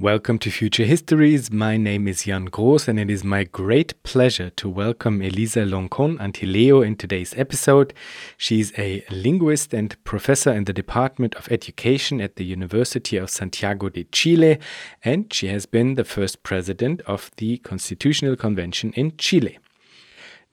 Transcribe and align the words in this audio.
Welcome 0.00 0.38
to 0.38 0.50
Future 0.50 0.86
Histories. 0.86 1.52
My 1.52 1.76
name 1.76 2.08
is 2.08 2.24
Jan 2.24 2.48
Groos, 2.48 2.88
and 2.88 2.98
it 2.98 3.10
is 3.10 3.22
my 3.22 3.44
great 3.44 4.02
pleasure 4.02 4.48
to 4.48 4.66
welcome 4.66 5.20
Elisa 5.20 5.66
Loncon 5.66 6.16
Antileo 6.16 6.80
in 6.80 6.96
today's 6.96 7.34
episode. 7.36 7.92
She's 8.38 8.72
a 8.78 9.04
linguist 9.10 9.74
and 9.74 10.02
professor 10.04 10.52
in 10.52 10.64
the 10.64 10.72
Department 10.72 11.34
of 11.34 11.52
Education 11.52 12.18
at 12.22 12.36
the 12.36 12.46
University 12.46 13.18
of 13.18 13.28
Santiago 13.28 13.90
de 13.90 14.04
Chile, 14.04 14.58
and 15.04 15.30
she 15.34 15.48
has 15.48 15.66
been 15.66 15.96
the 15.96 16.04
first 16.04 16.42
president 16.44 17.02
of 17.02 17.30
the 17.36 17.58
Constitutional 17.58 18.36
Convention 18.36 18.94
in 18.94 19.18
Chile. 19.18 19.58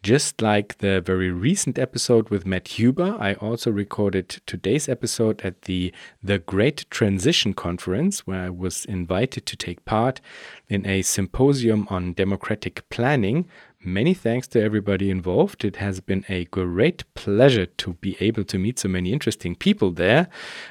Just 0.08 0.42
like 0.42 0.78
the 0.78 1.02
very 1.02 1.32
recent 1.32 1.78
episode 1.78 2.30
with 2.30 2.46
Matt 2.46 2.70
Huber, 2.70 3.18
I 3.20 3.34
also 3.34 3.70
recorded 3.72 4.30
today's 4.46 4.88
episode 4.88 5.42
at 5.42 5.64
the 5.64 5.94
The 6.24 6.40
Great 6.40 6.86
Transition 6.90 7.54
Conference, 7.54 8.26
where 8.26 8.44
I 8.44 8.50
was 8.50 8.86
invited 8.86 9.46
to 9.46 9.58
take 9.58 9.84
part 9.84 10.22
in 10.70 10.88
a 10.88 11.02
symposium 11.02 11.88
on 11.90 12.14
democratic 12.14 12.88
planning. 12.88 13.50
Many 13.84 14.14
thanks 14.14 14.48
to 14.50 14.64
everybody 14.64 15.12
involved. 15.12 15.66
It 15.66 15.76
has 15.76 16.00
been 16.00 16.24
a 16.30 16.46
great 16.46 17.04
pleasure 17.14 17.66
to 17.66 17.94
be 17.96 18.16
able 18.22 18.46
to 18.46 18.58
meet 18.58 18.80
so 18.80 18.88
many 18.88 19.12
interesting 19.12 19.56
people 19.56 19.92
there. 19.92 20.30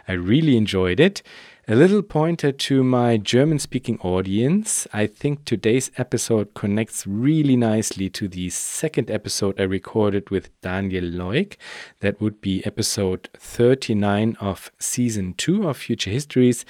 I 0.08 0.14
really 0.14 0.56
enjoyed 0.56 0.98
it. 0.98 1.22
A 1.68 1.74
little 1.74 2.02
pointer 2.02 2.52
to 2.52 2.84
my 2.84 3.16
German 3.16 3.58
speaking 3.58 3.98
audience. 3.98 4.86
I 4.92 5.08
think 5.08 5.44
today's 5.44 5.90
episode 5.96 6.54
connects 6.54 7.08
really 7.08 7.56
nicely 7.56 8.08
to 8.10 8.28
the 8.28 8.50
second 8.50 9.10
episode 9.10 9.60
I 9.60 9.64
recorded 9.64 10.30
with 10.30 10.48
Daniel 10.60 11.02
Loick. 11.02 11.56
That 12.02 12.20
would 12.20 12.40
be 12.40 12.64
episode 12.64 13.28
39 13.36 14.36
of 14.38 14.70
season 14.78 15.34
2 15.38 15.66
of 15.66 15.76
Future 15.76 16.10
Histories, 16.10 16.64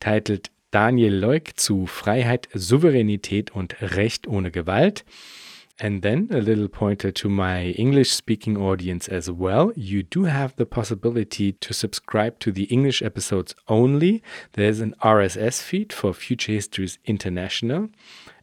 titled 0.00 0.50
Daniel 0.70 1.14
Loick 1.14 1.56
zu 1.56 1.86
Freiheit, 1.86 2.46
Souveränität 2.52 3.52
und 3.52 3.80
Recht 3.80 4.26
ohne 4.26 4.50
Gewalt. 4.50 5.02
And 5.80 6.02
then 6.02 6.28
a 6.30 6.40
little 6.40 6.68
pointer 6.68 7.10
to 7.10 7.28
my 7.28 7.66
English 7.70 8.10
speaking 8.10 8.56
audience 8.56 9.08
as 9.08 9.30
well. 9.30 9.72
You 9.74 10.02
do 10.02 10.24
have 10.24 10.54
the 10.56 10.66
possibility 10.66 11.52
to 11.52 11.72
subscribe 11.72 12.38
to 12.40 12.52
the 12.52 12.64
English 12.64 13.02
episodes 13.02 13.54
only. 13.68 14.22
There's 14.52 14.80
an 14.80 14.94
RSS 15.02 15.62
feed 15.62 15.92
for 15.92 16.12
Future 16.12 16.52
Histories 16.52 16.98
International. 17.04 17.88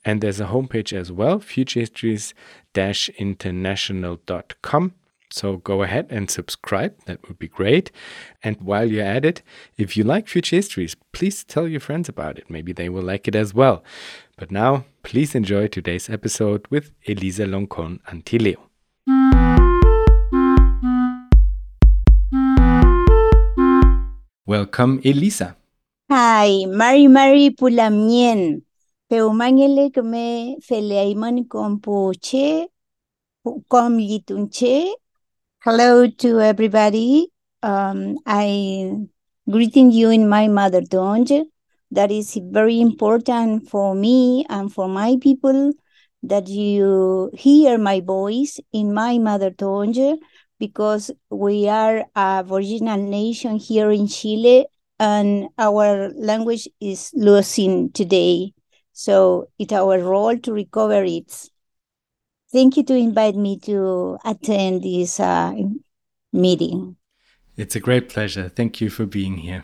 And 0.03 0.21
there's 0.21 0.39
a 0.39 0.47
homepage 0.47 0.93
as 0.93 1.11
well, 1.11 1.39
futurehistories 1.39 2.33
international.com. 2.75 4.93
So 5.31 5.57
go 5.57 5.83
ahead 5.83 6.07
and 6.09 6.29
subscribe. 6.29 6.95
That 7.05 7.27
would 7.27 7.37
be 7.37 7.47
great. 7.47 7.91
And 8.43 8.59
while 8.61 8.89
you're 8.89 9.05
at 9.05 9.25
it, 9.25 9.43
if 9.77 9.95
you 9.95 10.03
like 10.03 10.27
Future 10.27 10.55
Histories, 10.55 10.95
please 11.11 11.43
tell 11.43 11.67
your 11.67 11.79
friends 11.79 12.09
about 12.09 12.39
it. 12.39 12.49
Maybe 12.49 12.73
they 12.73 12.89
will 12.89 13.03
like 13.03 13.27
it 13.27 13.35
as 13.35 13.53
well. 13.53 13.83
But 14.39 14.51
now, 14.51 14.85
please 15.03 15.35
enjoy 15.35 15.67
today's 15.67 16.09
episode 16.09 16.65
with 16.69 16.91
Elisa 17.05 17.45
Loncon 17.45 17.99
Antileo. 18.07 18.55
Welcome, 24.45 25.01
Elisa. 25.03 25.57
Hi, 26.09 26.63
Mari 26.67 27.09
Mari 27.09 27.49
Pulamien. 27.49 28.61
Peumangele 29.11 29.91
kame 29.93 30.55
feleaiman 30.61 31.43
kompoche, 31.45 32.67
kom 33.67 33.97
litunche. 33.97 34.93
Hello 35.65 36.07
to 36.07 36.39
everybody. 36.39 37.27
Um, 37.61 38.17
I 38.25 38.93
greeting 39.51 39.91
you 39.91 40.11
in 40.11 40.29
my 40.29 40.47
mother 40.47 40.81
tongue 40.81 41.51
that 41.91 42.11
is 42.11 42.39
very 42.51 42.79
important 42.79 43.69
for 43.69 43.95
me 43.95 44.45
and 44.49 44.71
for 44.71 44.87
my 44.87 45.17
people 45.21 45.73
that 46.23 46.47
you 46.47 47.31
hear 47.33 47.77
my 47.77 48.01
voice 48.01 48.59
in 48.73 48.93
my 48.93 49.17
mother 49.17 49.51
tongue 49.51 50.19
because 50.59 51.11
we 51.29 51.69
are 51.69 52.05
a 52.15 52.45
original 52.49 52.97
nation 53.01 53.55
here 53.55 53.91
in 53.91 54.07
Chile 54.07 54.65
and 54.99 55.47
our 55.57 56.09
language 56.15 56.67
is 56.81 57.11
losing 57.15 57.91
today. 57.91 58.53
So 58.91 59.47
it's 59.57 59.71
our 59.71 59.99
role 59.99 60.37
to 60.37 60.51
recover 60.51 61.03
it. 61.03 61.49
Thank 62.51 62.77
you 62.77 62.83
to 62.83 62.95
invite 62.95 63.35
me 63.35 63.57
to 63.59 64.17
attend 64.25 64.83
this 64.83 65.19
uh, 65.19 65.53
meeting. 66.33 66.97
It's 67.55 67.75
a 67.75 67.79
great 67.79 68.09
pleasure. 68.09 68.49
Thank 68.49 68.81
you 68.81 68.89
for 68.89 69.05
being 69.05 69.37
here. 69.37 69.63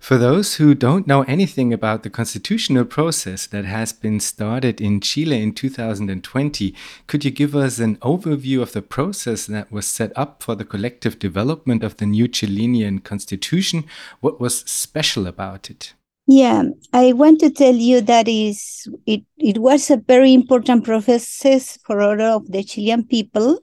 For 0.00 0.16
those 0.16 0.54
who 0.54 0.74
don't 0.74 1.06
know 1.06 1.22
anything 1.22 1.72
about 1.72 2.02
the 2.02 2.10
constitutional 2.10 2.84
process 2.84 3.46
that 3.46 3.64
has 3.64 3.92
been 3.92 4.20
started 4.20 4.80
in 4.80 5.00
Chile 5.00 5.42
in 5.42 5.52
2020, 5.52 6.74
could 7.06 7.24
you 7.24 7.30
give 7.30 7.56
us 7.56 7.78
an 7.78 7.96
overview 7.96 8.62
of 8.62 8.72
the 8.72 8.82
process 8.82 9.46
that 9.46 9.72
was 9.72 9.86
set 9.86 10.12
up 10.16 10.42
for 10.42 10.54
the 10.54 10.64
collective 10.64 11.18
development 11.18 11.82
of 11.82 11.96
the 11.96 12.06
new 12.06 12.28
Chilean 12.28 13.00
constitution? 13.00 13.84
What 14.20 14.40
was 14.40 14.60
special 14.60 15.26
about 15.26 15.68
it? 15.68 15.94
Yeah, 16.26 16.64
I 16.92 17.14
want 17.14 17.40
to 17.40 17.50
tell 17.50 17.74
you 17.74 18.00
that 18.02 18.28
is 18.28 18.86
it, 19.06 19.22
it 19.38 19.58
was 19.58 19.90
a 19.90 19.96
very 19.96 20.32
important 20.34 20.84
process 20.84 21.78
for 21.84 22.02
all 22.02 22.20
of 22.20 22.52
the 22.52 22.62
Chilean 22.62 23.04
people. 23.04 23.60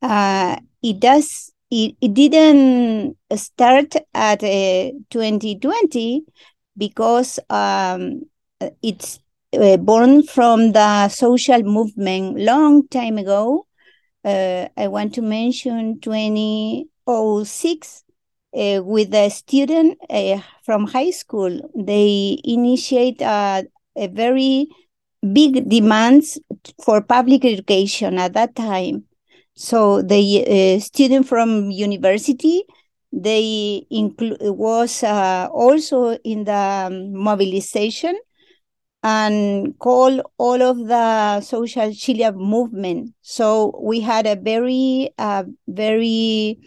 Uh, 0.00 0.56
it 0.80 1.00
does 1.00 1.52
it, 1.70 1.94
it 2.00 2.14
didn't 2.14 3.16
start 3.36 3.94
at 4.14 4.42
uh, 4.42 4.90
2020 5.10 6.24
because 6.76 7.38
um, 7.50 8.22
it's 8.82 9.20
uh, 9.58 9.76
born 9.76 10.22
from 10.22 10.72
the 10.72 11.08
social 11.08 11.62
movement 11.62 12.38
long 12.38 12.86
time 12.88 13.18
ago. 13.18 13.66
Uh, 14.24 14.68
I 14.76 14.88
want 14.88 15.14
to 15.14 15.22
mention 15.22 16.00
2006 16.00 18.04
uh, 18.56 18.82
with 18.84 19.14
a 19.14 19.28
student 19.30 19.98
uh, 20.10 20.40
from 20.64 20.86
high 20.88 21.10
school. 21.10 21.60
They 21.76 22.38
initiate 22.44 23.20
a, 23.22 23.64
a 23.96 24.08
very 24.08 24.68
big 25.32 25.68
demands 25.68 26.38
for 26.84 27.00
public 27.02 27.44
education 27.44 28.18
at 28.18 28.34
that 28.34 28.54
time 28.56 29.04
so 29.58 30.02
the 30.02 30.76
uh, 30.76 30.80
student 30.80 31.26
from 31.26 31.70
university, 31.72 32.62
they 33.12 33.84
include 33.90 34.38
was 34.40 35.02
uh, 35.02 35.48
also 35.52 36.16
in 36.22 36.44
the 36.44 36.88
mobilization 37.12 38.16
and 39.02 39.78
call 39.78 40.22
all 40.38 40.62
of 40.62 40.86
the 40.86 41.40
social 41.40 41.92
Chile 41.92 42.30
movement. 42.32 43.14
So 43.22 43.80
we 43.82 44.00
had 44.00 44.26
a 44.26 44.36
very, 44.36 45.10
uh, 45.18 45.44
very 45.66 46.58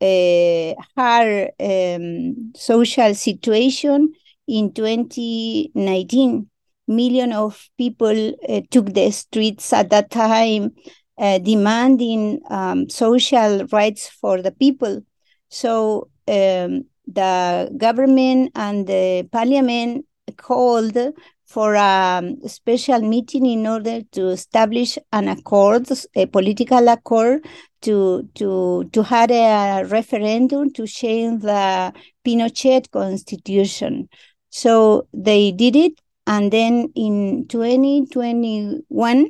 uh, 0.00 0.74
hard 0.96 1.50
um, 1.60 2.52
social 2.54 3.14
situation 3.14 4.12
in 4.46 4.72
2019. 4.72 6.48
Million 6.88 7.32
of 7.32 7.68
people 7.76 8.32
uh, 8.48 8.60
took 8.70 8.92
the 8.94 9.10
streets 9.10 9.72
at 9.72 9.90
that 9.90 10.10
time 10.10 10.70
uh, 11.18 11.38
demanding 11.38 12.40
um, 12.50 12.88
social 12.88 13.64
rights 13.72 14.08
for 14.08 14.42
the 14.42 14.52
people. 14.52 15.02
So 15.48 16.08
um, 16.28 16.84
the 17.06 17.70
government 17.76 18.52
and 18.54 18.86
the 18.86 19.28
parliament 19.30 20.06
called 20.36 20.96
for 21.44 21.74
a 21.74 22.22
special 22.46 23.00
meeting 23.00 23.46
in 23.46 23.66
order 23.66 24.02
to 24.12 24.28
establish 24.28 24.98
an 25.12 25.28
accord, 25.28 25.88
a 26.16 26.26
political 26.26 26.88
accord, 26.88 27.46
to 27.82 28.28
to 28.34 28.84
to 28.92 29.02
have 29.02 29.30
a 29.30 29.84
referendum 29.84 30.72
to 30.72 30.86
change 30.86 31.42
the 31.42 31.92
Pinochet 32.24 32.90
constitution. 32.90 34.08
So 34.50 35.06
they 35.12 35.52
did 35.52 35.76
it, 35.76 36.00
and 36.26 36.52
then 36.52 36.92
in 36.96 37.46
2021 37.48 39.26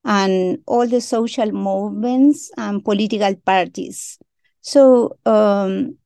and 0.05 0.59
all 0.65 0.87
the 0.87 1.01
social 1.01 1.51
movements 1.51 2.49
and 2.57 2.85
political 2.85 3.35
parties 3.45 4.17
so 4.65 5.17
um, 5.25 5.97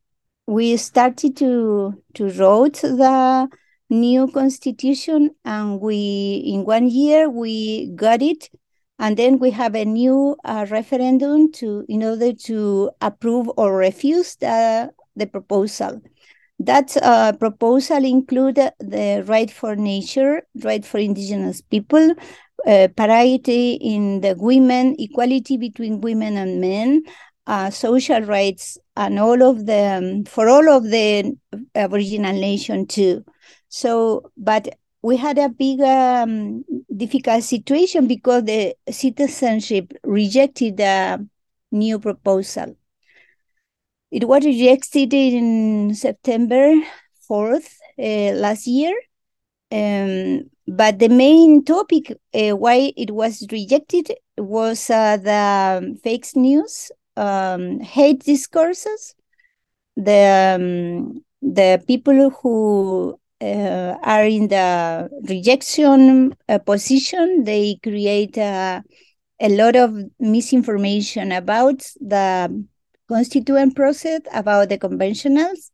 we 0.48 0.76
started 0.76 1.38
to 1.38 2.04
to 2.16 2.30
write 2.30 2.82
the 2.82 3.48
new 3.90 4.28
constitution, 4.28 5.32
and 5.46 5.80
we 5.80 6.44
in 6.46 6.66
one 6.66 6.90
year 6.90 7.30
we 7.30 7.92
got 7.96 8.22
it 8.22 8.50
and 9.00 9.16
then 9.16 9.40
we 9.40 9.50
have 9.52 9.76
a 9.76 9.86
new 9.86 10.36
uh, 10.44 10.66
referendum 10.70 11.52
to 11.54 11.86
in 11.88 12.04
order 12.04 12.34
to 12.34 12.92
approve 13.00 13.50
or 13.56 13.76
refuse 13.76 14.36
the, 14.36 14.92
the 15.16 15.26
proposal. 15.26 16.02
That 16.60 16.98
uh, 17.02 17.32
proposal 17.32 18.04
include 18.04 18.56
the 18.56 19.24
right 19.26 19.50
for 19.50 19.78
nature, 19.78 20.42
right 20.62 20.84
for 20.84 20.98
indigenous 20.98 21.62
people, 21.62 22.14
uh, 22.68 22.90
parity 22.98 23.76
in 23.76 24.20
the 24.20 24.36
women, 24.38 24.98
equality 25.00 25.56
between 25.56 26.02
women 26.02 26.36
and 26.36 26.60
men, 26.60 27.04
uh, 27.50 27.72
social 27.72 28.22
rights, 28.22 28.78
and 28.96 29.20
all 29.20 29.42
of 29.42 29.66
the 29.66 29.98
um, 29.98 30.24
for 30.26 30.48
all 30.48 30.70
of 30.70 30.84
the 30.84 31.36
Aboriginal 31.74 32.34
nation 32.34 32.86
too. 32.86 33.26
So, 33.70 34.32
but 34.38 34.70
we 35.02 35.18
had 35.18 35.40
a 35.40 35.50
big 35.50 35.82
um, 35.82 36.64
difficult 36.96 37.44
situation 37.44 38.08
because 38.08 38.44
the 38.44 38.76
citizenship 38.92 39.94
rejected 40.04 40.78
the 40.78 41.28
new 41.72 41.98
proposal. 42.00 42.76
It 44.12 44.28
was 44.28 44.46
rejected 44.46 45.14
in 45.14 45.96
September 45.96 46.74
4th 47.28 47.78
uh, 47.98 48.36
last 48.36 48.68
year. 48.68 48.94
Um, 49.72 50.50
but 50.68 51.00
the 51.00 51.10
main 51.10 51.64
topic 51.64 52.12
uh, 52.34 52.56
why 52.56 52.94
it 52.96 53.12
was 53.12 53.46
rejected 53.52 54.12
was 54.38 54.90
uh, 54.90 55.18
the 55.18 55.98
fake 56.04 56.28
news, 56.36 56.92
um, 57.20 57.80
hate 57.80 58.24
discourses, 58.24 59.16
the 59.96 60.56
um, 60.56 61.24
the 61.42 61.84
people 61.88 62.30
who 62.30 63.20
uh, 63.42 63.96
are 64.04 64.26
in 64.26 64.48
the 64.48 65.10
rejection 65.28 66.36
uh, 66.48 66.60
position, 66.60 67.44
they 67.44 67.78
create 67.82 68.38
uh, 68.38 68.82
a 69.40 69.50
lot 69.50 69.76
of 69.76 69.96
misinformation 70.20 71.32
about 71.32 71.80
the 72.00 72.66
constituent 73.08 73.76
process, 73.76 74.22
about 74.34 74.70
the 74.70 74.78
conventionals, 74.78 75.72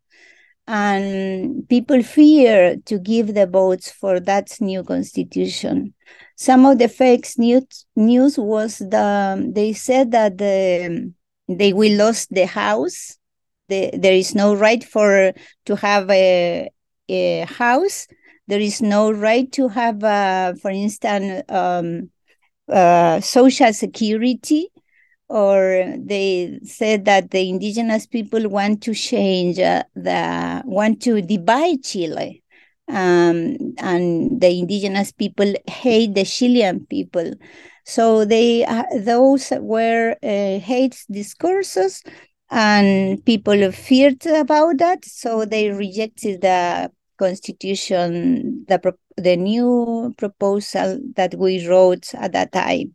and 0.67 1.67
people 1.69 2.01
fear 2.01 2.77
to 2.85 2.97
give 2.99 3.33
the 3.33 3.45
votes 3.45 3.91
for 3.91 4.19
that 4.19 4.55
new 4.61 4.83
constitution. 4.83 5.93
Some 6.35 6.65
of 6.65 6.79
the 6.79 6.87
fake 6.87 7.27
news 7.37 7.85
news 7.95 8.37
was 8.37 8.79
the 8.79 9.51
they 9.53 9.73
said 9.73 10.11
that 10.11 10.37
the, 10.37 11.13
they 11.47 11.73
will 11.73 11.91
lose 12.05 12.27
the 12.27 12.45
house. 12.45 13.17
The, 13.69 13.91
there 13.93 14.13
is 14.13 14.35
no 14.35 14.53
right 14.55 14.83
for 14.83 15.33
to 15.65 15.75
have 15.75 16.09
a, 16.09 16.69
a 17.09 17.41
house. 17.41 18.07
There 18.47 18.59
is 18.59 18.81
no 18.81 19.11
right 19.11 19.51
to 19.53 19.67
have, 19.69 20.03
uh, 20.03 20.53
for 20.61 20.69
instance, 20.69 21.43
um, 21.49 22.11
uh, 22.69 23.19
social 23.21 23.73
security 23.73 24.69
or 25.27 25.95
they 25.97 26.59
said 26.63 27.05
that 27.05 27.31
the 27.31 27.49
indigenous 27.49 28.05
people 28.05 28.47
want 28.47 28.83
to 28.83 28.93
change 28.93 29.59
uh, 29.59 29.83
the 29.95 30.61
want 30.65 31.01
to 31.01 31.21
divide 31.21 31.83
Chile, 31.83 32.43
um, 32.87 33.57
and 33.79 34.39
the 34.39 34.59
indigenous 34.59 35.11
people 35.11 35.51
hate 35.67 36.13
the 36.13 36.25
Chilean 36.25 36.85
people. 36.85 37.31
So 37.85 38.25
they 38.25 38.65
uh, 38.65 38.83
those 38.97 39.51
were 39.59 40.15
uh, 40.23 40.59
hate 40.59 41.05
discourses, 41.09 42.03
and 42.49 43.23
people 43.25 43.71
feared 43.71 44.25
about 44.25 44.77
that. 44.79 45.05
So 45.05 45.45
they 45.45 45.69
rejected 45.69 46.41
the 46.41 46.91
constitution, 47.17 48.65
the 48.67 48.93
the 49.17 49.37
new 49.37 50.13
proposal 50.17 50.99
that 51.15 51.35
we 51.35 51.67
wrote 51.67 52.13
at 52.15 52.33
that 52.33 52.51
time. 52.51 52.93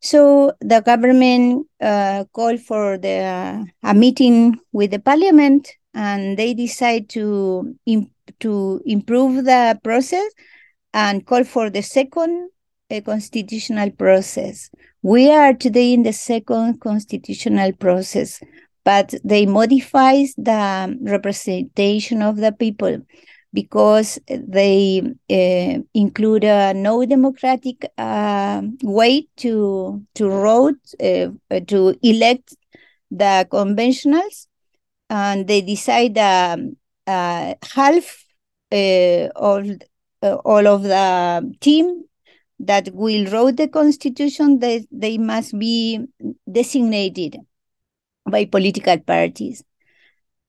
So 0.00 0.52
the 0.60 0.80
government 0.80 1.66
uh, 1.80 2.24
called 2.32 2.60
for 2.60 2.98
the 2.98 3.66
a 3.82 3.94
meeting 3.94 4.58
with 4.72 4.90
the 4.90 5.00
parliament, 5.00 5.72
and 5.94 6.36
they 6.36 6.54
decide 6.54 7.08
to 7.10 7.74
imp 7.86 8.10
to 8.40 8.82
improve 8.84 9.44
the 9.44 9.78
process 9.82 10.30
and 10.92 11.26
call 11.26 11.44
for 11.44 11.70
the 11.70 11.82
second 11.82 12.50
uh, 12.90 13.00
constitutional 13.02 13.90
process. 13.90 14.70
We 15.02 15.30
are 15.30 15.54
today 15.54 15.92
in 15.92 16.02
the 16.02 16.12
second 16.12 16.80
constitutional 16.80 17.72
process, 17.72 18.40
but 18.84 19.14
they 19.24 19.46
modifies 19.46 20.34
the 20.36 20.96
representation 21.02 22.22
of 22.22 22.36
the 22.36 22.52
people 22.52 22.98
because 23.52 24.18
they 24.28 25.02
uh, 25.30 25.82
include 25.94 26.44
a 26.44 26.74
no 26.74 27.04
democratic 27.04 27.90
uh, 27.96 28.62
way 28.82 29.26
to 29.36 30.04
to 30.14 30.28
vote 30.28 30.80
uh, 31.00 31.28
to 31.66 31.94
elect 32.02 32.56
the 33.10 33.46
conventionals, 33.50 34.46
and 35.08 35.46
they 35.46 35.62
decide 35.62 36.18
um, 36.18 36.76
uh, 37.06 37.54
half 37.74 38.24
of 38.70 39.78
all 40.20 40.66
of 40.66 40.82
the 40.82 41.56
team 41.60 42.07
that 42.60 42.90
will 42.92 43.26
wrote 43.30 43.56
the 43.56 43.68
constitution. 43.68 44.58
They 44.58 44.86
they 44.90 45.18
must 45.18 45.58
be 45.58 46.06
designated 46.50 47.36
by 48.30 48.44
political 48.44 48.98
parties 48.98 49.64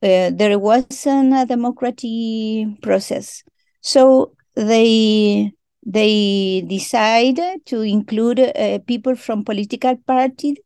uh, 0.02 0.32
there 0.34 0.58
wasn't 0.58 1.34
a 1.34 1.46
democratic 1.46 2.82
process. 2.82 3.44
So 3.82 4.36
they 4.56 5.52
they 5.86 6.66
decided 6.68 7.66
to 7.66 7.82
include 7.82 8.40
uh, 8.40 8.80
people 8.86 9.16
from 9.16 9.44
political 9.44 9.96
parties, 9.96 10.58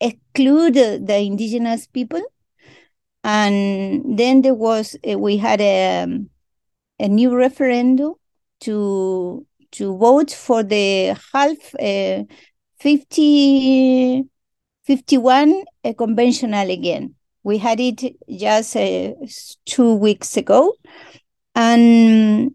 exclude 0.00 0.74
the 0.74 1.18
indigenous 1.18 1.86
people, 1.86 2.22
and 3.24 4.18
then 4.18 4.42
there 4.42 4.54
was 4.54 4.96
uh, 5.08 5.18
we 5.18 5.36
had 5.36 5.60
a 5.60 6.06
a 7.00 7.08
new 7.08 7.34
referendum 7.34 8.14
to 8.60 9.46
to 9.72 9.96
vote 9.96 10.30
for 10.30 10.62
the 10.62 11.16
half 11.32 11.74
uh, 11.80 12.24
50 12.80 14.24
51 14.84 15.64
uh, 15.84 15.92
conventional 15.92 16.70
again 16.70 17.14
we 17.48 17.56
had 17.56 17.80
it 17.80 18.16
just 18.28 18.76
uh, 18.76 19.12
two 19.64 19.94
weeks 19.94 20.36
ago, 20.36 20.74
and 21.54 22.54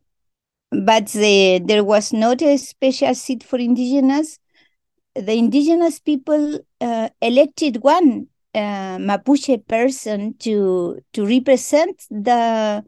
but 0.70 1.08
the, 1.08 1.62
there 1.66 1.84
was 1.84 2.14
not 2.14 2.44
a 2.44 2.58
special 2.58 3.16
seat 3.16 3.44
for 3.44 3.58
indigenous. 3.58 4.38
The 5.16 5.34
indigenous 5.34 6.00
people 6.00 6.60
uh, 6.80 7.10
elected 7.22 7.78
one 7.82 8.28
uh, 8.54 8.98
Mapuche 8.98 9.66
person 9.68 10.36
to 10.40 11.00
to 11.14 11.26
represent 11.26 12.04
the 12.12 12.84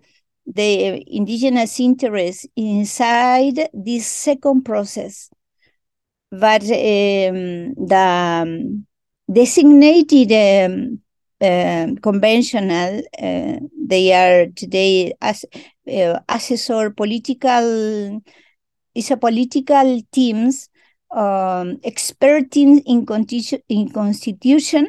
the 0.46 1.04
indigenous 1.08 1.80
interest 1.80 2.48
inside 2.56 3.70
this 3.74 4.08
second 4.08 4.64
process. 4.64 5.30
But 6.32 6.64
um, 6.64 7.74
the 7.76 8.44
um, 8.44 8.86
designated 9.32 10.32
um, 10.32 11.00
um, 11.42 11.98
conventional. 11.98 13.02
Uh, 13.22 13.60
they 13.78 14.14
are 14.14 14.48
today 14.56 15.14
as 15.22 15.46
uh, 15.88 16.20
assessor 16.30 16.90
political. 16.92 18.22
Is 18.94 19.12
a 19.12 19.18
political 19.18 20.02
teams 20.14 20.70
um, 21.12 21.80
experting 21.84 22.80
in, 22.80 23.06
in 23.68 23.90
constitution. 23.90 24.88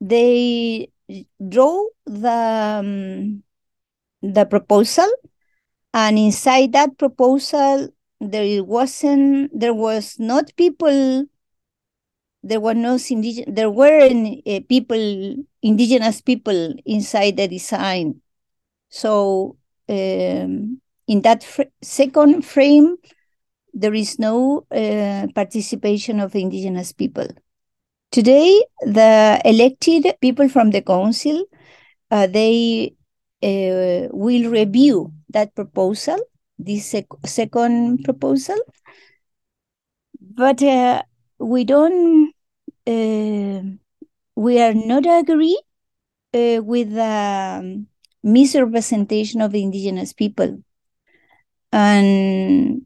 They 0.00 0.88
draw 1.46 1.84
the 2.06 2.80
um, 2.82 3.42
the 4.22 4.44
proposal, 4.44 5.08
and 5.92 6.18
inside 6.18 6.72
that 6.72 6.98
proposal, 6.98 7.88
there 8.20 8.62
wasn't 8.62 9.58
there 9.58 9.74
was 9.74 10.18
not 10.18 10.54
people 10.56 11.26
there 12.42 12.60
were 12.60 12.74
no 12.74 12.98
indigenous, 13.08 13.54
there 13.54 13.70
were 13.70 14.02
uh, 14.02 14.60
people, 14.68 15.36
indigenous 15.62 16.20
people 16.20 16.74
inside 16.86 17.36
the 17.36 17.48
design. 17.48 18.20
So 18.88 19.56
um, 19.88 20.80
in 21.06 21.22
that 21.22 21.44
fr 21.44 21.62
second 21.82 22.44
frame, 22.44 22.96
there 23.72 23.94
is 23.94 24.18
no 24.18 24.66
uh, 24.70 25.26
participation 25.34 26.20
of 26.20 26.34
indigenous 26.34 26.92
people. 26.92 27.28
Today, 28.10 28.64
the 28.82 29.40
elected 29.44 30.06
people 30.20 30.48
from 30.48 30.70
the 30.70 30.82
council, 30.82 31.44
uh, 32.10 32.26
they 32.26 32.94
uh, 33.42 34.08
will 34.12 34.50
review 34.50 35.12
that 35.30 35.54
proposal, 35.54 36.18
this 36.58 36.90
sec 36.90 37.06
second 37.24 38.04
proposal, 38.04 38.58
but 40.20 40.62
uh, 40.62 41.02
we 41.38 41.64
don't 41.64 42.32
uh, 42.86 43.62
we 44.36 44.60
are 44.60 44.74
not 44.74 45.06
agree 45.06 45.60
uh, 46.34 46.60
with 46.62 46.92
the 46.94 47.60
um, 47.60 47.86
misrepresentation 48.22 49.40
of 49.40 49.54
indigenous 49.54 50.12
people 50.12 50.62
and 51.72 52.84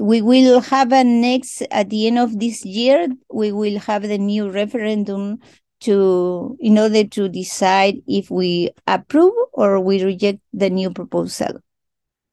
we 0.00 0.22
will 0.22 0.60
have 0.60 0.92
a 0.92 1.04
next 1.04 1.62
at 1.70 1.90
the 1.90 2.06
end 2.06 2.18
of 2.18 2.38
this 2.40 2.64
year. 2.64 3.08
We 3.32 3.52
will 3.52 3.78
have 3.80 4.02
the 4.02 4.18
new 4.18 4.50
referendum 4.50 5.40
to 5.80 6.56
in 6.60 6.78
order 6.78 7.04
to 7.04 7.28
decide 7.28 7.96
if 8.06 8.30
we 8.30 8.70
approve 8.86 9.32
or 9.52 9.80
we 9.80 10.02
reject 10.02 10.40
the 10.52 10.70
new 10.70 10.90
proposal. 10.90 11.60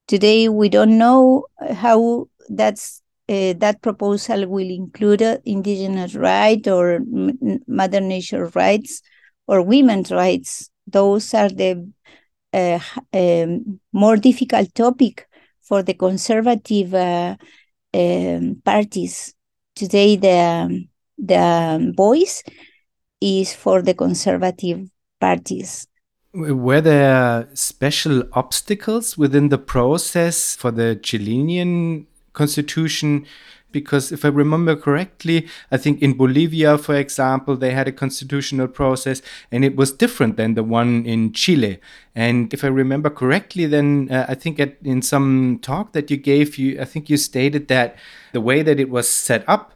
Today 0.06 0.48
we 0.48 0.68
don't 0.68 0.98
know 0.98 1.46
how 1.72 2.28
that's 2.48 3.02
uh, 3.28 3.52
that 3.58 3.82
proposal 3.82 4.46
will 4.46 4.70
include 4.70 5.20
uh, 5.20 5.38
indigenous 5.44 6.14
rights 6.14 6.66
or 6.68 7.00
mother 7.66 8.00
nature 8.00 8.46
rights 8.54 9.02
or 9.46 9.60
women's 9.60 10.10
rights. 10.10 10.70
Those 10.86 11.34
are 11.34 11.50
the 11.50 11.90
uh, 12.54 12.80
um, 13.12 13.80
more 13.92 14.16
difficult 14.16 14.74
topic 14.74 15.26
for 15.60 15.82
the 15.82 15.92
conservative 15.92 16.94
um, 16.94 18.62
parties. 18.64 19.34
Today, 19.74 20.16
the 20.16 20.86
the 21.18 21.92
voice 21.96 22.42
is 23.20 23.54
for 23.54 23.82
the 23.82 23.94
conservative 23.94 24.88
parties. 25.20 25.86
Were 26.34 26.80
there 26.80 27.48
special 27.54 28.22
obstacles 28.32 29.16
within 29.16 29.48
the 29.48 29.58
process 29.58 30.54
for 30.54 30.70
the 30.70 30.96
Chilean 30.96 32.06
constitution 32.32 33.26
because 33.70 34.12
if 34.12 34.24
I 34.24 34.28
remember 34.28 34.76
correctly, 34.76 35.46
I 35.70 35.76
think 35.76 36.00
in 36.00 36.16
Bolivia, 36.16 36.78
for 36.78 36.94
example, 36.94 37.56
they 37.56 37.72
had 37.72 37.86
a 37.88 37.92
constitutional 37.92 38.68
process 38.68 39.20
and 39.52 39.64
it 39.64 39.76
was 39.76 39.92
different 39.92 40.36
than 40.36 40.54
the 40.54 40.62
one 40.62 41.04
in 41.04 41.32
Chile. 41.32 41.78
And 42.14 42.52
if 42.54 42.64
I 42.64 42.68
remember 42.68 43.10
correctly, 43.10 43.66
then 43.66 44.08
uh, 44.10 44.26
I 44.28 44.34
think 44.34 44.58
at, 44.58 44.76
in 44.82 45.02
some 45.02 45.58
talk 45.60 45.92
that 45.92 46.10
you 46.10 46.16
gave, 46.16 46.56
you 46.56 46.80
I 46.80 46.84
think 46.84 47.10
you 47.10 47.16
stated 47.16 47.68
that 47.68 47.96
the 48.32 48.40
way 48.40 48.62
that 48.62 48.80
it 48.80 48.88
was 48.88 49.08
set 49.08 49.46
up, 49.48 49.74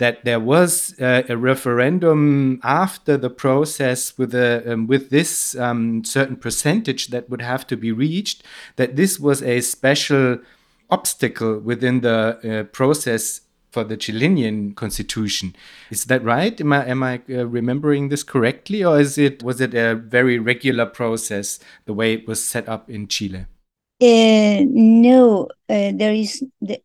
that 0.00 0.24
there 0.24 0.40
was 0.40 0.98
uh, 0.98 1.22
a 1.28 1.36
referendum 1.36 2.58
after 2.64 3.18
the 3.18 3.28
process 3.28 4.16
with 4.16 4.34
a 4.34 4.72
um, 4.72 4.86
with 4.86 5.10
this 5.10 5.54
um, 5.56 6.02
certain 6.04 6.36
percentage 6.36 7.08
that 7.08 7.28
would 7.28 7.42
have 7.42 7.66
to 7.66 7.76
be 7.76 7.92
reached, 7.92 8.42
that 8.76 8.96
this 8.96 9.20
was 9.20 9.42
a 9.42 9.60
special 9.60 10.38
obstacle 10.88 11.60
within 11.60 12.00
the 12.00 12.18
uh, 12.42 12.64
process 12.72 13.42
for 13.70 13.84
the 13.84 13.96
Chilean 13.96 14.74
constitution. 14.74 15.54
Is 15.90 16.06
that 16.06 16.24
right? 16.24 16.58
Am 16.58 16.72
I 16.72 16.86
am 16.86 17.02
I 17.02 17.20
uh, 17.28 17.46
remembering 17.46 18.08
this 18.08 18.22
correctly, 18.22 18.82
or 18.82 18.98
is 18.98 19.18
it 19.18 19.42
was 19.42 19.60
it 19.60 19.74
a 19.74 19.94
very 19.94 20.38
regular 20.38 20.86
process 20.86 21.58
the 21.84 21.92
way 21.92 22.14
it 22.14 22.26
was 22.26 22.42
set 22.42 22.66
up 22.70 22.88
in 22.88 23.06
Chile? 23.06 23.44
Uh, 24.02 24.64
no, 24.64 25.44
uh, 25.68 25.92
there 25.92 26.14
is 26.14 26.42
the, 26.62 26.80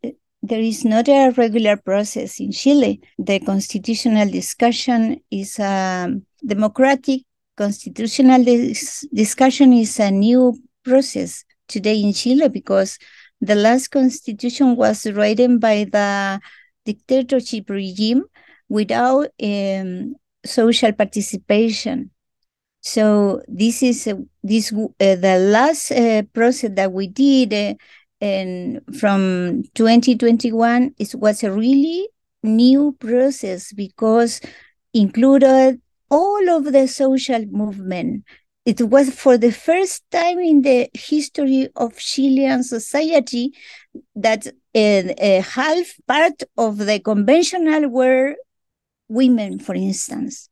there 0.48 0.60
is 0.60 0.86
not 0.86 1.08
a 1.08 1.32
regular 1.32 1.78
process 1.78 2.40
in 2.40 2.52
Chile. 2.52 3.02
The 3.18 3.40
constitutional 3.40 4.30
discussion 4.30 5.22
is 5.32 5.60
a 5.60 6.14
democratic 6.46 7.22
constitutional 7.58 8.44
dis 8.44 9.08
discussion 9.14 9.74
is 9.74 10.00
a 10.00 10.12
new 10.12 10.54
process 10.84 11.44
today 11.68 12.00
in 12.02 12.14
Chile 12.14 12.50
because 12.50 13.00
the 13.42 13.56
last 13.56 13.90
constitution 13.90 14.76
was 14.76 15.06
written 15.06 15.60
by 15.60 15.86
the 15.86 16.40
dictatorship 16.86 17.70
regime 17.70 18.24
without 18.70 19.28
um, 19.42 20.16
social 20.46 20.92
participation. 20.94 22.12
So 22.82 23.42
this 23.48 23.82
is 23.82 24.08
uh, 24.08 24.16
this 24.44 24.72
uh, 24.72 24.88
the 25.00 25.40
last 25.52 25.92
uh, 25.92 26.22
process 26.34 26.72
that 26.76 26.92
we 26.92 27.08
did, 27.08 27.54
uh, 27.54 27.74
and 28.26 28.82
from 29.00 29.62
2021 29.76 30.96
it 30.98 31.14
was 31.16 31.44
a 31.44 31.52
really 31.52 32.10
new 32.42 32.96
process 33.00 33.72
because 33.74 34.42
included 34.94 35.80
all 36.10 36.50
of 36.50 36.72
the 36.72 36.88
social 36.88 37.46
movement 37.46 38.24
it 38.66 38.82
was 38.82 39.14
for 39.14 39.38
the 39.38 39.52
first 39.52 40.04
time 40.10 40.40
in 40.40 40.64
the 40.64 40.90
history 40.96 41.70
of 41.76 41.98
Chilean 41.98 42.64
society 42.64 43.54
that 44.16 44.48
a, 44.74 45.14
a 45.20 45.42
half 45.42 45.86
part 46.08 46.42
of 46.58 46.80
the 46.80 47.00
conventional 47.00 47.88
were 47.90 48.36
women, 49.08 49.60
for 49.60 49.76
instance. 49.76 50.50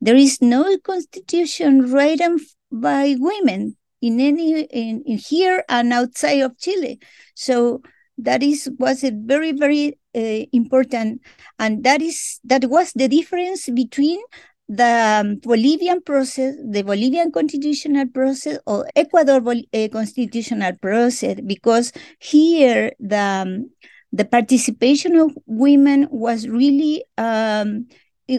There 0.00 0.16
is 0.16 0.42
no 0.42 0.76
constitution 0.78 1.92
written 1.92 2.40
by 2.72 3.14
women 3.16 3.76
in 4.02 4.20
any 4.20 4.62
in, 4.62 5.02
in 5.06 5.18
here 5.18 5.64
and 5.68 5.92
outside 5.92 6.40
of 6.40 6.58
Chile. 6.58 6.98
So 7.34 7.80
that 8.18 8.42
is 8.42 8.70
was 8.78 9.02
a 9.04 9.12
very 9.12 9.52
very 9.52 9.98
uh, 10.14 10.44
important, 10.52 11.22
and 11.58 11.84
that 11.84 12.02
is 12.02 12.40
that 12.44 12.66
was 12.66 12.92
the 12.92 13.08
difference 13.08 13.68
between 13.70 14.20
the 14.68 15.20
um, 15.20 15.36
Bolivian 15.36 16.02
process, 16.02 16.54
the 16.64 16.82
Bolivian 16.82 17.32
constitutional 17.32 18.06
process 18.08 18.58
or 18.66 18.86
Ecuador 18.96 19.42
uh, 19.46 19.88
constitutional 19.88 20.72
process, 20.80 21.40
because 21.46 21.92
here 22.18 22.92
the 23.00 23.18
um, 23.18 23.70
the 24.12 24.24
participation 24.24 25.16
of 25.16 25.32
women 25.46 26.06
was 26.10 26.46
really 26.46 27.04
um, 27.16 27.86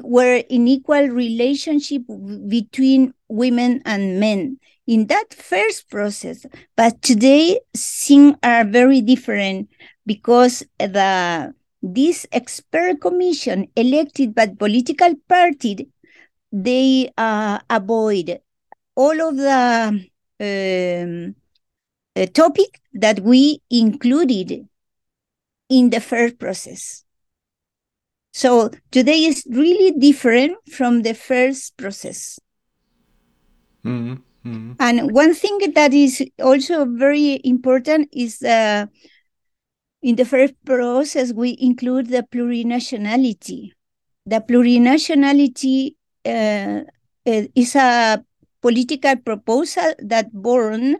were 0.04 0.44
in 0.50 0.68
equal 0.68 1.08
relationship 1.08 2.04
between 2.48 3.14
women 3.28 3.82
and 3.86 4.20
men 4.20 4.60
in 4.88 5.08
that 5.08 5.34
first 5.34 5.90
process. 5.90 6.46
But 6.76 7.02
today 7.02 7.60
things 7.76 8.36
are 8.44 8.66
very 8.66 9.02
different 9.02 9.70
because 10.06 10.64
the 10.78 11.54
this 11.82 12.26
expert 12.32 13.02
commission 13.02 13.68
elected 13.76 14.34
by 14.34 14.48
political 14.48 15.16
party 15.28 15.90
they 16.54 17.12
uh, 17.18 17.60
avoid 17.70 18.40
all 18.96 19.22
of 19.22 19.36
the 19.36 20.08
um, 20.40 21.36
uh, 22.16 22.26
topic 22.28 22.80
that 22.94 23.20
we 23.22 23.60
included 23.72 24.68
in 25.70 25.90
the 25.90 26.00
first 26.00 26.38
process. 26.38 27.04
So 28.34 28.70
today 28.92 29.26
is 29.26 29.46
really 29.50 29.98
different 29.98 30.58
from 30.72 31.02
the 31.02 31.14
first 31.16 31.76
process. 31.76 32.40
Mm 33.84 34.06
-hmm. 34.06 34.33
And 34.80 35.12
one 35.12 35.34
thing 35.34 35.60
that 35.76 35.94
is 35.94 36.24
also 36.42 36.86
very 36.86 37.40
important 37.44 38.10
is 38.12 38.42
uh, 38.42 38.88
in 40.02 40.16
the 40.16 40.26
first 40.26 40.54
process, 40.66 41.32
we 41.34 41.56
include 41.60 42.08
the 42.08 42.26
plurinationality. 42.30 43.72
The 44.26 44.42
plurinationality 44.42 45.96
uh, 46.26 46.82
is 47.26 47.76
a 47.76 48.24
political 48.62 49.16
proposal 49.18 49.94
that 50.00 50.32
born 50.34 50.98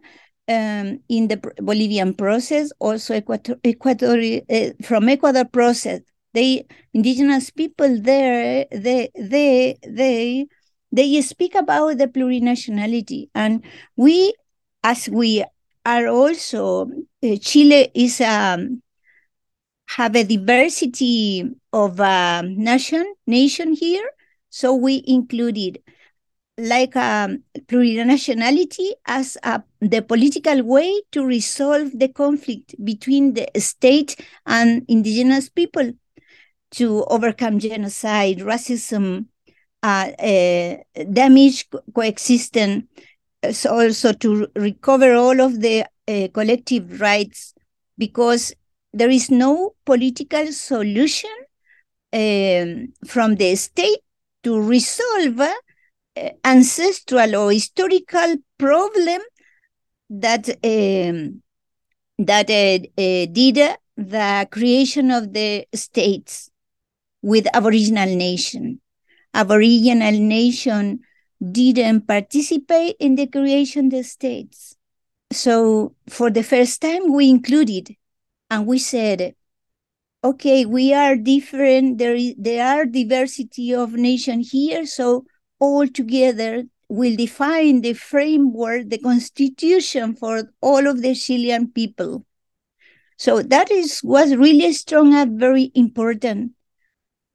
um, 0.48 1.00
in 1.10 1.28
the 1.28 1.38
Bolivian 1.58 2.14
process, 2.14 2.72
also 2.80 3.14
Ecuador, 3.14 3.58
Ecuador 3.64 4.20
uh, 4.50 4.70
from 4.84 5.10
Ecuador 5.10 5.46
process. 5.46 6.02
They 6.34 6.66
indigenous 6.94 7.50
people 7.52 8.02
there, 8.02 8.66
they 8.72 9.10
they 9.16 9.78
they 9.88 10.48
they 10.94 11.20
speak 11.22 11.56
about 11.56 11.98
the 11.98 12.08
plurinationality, 12.08 13.30
and 13.34 13.66
we, 13.98 14.34
as 14.84 15.10
we 15.10 15.44
are 15.86 16.08
also 16.08 16.88
uh, 17.24 17.36
Chile 17.42 17.92
is 17.94 18.22
um, 18.22 18.82
have 19.98 20.16
a 20.16 20.24
diversity 20.24 21.50
of 21.74 22.00
uh, 22.00 22.42
nation 22.46 23.14
nation 23.28 23.74
here. 23.74 24.08
So 24.50 24.74
we 24.76 25.04
included 25.08 25.82
like 26.58 26.96
um, 26.96 27.44
plurinationality 27.66 28.92
as 29.08 29.38
a, 29.44 29.64
the 29.82 30.02
political 30.02 30.64
way 30.64 31.02
to 31.12 31.26
resolve 31.26 31.92
the 31.98 32.08
conflict 32.08 32.76
between 32.84 33.34
the 33.34 33.48
state 33.58 34.16
and 34.46 34.86
indigenous 34.88 35.50
people 35.50 35.92
to 36.72 37.04
overcome 37.06 37.60
genocide, 37.60 38.40
racism, 38.40 39.26
uh, 39.84 40.12
uh, 40.18 40.78
damage 41.12 41.68
coexistence, 41.94 42.86
so 43.52 43.82
also 43.82 44.14
to 44.14 44.48
recover 44.56 45.14
all 45.14 45.42
of 45.42 45.60
the 45.60 45.86
uh, 46.08 46.28
collective 46.34 47.02
rights 47.02 47.54
because 47.98 48.54
there 48.94 49.10
is 49.10 49.30
no 49.30 49.76
political 49.86 50.48
solution 50.54 51.30
um, 52.14 52.94
from 53.06 53.36
the 53.36 53.54
state 53.56 54.00
to 54.44 54.62
resolve 54.62 55.42
uh, 55.42 56.30
ancestral 56.46 57.36
or 57.36 57.52
historical 57.52 58.36
problem 58.58 59.22
that 60.10 60.48
um, 60.64 61.42
that 62.20 62.48
did 62.48 63.78
the 63.98 64.48
creation 64.50 65.12
of 65.12 65.34
the 65.34 65.68
states 65.74 66.50
with 67.22 67.48
Aboriginal 67.54 68.16
nation. 68.16 68.80
Aboriginal 69.34 70.20
nation 70.20 71.00
didn't 71.52 72.08
participate 72.08 72.96
in 73.00 73.16
the 73.16 73.28
creation 73.28 73.86
of 73.88 73.92
the 73.92 74.04
states. 74.04 74.76
So 75.32 75.96
for 76.08 76.30
the 76.30 76.44
first 76.44 76.82
time, 76.82 77.12
we 77.12 77.30
included 77.30 77.96
and 78.50 78.68
we 78.68 78.80
said 78.80 79.36
okay, 80.24 80.66
we 80.66 80.94
are 80.94 81.16
different. 81.16 81.98
There 81.98 82.16
is 82.16 82.36
there 82.38 82.66
are 82.66 82.86
diversity 82.86 83.74
of 83.74 83.94
nation 83.94 84.40
here, 84.40 84.86
so 84.86 85.26
all 85.60 85.88
together 85.88 86.64
will 86.88 87.16
define 87.16 87.82
the 87.82 87.94
framework, 87.94 88.90
the 88.90 89.00
constitution 89.00 90.16
for 90.16 90.50
all 90.62 90.88
of 90.88 91.02
the 91.02 91.16
Chilean 91.16 91.68
people. 91.68 92.26
So 93.18 93.42
that 93.42 93.72
is 93.72 94.02
was 94.04 94.36
really 94.36 94.72
strong 94.74 95.14
and 95.14 95.40
very 95.40 95.72
important. 95.76 96.52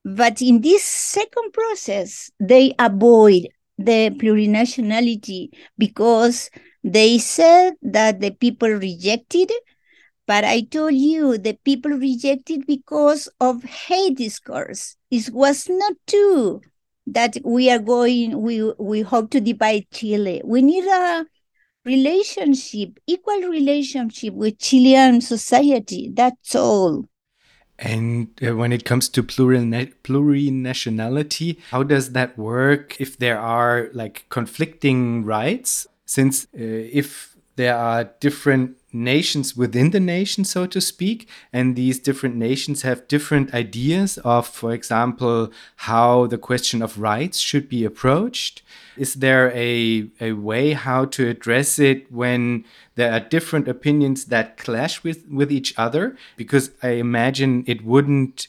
But 0.05 0.41
in 0.41 0.61
this 0.61 0.83
second 0.85 1.53
process, 1.53 2.31
they 2.41 2.75
avoid 2.79 3.49
the 3.77 4.11
plurinationality 4.11 5.51
because 5.77 6.51
they 6.83 7.19
said 7.19 7.75
that 7.83 8.21
the 8.21 8.31
people 8.31 8.69
rejected 8.71 9.53
but 10.29 10.45
I 10.45 10.61
told 10.61 10.93
you 10.93 11.39
the 11.39 11.55
people 11.65 11.91
rejected 11.93 12.67
because 12.67 13.31
of 13.41 13.65
hate 13.65 14.19
discourse. 14.19 14.95
It 15.11 15.31
was 15.33 15.71
not 15.71 15.95
true 16.07 16.61
that 17.07 17.39
we 17.47 17.71
are 17.71 17.79
going, 17.79 18.43
we, 18.43 18.71
we 18.79 19.01
hope 19.01 19.31
to 19.31 19.41
divide 19.41 19.87
Chile. 19.91 20.43
We 20.45 20.61
need 20.61 20.85
a 20.85 21.25
relationship, 21.87 22.99
equal 23.07 23.41
relationship 23.41 24.35
with 24.35 24.59
Chilean 24.59 25.23
society. 25.23 26.11
That's 26.13 26.55
all. 26.55 27.07
And 27.79 28.29
uh, 28.45 28.57
when 28.57 28.73
it 28.73 28.85
comes 28.85 29.09
to 29.11 29.23
plural 29.23 29.63
na 29.63 29.85
plurinationality, 30.03 31.59
how 31.71 31.85
does 31.85 32.13
that 32.13 32.37
work 32.37 33.01
if 33.01 33.17
there 33.19 33.39
are 33.39 33.89
like 33.93 34.27
conflicting 34.31 35.25
rights? 35.25 35.87
Since 36.05 36.47
uh, 36.47 36.59
if 36.59 37.37
there 37.57 37.77
are 37.77 38.11
different 38.21 38.77
nations 38.93 39.57
within 39.57 39.91
the 39.91 40.01
nation, 40.01 40.45
so 40.45 40.67
to 40.67 40.81
speak, 40.81 41.29
and 41.53 41.77
these 41.77 41.99
different 41.99 42.37
nations 42.37 42.83
have 42.83 43.07
different 43.09 43.53
ideas 43.53 44.19
of, 44.19 44.47
for 44.47 44.73
example, 44.73 45.53
how 45.77 46.27
the 46.27 46.39
question 46.39 46.83
of 46.83 46.99
rights 46.99 47.39
should 47.39 47.69
be 47.69 47.85
approached. 47.85 48.63
Is 48.99 49.15
there 49.15 49.51
a, 49.55 50.09
a 50.21 50.33
way 50.33 50.73
how 50.73 51.07
to 51.07 51.29
address 51.29 51.79
it 51.79 52.11
when 52.13 52.65
there 52.97 53.13
are 53.13 53.21
different 53.21 53.69
opinions 53.69 54.27
that 54.27 54.57
clash 54.57 55.03
with, 55.05 55.27
with 55.29 55.53
each 55.53 55.73
other? 55.79 56.17
Because 56.37 56.71
I 56.83 56.91
imagine 56.91 57.65
it 57.67 57.85
wouldn't 57.85 58.49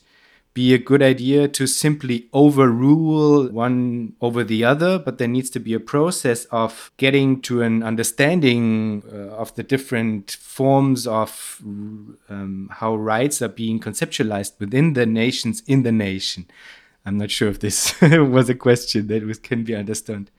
be 0.53 0.73
a 0.73 0.77
good 0.77 1.01
idea 1.01 1.47
to 1.47 1.67
simply 1.67 2.27
overrule 2.33 3.47
one 3.49 4.13
over 4.19 4.43
the 4.43 4.63
other, 4.65 4.97
but 4.97 5.17
there 5.17 5.27
needs 5.27 5.49
to 5.51 5.59
be 5.59 5.73
a 5.73 5.79
process 5.79 6.45
of 6.45 6.91
getting 6.97 7.41
to 7.41 7.61
an 7.61 7.83
understanding 7.83 9.03
uh, 9.13 9.41
of 9.43 9.53
the 9.55 9.63
different 9.63 10.31
forms 10.31 11.05
of 11.05 11.61
um, 11.63 12.69
how 12.73 12.95
rights 12.95 13.41
are 13.41 13.47
being 13.47 13.79
conceptualized 13.79 14.59
within 14.59 14.93
the 14.93 15.05
nations 15.05 15.61
in 15.67 15.83
the 15.83 15.91
nation. 15.91 16.45
I'm 17.05 17.17
not 17.17 17.31
sure 17.31 17.49
if 17.49 17.59
this 17.59 17.99
was 18.01 18.49
a 18.49 18.55
question 18.55 19.07
that 19.07 19.23
was, 19.23 19.39
can 19.39 19.63
be 19.63 19.75
understood. 19.75 20.29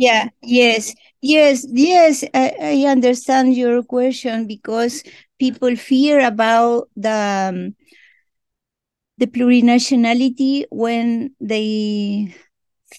Yeah, 0.00 0.30
yes, 0.42 0.94
yes, 1.20 1.66
yes. 1.68 2.24
I, 2.32 2.52
I 2.60 2.74
understand 2.88 3.54
your 3.54 3.82
question 3.82 4.46
because 4.46 5.04
people 5.38 5.76
fear 5.76 6.24
about 6.26 6.88
the 6.96 7.12
um, 7.52 7.74
the 9.18 9.26
plurinationality 9.26 10.64
when 10.70 11.34
they 11.40 12.34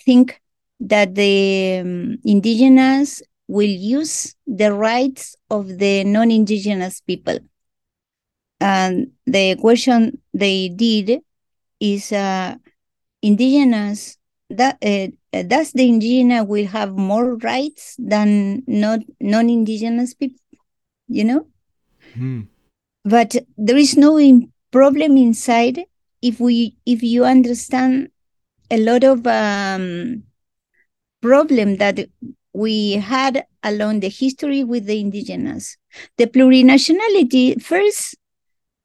think 0.05 0.41
that 0.79 1.15
the 1.15 1.79
um, 1.81 2.17
indigenous 2.24 3.22
will 3.48 3.70
use 3.70 4.36
the 4.48 4.74
rights 4.74 5.36
of 5.50 5.77
the 5.79 6.03
non-indigenous 6.03 7.01
people. 7.01 7.39
And 8.60 9.12
the 9.25 9.55
question 9.60 10.20
they 10.34 10.70
did 10.70 11.22
is 11.79 12.12
uh, 12.12 12.55
indigenous 13.22 14.17
that 14.50 14.77
uh, 14.84 15.08
does 15.31 15.71
the 15.71 15.88
indigenous 15.88 16.45
will 16.47 16.67
have 16.67 16.97
more 16.97 17.35
rights 17.38 17.95
than 17.97 18.63
not 18.67 19.00
non-indigenous 19.20 20.13
people 20.13 20.37
you 21.07 21.24
know 21.24 21.48
hmm. 22.13 22.41
but 23.05 23.35
there 23.57 23.77
is 23.77 23.98
no 23.98 24.20
problem 24.72 25.17
inside 25.17 25.79
if 26.22 26.39
we 26.39 26.75
if 26.85 27.01
you 27.01 27.25
understand 27.25 28.09
a 28.70 28.77
lot 28.77 29.03
of 29.03 29.25
um, 29.27 30.24
problem 31.22 31.77
that 31.77 32.07
we 32.53 32.94
had 32.94 33.46
along 33.63 34.00
the 34.00 34.09
history 34.09 34.63
with 34.63 34.85
the 34.85 35.00
indigenous 35.00 35.77
the 36.17 36.27
plurinationality 36.27 37.61
first 37.61 38.15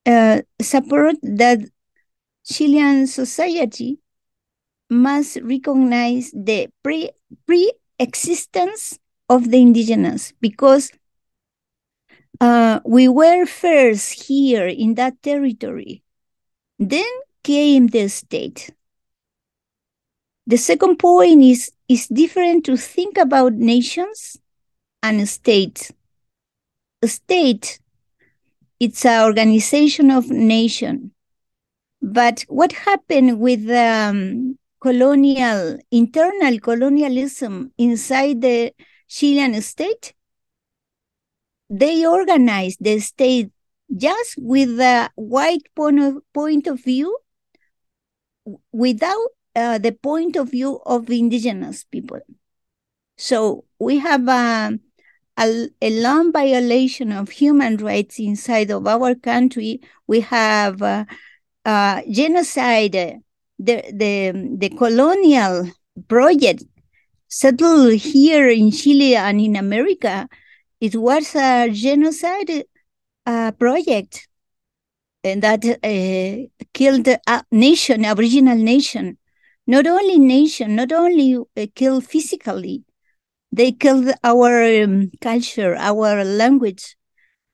uh, 0.07 0.41
support 0.61 1.17
that 1.23 1.59
chilean 2.45 3.07
society 3.07 3.99
must 4.89 5.39
recognize 5.43 6.31
the 6.33 6.69
pre 6.83 7.11
pre-existence 7.47 8.99
of 9.29 9.51
the 9.51 9.61
indigenous 9.61 10.33
because 10.41 10.93
uh, 12.41 12.81
we 12.85 13.09
were 13.09 13.47
first 13.47 14.27
here 14.29 14.67
in 14.67 14.95
that 14.95 15.21
territory 15.23 16.03
then 16.79 17.07
came 17.43 17.87
the 17.89 18.09
state. 18.09 18.71
The 20.47 20.57
second 20.57 20.99
point 20.99 21.43
is, 21.43 21.73
is 21.89 22.07
different 22.09 22.65
to 22.67 22.77
think 22.77 23.17
about 23.19 23.55
nations 23.55 24.37
and 25.03 25.29
state. 25.29 25.91
A 27.03 27.09
state, 27.09 27.81
it's 28.79 29.05
an 29.05 29.25
organization 29.25 30.11
of 30.11 30.31
nation. 30.31 31.13
But 32.01 32.45
what 32.49 32.73
happened 32.73 33.41
with 33.41 33.69
um, 33.71 34.59
colonial, 34.87 35.79
internal 35.91 36.61
colonialism 36.61 37.73
inside 37.77 38.41
the 38.41 38.73
Chilean 39.09 39.61
state? 39.61 40.15
They 41.69 42.07
organized 42.07 42.79
the 42.81 43.01
state 43.01 43.51
just 43.97 44.35
with 44.39 44.77
the 44.77 45.11
white 45.17 45.67
point 45.75 46.01
of, 46.01 46.15
point 46.33 46.69
of 46.69 46.83
view 46.85 47.19
without 48.71 49.29
uh, 49.57 49.79
the 49.79 49.91
point 49.91 50.37
of 50.37 50.53
view 50.53 50.81
of 50.87 51.11
indigenous 51.11 51.83
people. 51.83 52.21
So 53.17 53.65
we 53.81 53.99
have 53.99 54.29
a, 54.29 54.79
a, 55.37 55.69
a, 55.83 56.01
long 56.01 56.33
violation 56.33 57.11
of 57.11 57.31
human 57.31 57.79
rights 57.79 58.21
inside 58.21 58.71
of 58.71 58.87
our 58.87 59.17
country. 59.17 59.81
We 60.07 60.21
have 60.21 60.81
uh, 60.83 61.07
uh, 61.65 62.03
genocide, 62.09 63.23
the, 63.59 63.83
the, 63.93 64.57
the 64.59 64.69
colonial 64.77 65.71
project 66.09 66.65
settled 67.29 67.95
here 67.95 68.49
in 68.49 68.71
Chile 68.71 69.17
and 69.17 69.41
in 69.41 69.57
America. 69.57 70.29
It 70.81 70.97
was 70.97 71.35
a 71.35 71.71
genocide 71.71 72.65
uh, 73.25 73.53
project 73.53 74.29
and 75.27 75.43
that 75.43 75.65
uh, 75.65 76.67
killed 76.73 77.09
a 77.09 77.43
nation, 77.51 78.05
Aboriginal 78.05 78.57
nation. 78.57 79.19
Not 79.67 79.87
only 79.87 80.19
nation, 80.19 80.77
not 80.77 80.93
only 80.93 81.35
uh, 81.35 81.67
killed 81.75 82.05
physically, 82.05 82.85
they 83.51 83.73
killed 83.73 84.13
our 84.23 84.83
um, 84.85 85.11
culture, 85.21 85.75
our 85.77 86.23
language, 86.25 86.97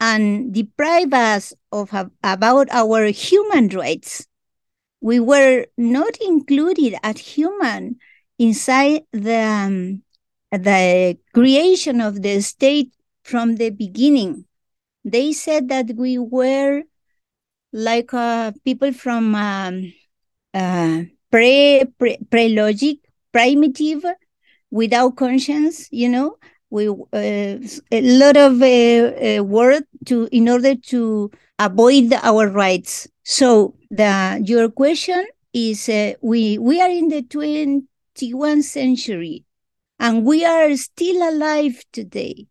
and 0.01 0.53
deprive 0.53 1.13
us 1.15 1.55
of 1.71 1.91
about 2.23 2.69
our 2.71 3.07
human 3.07 3.69
rights. 3.69 4.27
We 5.03 5.21
were 5.21 5.67
not 5.79 6.17
included 6.23 6.97
as 7.05 7.19
human 7.37 7.99
inside 8.39 9.03
the 9.13 9.41
um, 9.41 10.03
the 10.53 11.19
creation 11.35 12.01
of 12.01 12.23
the 12.23 12.41
state 12.43 12.93
from 13.25 13.57
the 13.57 13.71
beginning. 13.71 14.47
They 15.05 15.33
said 15.33 15.69
that 15.71 15.97
we 15.97 16.19
were 16.19 16.85
like 17.73 18.13
uh, 18.15 18.53
people 18.65 18.93
from 18.93 19.35
um, 19.35 19.93
uh, 20.55 21.03
pre, 21.31 21.85
pre 22.31 22.49
logic 22.51 22.99
primitive 23.33 24.05
without 24.71 25.17
conscience 25.17 25.89
you 25.93 26.09
know 26.09 26.37
we 26.71 26.89
uh, 26.89 26.95
a 27.93 28.01
lot 28.19 28.37
of 28.37 28.63
uh, 28.63 28.67
uh, 28.67 29.43
work 29.45 29.85
to 30.07 30.29
in 30.33 30.49
order 30.49 30.75
to 30.77 31.31
avoid 31.59 32.13
our 32.23 32.49
rights 32.49 33.09
so 33.23 33.75
the 33.91 34.43
your 34.45 34.71
question 34.71 35.27
is 35.53 35.89
uh, 35.89 36.13
we 36.23 36.59
we 36.59 36.81
are 36.81 36.91
in 36.91 37.09
the 37.09 37.23
21st 37.23 38.63
century 38.63 39.45
and 39.99 40.25
we 40.25 40.45
are 40.45 40.77
still 40.77 41.29
alive 41.29 41.85
today 41.93 42.47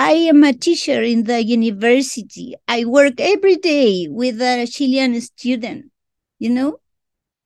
I 0.00 0.12
am 0.12 0.42
a 0.44 0.54
teacher 0.54 1.02
in 1.02 1.24
the 1.24 1.44
university. 1.44 2.54
I 2.66 2.86
work 2.86 3.20
every 3.20 3.56
day 3.56 4.08
with 4.08 4.40
a 4.40 4.66
Chilean 4.66 5.20
student, 5.20 5.92
you 6.38 6.48
know, 6.48 6.80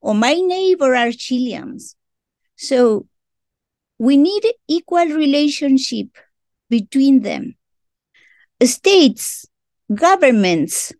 or 0.00 0.14
my 0.14 0.34
neighbor 0.34 0.94
are 0.94 1.10
Chileans. 1.10 1.96
So 2.54 3.08
we 3.98 4.16
need 4.16 4.44
equal 4.68 5.06
relationship 5.06 6.16
between 6.70 7.22
them. 7.22 7.56
States, 8.62 9.46
governments 9.92 10.92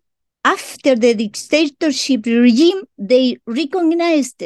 after 0.45 0.95
the 0.95 1.15
dictatorship 1.15 2.25
regime, 2.27 2.83
they 2.99 3.37
recognized 3.47 4.43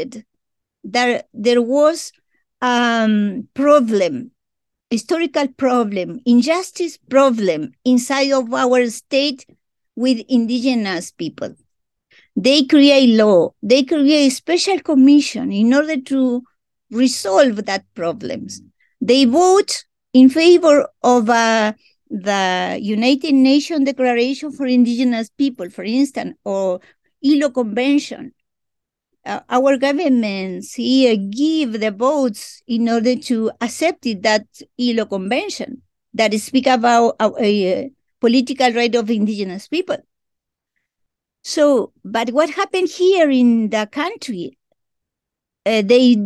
that 0.86 1.28
there 1.34 1.62
was 1.62 2.14
um, 2.62 3.50
problem, 3.54 4.32
historical 4.90 5.50
problem, 5.50 6.22
injustice 6.26 6.98
problem 6.98 7.74
inside 7.84 8.32
of 8.32 8.54
our 8.54 8.90
state 8.90 9.46
with 9.98 10.24
indigenous 10.30 11.12
people. 11.12 11.54
They 12.34 12.64
create 12.64 13.18
law, 13.18 13.54
they 13.62 13.84
create 13.84 14.30
special 14.30 14.80
commission 14.80 15.52
in 15.52 15.74
order 15.74 16.00
to 16.00 16.44
resolve 16.92 17.66
that 17.66 17.84
problems. 17.94 18.62
They 19.02 19.26
vote 19.26 19.84
in 20.14 20.30
favor 20.30 20.88
of 21.04 21.30
uh, 21.30 21.74
the 22.10 22.78
United 22.82 23.34
Nations 23.34 23.86
Declaration 23.86 24.52
for 24.52 24.66
Indigenous 24.66 25.30
People, 25.30 25.70
for 25.70 25.84
instance, 25.84 26.36
or 26.44 26.80
ILO 27.24 27.50
Convention. 27.50 28.34
Uh, 29.26 29.42
our 29.50 29.78
governments 29.78 30.74
here 30.74 31.16
give 31.18 31.80
the 31.80 31.92
votes 31.92 32.64
in 32.68 32.90
order 32.90 33.16
to 33.16 33.52
accept 33.62 34.06
it, 34.06 34.24
that 34.24 34.46
ILO 34.80 35.06
Convention 35.06 35.82
that 36.14 36.34
speak 36.40 36.68
about 36.68 37.16
uh, 37.20 37.32
a 37.40 37.92
political 38.20 38.74
right 38.74 38.96
of 38.96 39.10
indigenous 39.10 39.68
people. 39.68 39.98
So, 41.44 41.94
but 42.04 42.32
what 42.32 42.50
happened 42.50 42.90
here 42.90 43.30
in 43.30 43.70
the 43.70 43.88
country? 43.92 44.58
Uh, 45.66 45.82
they 45.84 46.18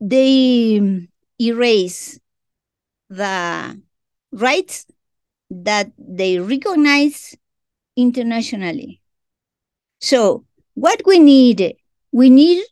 they 0.00 1.08
erase 1.40 2.18
the 3.08 3.80
rights 4.30 4.86
that 5.52 5.92
they 5.98 6.38
recognize 6.38 7.36
internationally. 7.96 9.00
So, 10.00 10.44
what 10.74 11.02
we 11.06 11.18
need, 11.18 11.76
we 12.10 12.30
need 12.30 12.64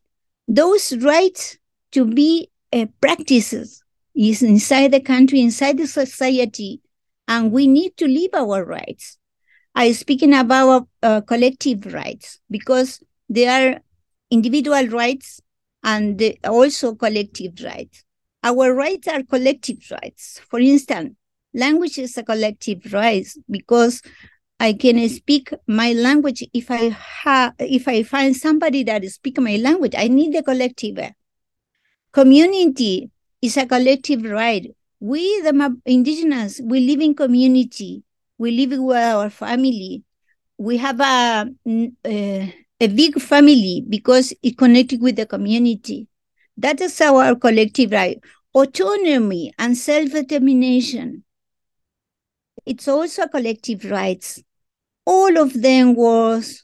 those 0.48 0.96
rights 0.98 1.58
to 1.92 2.04
be 2.04 2.50
uh, 2.72 2.86
practices 3.00 3.82
is 4.14 4.42
inside 4.42 4.92
the 4.92 5.00
country, 5.00 5.40
inside 5.40 5.78
the 5.78 5.86
society, 5.86 6.80
and 7.28 7.52
we 7.52 7.66
need 7.66 7.96
to 7.98 8.08
live 8.08 8.30
our 8.34 8.64
rights. 8.64 9.18
I'm 9.74 9.92
speaking 9.94 10.34
about 10.34 10.88
uh, 11.02 11.20
collective 11.22 11.92
rights 11.92 12.40
because 12.50 13.02
there 13.28 13.50
are 13.76 13.80
individual 14.30 14.86
rights 14.88 15.40
and 15.84 16.20
also 16.44 16.94
collective 16.94 17.62
rights. 17.62 18.04
Our 18.42 18.74
rights 18.74 19.06
are 19.08 19.22
collective 19.22 19.78
rights. 19.90 20.40
For 20.50 20.58
instance, 20.58 21.14
language 21.54 21.98
is 21.98 22.16
a 22.16 22.22
collective 22.22 22.92
right 22.92 23.26
because 23.48 24.02
I 24.58 24.74
can 24.74 25.08
speak 25.08 25.52
my 25.66 25.92
language 25.92 26.44
if 26.52 26.70
I 26.70 26.90
have 27.22 27.54
if 27.58 27.88
I 27.88 28.02
find 28.02 28.36
somebody 28.36 28.84
that 28.84 29.04
speak 29.06 29.38
my 29.40 29.56
language. 29.56 29.94
I 29.96 30.08
need 30.08 30.34
the 30.34 30.42
collective. 30.42 30.98
Community 32.12 33.10
is 33.40 33.56
a 33.56 33.66
collective 33.66 34.22
right. 34.24 34.74
We 35.00 35.40
the 35.40 35.80
indigenous 35.86 36.60
we 36.62 36.80
live 36.80 37.00
in 37.00 37.14
community. 37.14 38.02
We 38.36 38.50
live 38.50 38.78
with 38.78 38.96
our 38.96 39.30
family. 39.30 40.04
We 40.58 40.76
have 40.76 41.00
a 41.00 41.50
a, 41.66 41.92
eh, 42.04 42.50
a 42.80 42.88
big 42.88 43.20
family 43.20 43.84
because 43.88 44.34
it 44.42 44.58
connected 44.58 45.00
with 45.00 45.16
the 45.16 45.26
community. 45.26 46.06
That 46.58 46.82
is 46.82 47.00
our 47.00 47.34
collective 47.34 47.92
right. 47.92 48.20
Autonomy 48.52 49.54
and 49.58 49.76
self-determination 49.76 51.24
it's 52.70 52.86
also 52.86 53.26
collective 53.26 53.84
rights. 53.84 54.40
All 55.04 55.36
of 55.38 55.60
them 55.60 55.96
was 55.96 56.62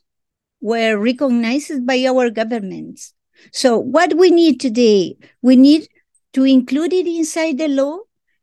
were 0.60 0.96
recognized 0.96 1.84
by 1.84 2.06
our 2.06 2.30
governments. 2.30 3.12
So 3.52 3.76
what 3.76 4.14
we 4.16 4.30
need 4.30 4.60
today, 4.60 5.16
we 5.42 5.56
need 5.56 5.88
to 6.34 6.44
include 6.44 6.92
it 6.92 7.08
inside 7.08 7.58
the 7.58 7.66
law 7.66 7.98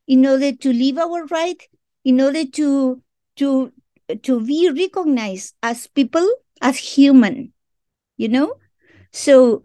in 0.07 0.25
order 0.25 0.51
to 0.51 0.73
live 0.73 0.97
our 0.97 1.25
right, 1.27 1.61
in 2.03 2.19
order 2.19 2.43
to 2.45 3.01
to 3.37 3.71
to 4.23 4.45
be 4.45 4.69
recognized 4.69 5.55
as 5.63 5.87
people, 5.87 6.27
as 6.61 6.77
human, 6.77 7.53
you 8.17 8.27
know? 8.27 8.55
So 9.13 9.63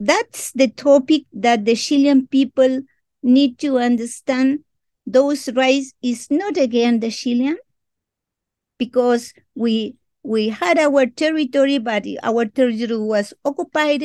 that's 0.00 0.50
the 0.50 0.66
topic 0.66 1.26
that 1.32 1.64
the 1.64 1.76
Chilean 1.76 2.26
people 2.26 2.82
need 3.22 3.60
to 3.60 3.78
understand 3.78 4.64
those 5.12 5.48
rights 5.54 5.92
is 6.02 6.30
not 6.30 6.56
again 6.56 7.00
the 7.00 7.10
Chilean 7.10 7.58
because 8.78 9.32
we 9.54 9.96
we 10.22 10.50
had 10.50 10.78
our 10.78 11.06
territory, 11.06 11.78
but 11.78 12.04
our 12.22 12.44
territory 12.44 12.98
was 12.98 13.32
occupied. 13.44 14.04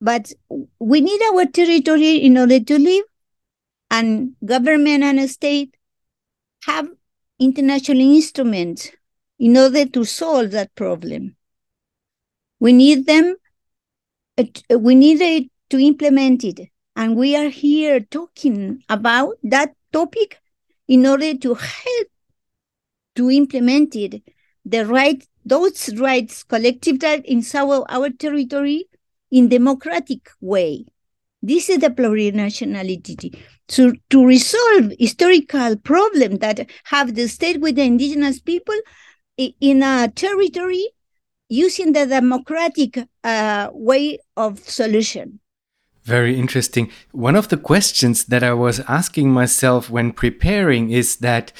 But 0.00 0.32
we 0.80 1.00
need 1.00 1.20
our 1.22 1.46
territory 1.46 2.16
in 2.16 2.36
order 2.36 2.58
to 2.58 2.78
live, 2.78 3.04
and 3.90 4.34
government 4.44 5.04
and 5.04 5.30
state 5.30 5.76
have 6.64 6.88
international 7.38 8.00
instruments 8.00 8.90
in 9.38 9.56
order 9.56 9.86
to 9.86 10.04
solve 10.04 10.50
that 10.50 10.74
problem. 10.74 11.36
We 12.58 12.72
need 12.72 13.06
them. 13.06 13.36
Uh, 14.38 14.78
we 14.78 14.94
need 14.94 15.50
to 15.70 15.78
implement 15.78 16.44
it. 16.44 16.71
And 16.94 17.16
we 17.16 17.36
are 17.36 17.48
here 17.48 18.00
talking 18.00 18.82
about 18.88 19.38
that 19.42 19.74
topic 19.92 20.40
in 20.88 21.06
order 21.06 21.34
to 21.34 21.54
help 21.54 22.08
to 23.16 23.30
implement 23.30 23.94
it, 23.96 24.22
the 24.64 24.86
right, 24.86 25.26
those 25.44 25.94
rights, 25.96 26.42
collective 26.42 27.02
rights 27.02 27.24
inside 27.26 27.84
our 27.88 28.10
territory 28.10 28.86
in 29.30 29.48
democratic 29.48 30.28
way. 30.40 30.84
This 31.42 31.68
is 31.68 31.78
the 31.78 31.88
plurinationality. 31.88 33.36
To, 33.68 33.94
to 34.10 34.26
resolve 34.26 34.92
historical 34.98 35.76
problems 35.76 36.40
that 36.40 36.68
have 36.84 37.14
the 37.14 37.26
state 37.26 37.60
with 37.60 37.76
the 37.76 37.84
indigenous 37.84 38.38
people 38.38 38.74
in 39.38 39.82
a 39.82 40.08
territory 40.14 40.88
using 41.48 41.92
the 41.92 42.06
democratic 42.06 42.98
uh, 43.24 43.70
way 43.72 44.18
of 44.36 44.58
solution. 44.58 45.40
Very 46.04 46.38
interesting. 46.38 46.90
One 47.12 47.36
of 47.36 47.48
the 47.48 47.56
questions 47.56 48.24
that 48.24 48.42
I 48.42 48.52
was 48.54 48.80
asking 48.88 49.30
myself 49.30 49.88
when 49.88 50.12
preparing 50.12 50.90
is 50.90 51.16
that 51.16 51.52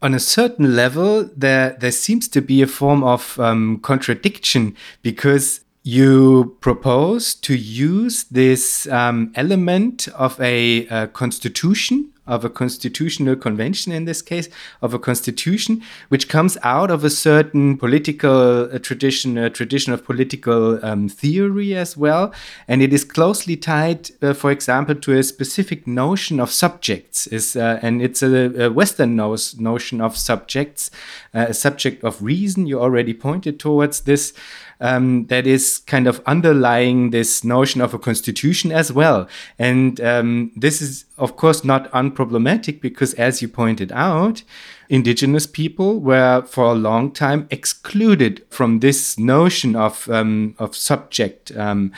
on 0.00 0.14
a 0.14 0.20
certain 0.20 0.76
level, 0.76 1.28
there, 1.36 1.76
there 1.80 1.90
seems 1.90 2.28
to 2.28 2.40
be 2.40 2.62
a 2.62 2.68
form 2.68 3.02
of 3.02 3.38
um, 3.40 3.80
contradiction 3.80 4.76
because 5.02 5.60
you 5.82 6.56
propose 6.60 7.34
to 7.34 7.56
use 7.56 8.24
this 8.24 8.86
um, 8.88 9.32
element 9.34 10.06
of 10.08 10.40
a, 10.40 10.86
a 10.88 11.08
constitution 11.08 12.12
of 12.28 12.44
a 12.44 12.50
constitutional 12.50 13.34
convention 13.34 13.92
in 13.92 14.04
this 14.04 14.22
case, 14.22 14.48
of 14.80 14.94
a 14.94 14.98
constitution, 14.98 15.82
which 16.10 16.28
comes 16.28 16.56
out 16.62 16.90
of 16.90 17.02
a 17.02 17.10
certain 17.10 17.76
political 17.76 18.72
uh, 18.72 18.78
tradition, 18.78 19.36
a 19.36 19.50
tradition 19.50 19.92
of 19.92 20.04
political 20.04 20.84
um, 20.84 21.08
theory 21.08 21.74
as 21.74 21.96
well. 21.96 22.32
And 22.68 22.82
it 22.82 22.92
is 22.92 23.04
closely 23.04 23.56
tied, 23.56 24.10
uh, 24.22 24.34
for 24.34 24.50
example, 24.50 24.94
to 24.94 25.18
a 25.18 25.22
specific 25.22 25.86
notion 25.86 26.38
of 26.38 26.50
subjects. 26.50 27.26
Is, 27.26 27.56
uh, 27.56 27.80
and 27.82 28.00
it's 28.02 28.22
a, 28.22 28.66
a 28.66 28.70
Western 28.70 29.16
no 29.16 29.36
notion 29.58 30.00
of 30.00 30.16
subjects, 30.16 30.90
uh, 31.34 31.46
a 31.48 31.54
subject 31.54 32.04
of 32.04 32.22
reason. 32.22 32.66
You 32.66 32.80
already 32.80 33.14
pointed 33.14 33.58
towards 33.58 34.02
this 34.02 34.34
um, 34.80 35.26
that 35.26 35.46
is 35.46 35.78
kind 35.86 36.06
of 36.06 36.20
underlying 36.26 37.10
this 37.10 37.42
notion 37.44 37.80
of 37.80 37.94
a 37.94 37.98
constitution 37.98 38.70
as 38.72 38.92
well. 38.92 39.28
And 39.58 40.00
um, 40.00 40.52
this 40.56 40.80
is, 40.80 41.04
of 41.16 41.36
course, 41.36 41.64
not 41.64 41.90
unproblematic 41.92 42.80
because, 42.80 43.14
as 43.14 43.42
you 43.42 43.48
pointed 43.48 43.92
out, 43.92 44.42
indigenous 44.88 45.46
people 45.46 46.00
were 46.00 46.42
for 46.42 46.66
a 46.66 46.74
long 46.74 47.10
time 47.10 47.46
excluded 47.50 48.44
from 48.50 48.80
this 48.80 49.18
notion 49.18 49.74
of, 49.74 50.08
um, 50.10 50.54
of 50.58 50.76
subject. 50.76 51.56
Um, 51.56 51.92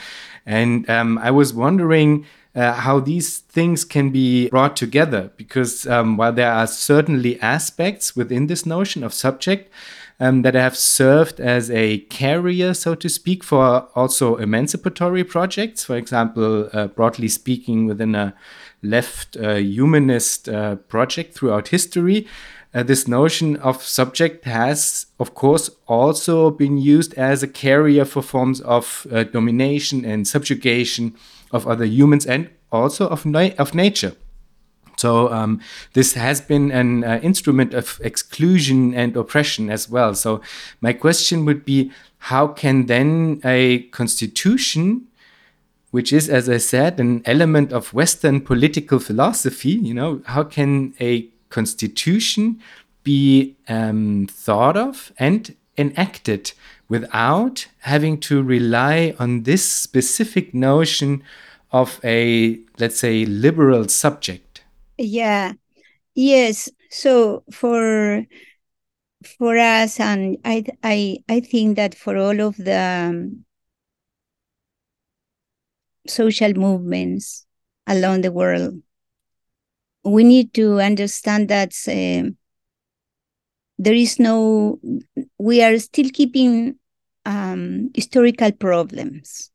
and 0.45 0.89
um, 0.89 1.17
I 1.17 1.31
was 1.31 1.53
wondering. 1.53 2.25
Uh, 2.53 2.73
how 2.73 2.99
these 2.99 3.37
things 3.37 3.85
can 3.85 4.09
be 4.09 4.49
brought 4.49 4.75
together 4.75 5.31
because 5.37 5.87
um, 5.87 6.17
while 6.17 6.33
there 6.33 6.51
are 6.51 6.67
certainly 6.67 7.39
aspects 7.39 8.13
within 8.13 8.47
this 8.47 8.65
notion 8.65 9.05
of 9.05 9.13
subject 9.13 9.71
um, 10.21 10.43
that 10.43 10.53
have 10.53 10.77
served 10.77 11.39
as 11.39 11.71
a 11.71 11.97
carrier, 12.09 12.75
so 12.75 12.93
to 12.93 13.09
speak, 13.09 13.43
for 13.43 13.87
also 13.95 14.35
emancipatory 14.35 15.23
projects. 15.23 15.83
For 15.83 15.97
example, 15.97 16.69
uh, 16.71 16.87
broadly 16.87 17.27
speaking, 17.27 17.87
within 17.87 18.13
a 18.13 18.35
left 18.83 19.35
uh, 19.35 19.55
humanist 19.55 20.47
uh, 20.47 20.75
project 20.75 21.33
throughout 21.33 21.69
history. 21.69 22.27
Uh, 22.71 22.83
this 22.83 23.07
notion 23.07 23.57
of 23.57 23.81
subject 23.81 24.45
has, 24.45 25.07
of 25.19 25.33
course, 25.33 25.71
also 25.87 26.51
been 26.51 26.77
used 26.77 27.15
as 27.15 27.41
a 27.41 27.47
carrier 27.47 28.05
for 28.05 28.21
forms 28.21 28.61
of 28.61 29.07
uh, 29.11 29.23
domination 29.23 30.05
and 30.05 30.27
subjugation 30.27 31.15
of 31.51 31.67
other 31.67 31.83
humans 31.83 32.27
and 32.27 32.47
also 32.71 33.07
of, 33.07 33.25
na 33.25 33.49
of 33.57 33.73
nature. 33.73 34.13
So 34.97 35.31
um, 35.31 35.61
this 35.93 36.13
has 36.13 36.41
been 36.41 36.71
an 36.71 37.03
uh, 37.03 37.19
instrument 37.23 37.73
of 37.73 37.99
exclusion 38.03 38.93
and 38.93 39.15
oppression 39.17 39.69
as 39.69 39.89
well. 39.89 40.13
So 40.15 40.41
my 40.79 40.93
question 40.93 41.45
would 41.45 41.65
be, 41.65 41.91
how 42.19 42.47
can 42.47 42.85
then 42.85 43.41
a 43.43 43.83
constitution 43.89 45.07
which 45.91 46.13
is, 46.13 46.29
as 46.29 46.49
I 46.49 46.57
said, 46.57 46.99
an 46.99 47.21
element 47.25 47.71
of 47.71 47.93
Western 47.93 48.41
political 48.41 48.97
philosophy. 48.99 49.71
You 49.71 49.93
know, 49.93 50.21
how 50.25 50.43
can 50.43 50.93
a 50.99 51.27
constitution 51.49 52.61
be 53.03 53.57
um, 53.67 54.27
thought 54.31 54.77
of 54.77 55.11
and 55.19 55.53
enacted 55.77 56.53
without 56.87 57.67
having 57.79 58.19
to 58.21 58.41
rely 58.41 59.13
on 59.19 59.43
this 59.43 59.69
specific 59.69 60.53
notion 60.53 61.23
of 61.71 61.99
a, 62.03 62.59
let's 62.79 62.99
say, 62.99 63.25
liberal 63.25 63.87
subject? 63.89 64.50
Yeah. 65.01 65.53
Yes. 66.15 66.69
So 66.91 67.43
for 67.51 68.25
for 69.37 69.57
us, 69.57 69.99
and 69.99 70.37
I 70.45 70.63
I 70.83 71.17
I 71.29 71.39
think 71.41 71.75
that 71.77 71.95
for 71.95 72.17
all 72.17 72.39
of 72.41 72.55
the 72.57 72.77
um, 72.77 73.45
social 76.07 76.53
movements 76.53 77.45
along 77.87 78.21
the 78.21 78.31
world. 78.31 78.81
We 80.03 80.23
need 80.23 80.53
to 80.55 80.79
understand 80.79 81.47
that 81.49 81.73
uh, 81.87 82.29
there 83.77 83.93
is 83.93 84.19
no, 84.19 84.79
we 85.37 85.61
are 85.63 85.77
still 85.79 86.09
keeping 86.11 86.75
um, 87.25 87.89
historical 87.95 88.51
problems. 88.51 89.51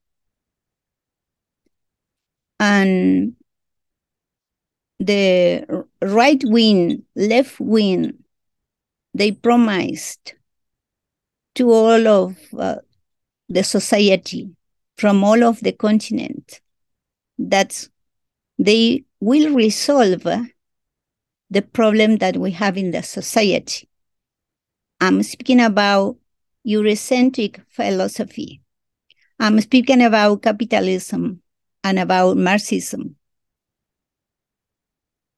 And 2.61 3.37
the 4.99 5.85
right 6.03 6.43
wing, 6.45 7.03
left 7.15 7.61
wing, 7.61 8.15
they 9.15 9.33
promised 9.33 10.35
to 11.55 11.71
all 11.71 12.07
of 12.07 12.37
uh, 12.59 12.77
the 13.49 13.63
society 13.63 14.51
from 14.97 15.25
all 15.25 15.43
of 15.45 15.61
the 15.61 15.73
continent 15.73 16.61
that 17.39 17.89
they 18.59 19.05
will 19.21 19.55
resolve 19.55 20.27
the 21.51 21.63
problem 21.63 22.17
that 22.17 22.37
we 22.37 22.51
have 22.51 22.77
in 22.77 22.91
the 22.91 23.03
society. 23.03 23.89
I'm 25.01 25.23
speaking 25.23 25.61
about 25.61 26.17
Eurocentric 26.67 27.63
philosophy. 27.69 28.63
I'm 29.39 29.61
speaking 29.61 30.03
about 30.03 30.43
capitalism 30.43 31.43
and 31.85 31.99
about 31.99 32.37
Marxism. 32.37 33.16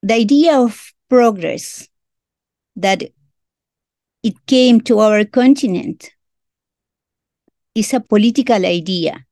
The 0.02 0.14
idea 0.14 0.58
of 0.58 0.92
progress 1.08 1.88
that 2.76 3.02
it 4.22 4.46
came 4.46 4.80
to 4.82 5.00
our 5.00 5.24
continent 5.24 6.10
is 7.74 7.92
a 7.94 8.00
political 8.00 8.64
idea 8.64 9.24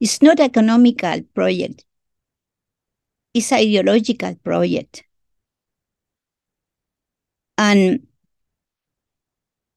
it's 0.00 0.22
not 0.22 0.40
economical 0.40 1.20
project. 1.34 1.84
It's 3.34 3.52
ideological 3.52 4.34
project. 4.36 5.04
And 7.58 8.06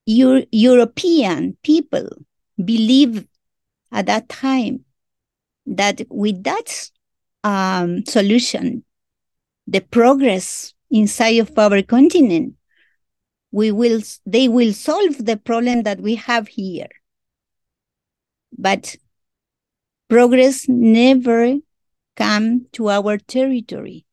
Euro 0.06 0.44
European 0.52 1.58
people 1.64 2.08
believe 2.58 3.28
at 3.92 4.06
that 4.06 4.30
time 4.30 4.86
that 5.66 6.02
with 6.10 6.44
that 6.44 6.90
um, 7.44 8.06
solution, 8.06 8.84
the 9.68 9.82
progress 9.82 10.74
inside 10.92 11.40
of 11.40 11.58
our 11.58 11.82
continent, 11.82 12.56
we 13.52 13.72
will 13.72 14.02
they 14.26 14.48
will 14.48 14.74
solve 14.74 15.26
the 15.26 15.38
problem 15.38 15.84
that 15.84 16.02
we 16.02 16.16
have 16.16 16.48
here. 16.48 16.90
But 18.58 18.96
progress 20.10 20.68
never 20.68 21.58
come 22.16 22.68
to 22.74 22.90
our 22.90 23.18
territory. 23.18 24.06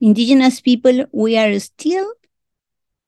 Indigenous 0.00 0.60
people, 0.60 1.06
we 1.12 1.38
are 1.38 1.58
still, 1.58 2.12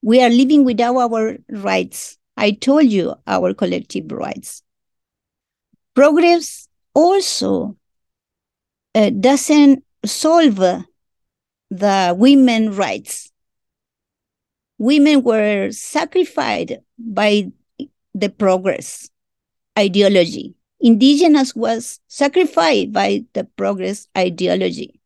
we 0.02 0.22
are 0.22 0.30
living 0.30 0.64
without 0.64 0.96
our 0.96 1.36
rights. 1.50 2.18
I 2.36 2.52
told 2.52 2.86
you 2.86 3.14
our 3.26 3.52
collective 3.52 4.10
rights. 4.10 4.62
Progress 5.94 6.68
also 6.94 7.76
uh, 8.94 9.10
doesn't 9.10 9.84
solve 10.04 10.84
the 11.70 12.14
women 12.16 12.74
rights. 12.74 13.30
Women 14.78 15.22
were 15.22 15.72
sacrificed 15.72 16.74
by 16.98 17.50
the 18.14 18.28
progress 18.28 19.10
ideology 19.78 20.54
indigenous 20.80 21.54
was 21.54 22.00
sacrificed 22.06 22.92
by 22.92 23.24
the 23.32 23.44
progress 23.44 24.08
ideology. 24.16 25.00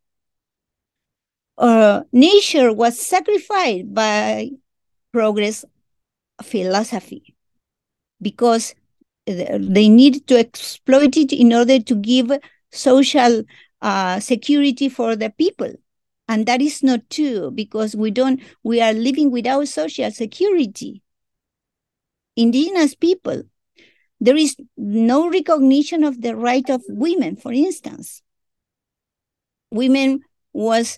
Uh, 1.57 2.01
nature 2.11 2.73
was 2.73 2.99
sacrificed 2.99 3.93
by 3.93 4.49
progress 5.11 5.65
philosophy 6.41 7.35
because 8.21 8.73
they 9.25 9.87
need 9.87 10.25
to 10.27 10.37
exploit 10.37 11.15
it 11.15 11.31
in 11.31 11.53
order 11.53 11.79
to 11.79 11.95
give 11.95 12.31
social 12.71 13.43
uh, 13.81 14.19
security 14.19 14.89
for 14.89 15.15
the 15.15 15.29
people 15.29 15.71
and 16.27 16.45
that 16.45 16.61
is 16.61 16.81
not 16.83 17.09
true 17.09 17.51
because 17.51 17.95
we 17.95 18.11
don't 18.11 18.41
we 18.63 18.81
are 18.81 18.93
living 18.93 19.31
without 19.31 19.67
social 19.67 20.11
security 20.11 21.01
indigenous 22.35 22.95
people 22.95 23.43
there 24.23 24.37
is 24.37 24.55
no 24.77 25.29
recognition 25.29 26.05
of 26.05 26.21
the 26.21 26.33
right 26.33 26.69
of 26.69 26.81
women, 26.87 27.35
for 27.35 27.51
instance. 27.51 28.21
Women 29.69 30.21
was 30.53 30.97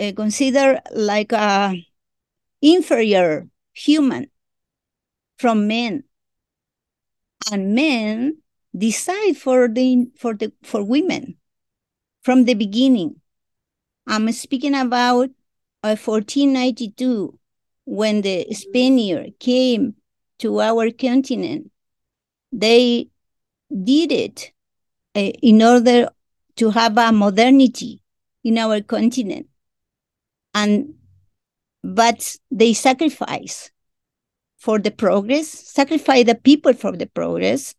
uh, 0.00 0.12
considered 0.16 0.80
like 0.90 1.32
a 1.32 1.76
inferior 2.62 3.48
human 3.74 4.30
from 5.36 5.66
men. 5.66 6.04
And 7.52 7.74
men 7.74 8.38
decide 8.74 9.36
for 9.36 9.68
the 9.68 10.06
for 10.16 10.32
the 10.32 10.50
for 10.62 10.82
women 10.82 11.36
from 12.22 12.44
the 12.44 12.54
beginning. 12.54 13.20
I'm 14.06 14.30
speaking 14.32 14.74
about 14.74 15.30
uh, 15.82 15.96
1492 15.96 17.38
when 17.84 18.22
the 18.22 18.46
Spaniard 18.52 19.38
came 19.38 19.94
to 20.38 20.60
our 20.60 20.90
continent 20.90 21.70
they 22.54 23.08
did 23.82 24.12
it 24.12 24.52
uh, 25.16 25.20
in 25.42 25.62
order 25.62 26.08
to 26.56 26.70
have 26.70 26.96
a 26.96 27.10
modernity 27.10 28.00
in 28.44 28.58
our 28.58 28.80
continent. 28.80 29.48
And 30.54 30.94
but 31.82 32.36
they 32.50 32.72
sacrifice 32.72 33.70
for 34.56 34.78
the 34.78 34.90
progress, 34.90 35.48
sacrifice 35.48 36.24
the 36.24 36.34
people 36.34 36.72
for 36.72 36.92
the 36.92 37.06
progress. 37.06 37.74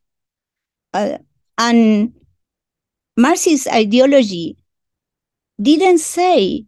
Uh, 0.94 1.18
and 1.58 2.14
Marxist 3.18 3.68
ideology 3.70 4.58
didn't 5.62 6.00
say 6.00 6.66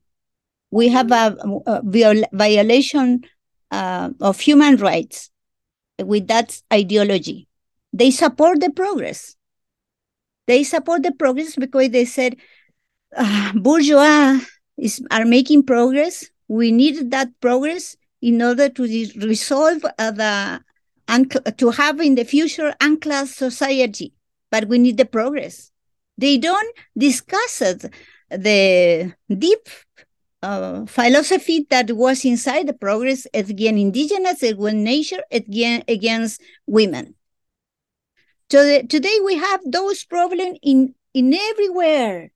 we 0.71 0.89
have 0.89 1.12
a, 1.12 1.36
a 1.65 1.82
viol 1.84 2.23
violation 2.34 3.23
uh, 3.71 4.10
of 4.21 4.39
human 4.39 4.78
rights 4.78 5.30
with 6.00 6.28
that 6.28 6.62
ideology 6.71 7.47
they 7.93 8.12
support 8.12 8.60
the 8.60 8.69
progress. 8.69 9.36
They 10.45 10.63
support 10.63 11.04
the 11.04 11.12
progress 11.12 11.56
because 11.56 11.89
they 11.89 12.06
said 12.06 12.36
uh, 13.15 13.54
bourgeois 13.56 14.39
is, 14.78 15.04
are 15.12 15.26
making 15.26 15.63
progress. 15.63 16.30
We 16.47 16.71
need 16.71 17.12
that 17.12 17.30
progress 17.41 17.97
in 18.21 18.41
order 18.41 18.69
to 18.69 18.84
resolve 18.84 19.86
uh, 19.97 20.12
the 20.12 20.62
to 21.58 21.69
have 21.71 22.02
in 22.02 22.15
the 22.15 22.26
future 22.26 22.76
unclass 22.82 23.34
society. 23.34 24.13
But 24.52 24.67
we 24.67 24.78
need 24.78 24.97
the 24.97 25.06
progress. 25.06 25.71
They 26.17 26.38
don't 26.38 26.76
discuss 26.97 27.62
it, 27.62 27.86
the 28.29 29.13
deep 29.29 29.69
uh, 30.41 30.85
philosophy 30.85 31.65
that 31.69 31.91
was 31.91 32.25
inside 32.25 32.67
the 32.67 32.73
progress 32.73 33.25
against 33.33 33.61
indigenous, 33.61 34.43
against 34.43 34.75
nature, 34.75 35.23
against, 35.31 35.89
against 35.89 36.41
women. 36.65 37.15
So 38.49 38.63
the, 38.63 38.87
today 38.87 39.17
we 39.23 39.35
have 39.35 39.61
those 39.65 40.03
problems 40.05 40.59
in, 40.61 40.95
in 41.13 41.33
everywhere. 41.33 42.31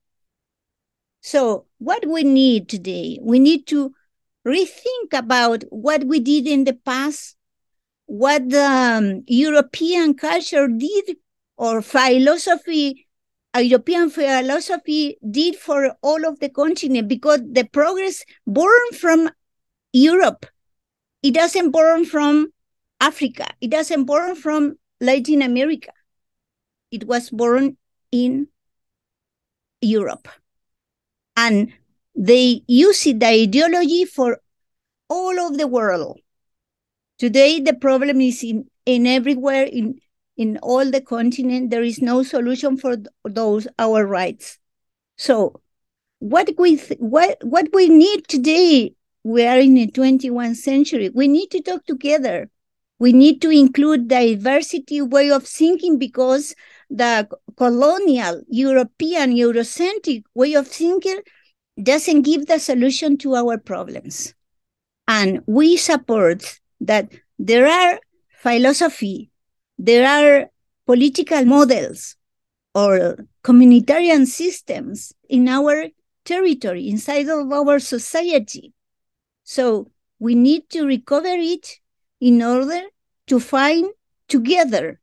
So 1.21 1.65
what 1.77 2.05
we 2.07 2.23
need 2.23 2.67
today, 2.67 3.19
we 3.21 3.39
need 3.39 3.67
to 3.67 3.93
rethink 4.45 5.13
about 5.13 5.63
what 5.69 6.03
we 6.03 6.19
did 6.19 6.47
in 6.47 6.63
the 6.63 6.73
past, 6.73 7.35
what 8.07 8.49
the 8.49 8.65
um, 8.65 9.23
European 9.27 10.15
culture 10.15 10.67
did 10.67 11.17
or 11.57 11.81
philosophy 11.81 13.07
European 13.59 14.09
philosophy 14.09 15.09
eh, 15.09 15.13
did 15.29 15.55
for 15.55 15.95
all 16.01 16.25
of 16.25 16.39
the 16.39 16.49
continent 16.49 17.07
because 17.07 17.41
the 17.51 17.65
progress 17.65 18.23
born 18.47 18.91
from 18.99 19.29
Europe, 19.91 20.45
it 21.21 21.33
doesn't 21.33 21.71
born 21.71 22.05
from 22.05 22.47
Africa, 23.01 23.47
it 23.59 23.69
doesn't 23.69 24.05
born 24.05 24.35
from 24.35 24.77
Latin 25.01 25.41
America. 25.41 25.91
It 26.91 27.05
was 27.07 27.29
born 27.29 27.77
in 28.11 28.47
Europe. 29.81 30.27
And 31.35 31.73
they 32.15 32.63
use 32.67 33.03
the 33.03 33.25
ideology 33.25 34.05
for 34.05 34.39
all 35.09 35.39
of 35.39 35.57
the 35.57 35.67
world. 35.67 36.19
Today, 37.17 37.59
the 37.59 37.73
problem 37.73 38.21
is 38.21 38.43
in, 38.43 38.65
in 38.85 39.07
everywhere, 39.07 39.63
in 39.63 39.99
in 40.41 40.57
all 40.63 40.89
the 40.89 41.01
continent, 41.01 41.69
there 41.69 41.83
is 41.83 42.01
no 42.01 42.23
solution 42.23 42.75
for 42.75 42.97
those 43.23 43.67
our 43.77 44.07
rights. 44.07 44.57
So, 45.17 45.61
what 46.17 46.49
we 46.57 46.77
what 46.97 47.37
what 47.43 47.67
we 47.73 47.89
need 47.89 48.27
today, 48.27 48.95
we 49.23 49.45
are 49.45 49.59
in 49.59 49.75
the 49.75 49.87
21st 49.87 50.55
century. 50.55 51.09
We 51.13 51.27
need 51.27 51.51
to 51.51 51.61
talk 51.61 51.85
together. 51.85 52.49
We 52.97 53.13
need 53.13 53.41
to 53.43 53.51
include 53.51 54.07
diversity 54.07 55.01
way 55.01 55.29
of 55.29 55.45
thinking 55.45 55.99
because 55.99 56.55
the 56.89 57.29
colonial 57.55 58.41
European 58.49 59.33
Eurocentric 59.33 60.23
way 60.33 60.53
of 60.55 60.67
thinking 60.67 61.19
doesn't 61.81 62.23
give 62.23 62.47
the 62.47 62.59
solution 62.59 63.17
to 63.19 63.35
our 63.35 63.57
problems. 63.59 64.33
And 65.07 65.41
we 65.45 65.77
support 65.77 66.59
that 66.79 67.11
there 67.37 67.67
are 67.67 67.99
philosophy 68.41 69.30
there 69.83 70.07
are 70.07 70.49
political 70.85 71.43
models 71.43 72.15
or 72.75 73.17
communitarian 73.43 74.27
systems 74.27 75.11
in 75.27 75.47
our 75.47 75.87
territory, 76.23 76.87
inside 76.87 77.27
of 77.27 77.51
our 77.51 77.79
society. 77.79 78.73
So 79.43 79.89
we 80.19 80.35
need 80.35 80.69
to 80.69 80.85
recover 80.85 81.35
it 81.35 81.79
in 82.19 82.43
order 82.43 82.81
to 83.25 83.39
find 83.39 83.89
together 84.27 85.01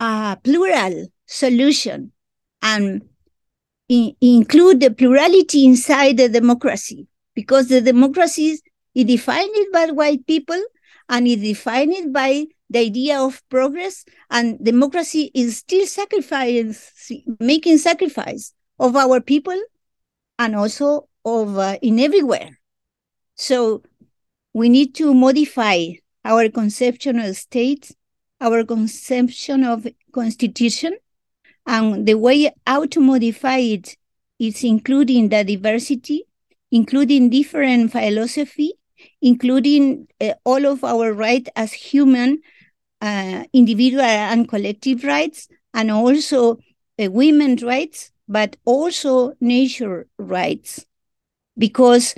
a 0.00 0.36
plural 0.42 1.06
solution 1.26 2.10
and 2.60 3.02
in, 3.88 4.16
include 4.20 4.80
the 4.80 4.90
plurality 4.90 5.64
inside 5.64 6.16
the 6.16 6.28
democracy 6.28 7.06
because 7.32 7.68
the 7.68 7.80
democracy 7.80 8.58
is 8.94 9.04
defined 9.04 9.54
by 9.72 9.86
white 9.86 10.26
people 10.26 10.60
and 11.08 11.28
is 11.28 11.40
defined 11.40 12.12
by 12.12 12.46
the 12.70 12.80
idea 12.80 13.20
of 13.20 13.42
progress 13.48 14.04
and 14.30 14.62
democracy 14.62 15.30
is 15.34 15.58
still 15.58 15.86
sacrifice, 15.86 17.10
making 17.40 17.78
sacrifice 17.78 18.52
of 18.78 18.94
our 18.96 19.20
people 19.20 19.58
and 20.38 20.54
also 20.54 21.08
of 21.24 21.58
uh, 21.58 21.76
in 21.82 21.98
everywhere. 21.98 22.58
So 23.34 23.82
we 24.52 24.68
need 24.68 24.94
to 24.96 25.14
modify 25.14 25.84
our 26.24 26.48
conception 26.48 27.18
of 27.18 27.36
state, 27.36 27.94
our 28.40 28.64
conception 28.64 29.64
of 29.64 29.86
constitution, 30.12 30.96
and 31.66 32.06
the 32.06 32.14
way 32.14 32.50
how 32.66 32.86
to 32.86 33.00
modify 33.00 33.58
it 33.58 33.96
is 34.38 34.62
including 34.64 35.28
the 35.28 35.44
diversity, 35.44 36.24
including 36.70 37.30
different 37.30 37.92
philosophy, 37.92 38.74
including 39.20 40.08
uh, 40.20 40.34
all 40.44 40.66
of 40.66 40.84
our 40.84 41.12
right 41.12 41.48
as 41.56 41.72
human 41.72 42.40
uh, 43.00 43.44
individual 43.52 44.02
and 44.02 44.48
collective 44.48 45.04
rights, 45.04 45.48
and 45.74 45.90
also 45.90 46.58
uh, 47.00 47.10
women's 47.10 47.62
rights, 47.62 48.10
but 48.28 48.56
also 48.64 49.32
nature 49.40 50.06
rights. 50.18 50.84
Because 51.56 52.14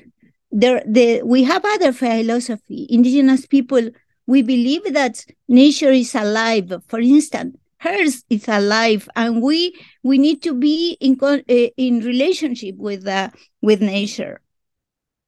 there, 0.50 0.82
the, 0.86 1.22
we 1.22 1.44
have 1.44 1.64
other 1.64 1.92
philosophy. 1.92 2.86
Indigenous 2.90 3.46
people, 3.46 3.90
we 4.26 4.42
believe 4.42 4.92
that 4.92 5.24
nature 5.48 5.90
is 5.90 6.14
alive. 6.14 6.72
For 6.88 7.00
instance, 7.00 7.56
hers 7.78 8.24
is 8.30 8.48
alive, 8.48 9.08
and 9.16 9.42
we 9.42 9.74
we 10.02 10.18
need 10.18 10.42
to 10.42 10.54
be 10.54 10.96
in 11.00 11.18
uh, 11.22 11.36
in 11.48 12.00
relationship 12.00 12.76
with 12.76 13.06
uh, 13.06 13.30
with 13.62 13.80
nature, 13.80 14.40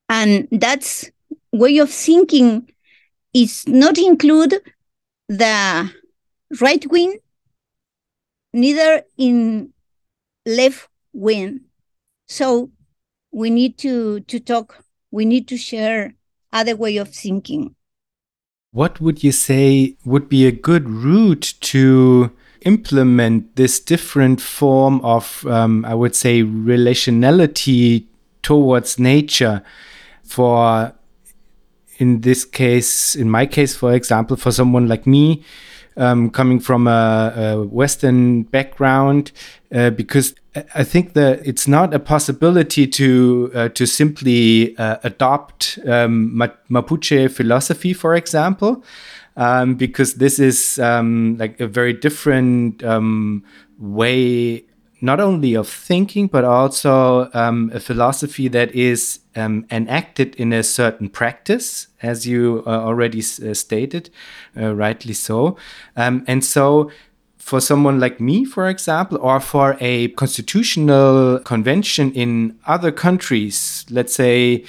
and 0.09 0.49
that's 0.51 1.11
way 1.53 1.79
of 1.79 1.91
thinking 1.91 2.71
is 3.35 3.67
not 3.67 3.99
include 3.99 4.61
the 5.39 5.91
right 6.61 6.91
wing, 6.91 7.19
neither 8.53 9.03
in 9.17 9.73
left 10.45 10.89
wing. 11.13 11.61
So 12.29 12.71
we 13.31 13.49
need 13.51 13.79
to, 13.79 14.21
to 14.21 14.41
talk, 14.41 14.85
we 15.11 15.25
need 15.25 15.49
to 15.49 15.57
share 15.57 16.15
other 16.53 16.77
way 16.77 16.99
of 16.99 17.09
thinking. 17.09 17.75
What 18.73 19.01
would 19.01 19.25
you 19.25 19.33
say 19.33 19.97
would 20.05 20.29
be 20.29 20.47
a 20.47 20.53
good 20.53 20.89
route 20.89 21.55
to 21.61 22.33
implement 22.63 23.57
this 23.57 23.81
different 23.81 24.41
form 24.41 25.01
of, 25.03 25.47
um, 25.47 25.85
I 25.85 25.95
would 25.95 26.15
say, 26.15 26.43
relationality 26.43 28.07
towards 28.43 28.99
nature 28.99 29.63
for 30.25 30.95
in 32.03 32.21
this 32.23 32.45
case, 32.45 33.15
in 33.15 33.31
my 33.31 33.47
case, 33.47 33.77
for 33.77 33.93
example, 33.95 34.37
for 34.37 34.51
someone 34.51 34.89
like 34.89 35.07
me, 35.07 35.45
um, 35.97 36.31
coming 36.31 36.59
from 36.59 36.89
a, 36.89 37.33
a 37.37 37.63
Western 37.63 38.43
background, 38.43 39.31
uh, 39.73 39.91
because 39.91 40.35
I 40.75 40.83
think 40.83 41.13
that 41.13 41.47
it's 41.47 41.69
not 41.69 41.95
a 41.95 42.01
possibility 42.01 42.87
to 42.89 43.51
uh, 43.55 43.69
to 43.79 43.87
simply 43.87 44.77
uh, 44.79 44.97
adopt 45.05 45.79
um, 45.87 46.15
Mapuche 46.69 47.31
philosophy, 47.31 47.93
for 47.95 48.17
example, 48.17 48.83
um, 49.37 49.77
because 49.77 50.15
this 50.15 50.41
is 50.41 50.79
um, 50.81 51.37
like 51.39 51.61
a 51.61 51.69
very 51.69 51.93
different 51.93 52.83
um, 52.83 53.45
way 53.79 54.65
not 55.03 55.19
only 55.21 55.55
of 55.55 55.69
thinking, 55.69 56.29
but 56.29 56.45
also 56.45 57.29
um, 57.35 57.73
a 57.75 57.81
philosophy 57.81 58.47
that 58.49 58.73
is 58.73 59.19
um, 59.35 59.67
enacted 59.71 60.37
in 60.37 60.53
a 60.53 60.63
certain 60.63 61.09
practice, 61.09 61.89
as 62.03 62.27
you 62.27 62.63
uh, 62.67 62.71
already 62.71 63.19
uh, 63.19 63.53
stated, 63.53 64.11
uh, 64.57 64.73
rightly 64.75 65.13
so. 65.13 65.57
Um, 65.97 66.25
and 66.29 66.45
so, 66.45 66.91
for 67.37 67.61
someone 67.61 67.99
like 67.99 68.21
me, 68.21 68.45
for 68.45 68.69
example, 68.69 69.19
or 69.21 69.41
for 69.41 69.77
a 69.81 70.09
constitutional 70.11 71.41
convention 71.41 72.13
in 72.13 72.57
other 72.69 72.93
countries, 72.93 73.85
let's 73.91 74.15
say 74.15 74.65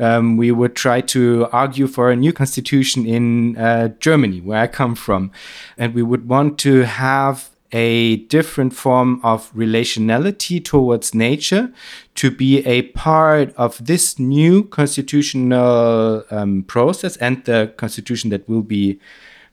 um, 0.00 0.36
we 0.36 0.50
would 0.50 0.74
try 0.74 1.00
to 1.00 1.46
argue 1.52 1.86
for 1.86 2.10
a 2.10 2.16
new 2.16 2.32
constitution 2.32 3.06
in 3.06 3.56
uh, 3.56 3.88
Germany, 4.00 4.40
where 4.40 4.60
I 4.60 4.66
come 4.66 4.96
from, 4.96 5.30
and 5.78 5.94
we 5.94 6.02
would 6.02 6.28
want 6.28 6.58
to 6.58 6.82
have 6.82 7.50
a 7.72 8.16
different 8.16 8.72
form 8.72 9.20
of 9.22 9.52
relationality 9.54 10.64
towards 10.64 11.14
nature 11.14 11.72
to 12.14 12.30
be 12.30 12.64
a 12.66 12.82
part 12.82 13.54
of 13.56 13.84
this 13.84 14.18
new 14.18 14.64
constitutional 14.64 16.24
um, 16.30 16.62
process 16.64 17.16
and 17.16 17.44
the 17.44 17.72
constitution 17.76 18.30
that 18.30 18.48
will 18.48 18.62
be 18.62 19.00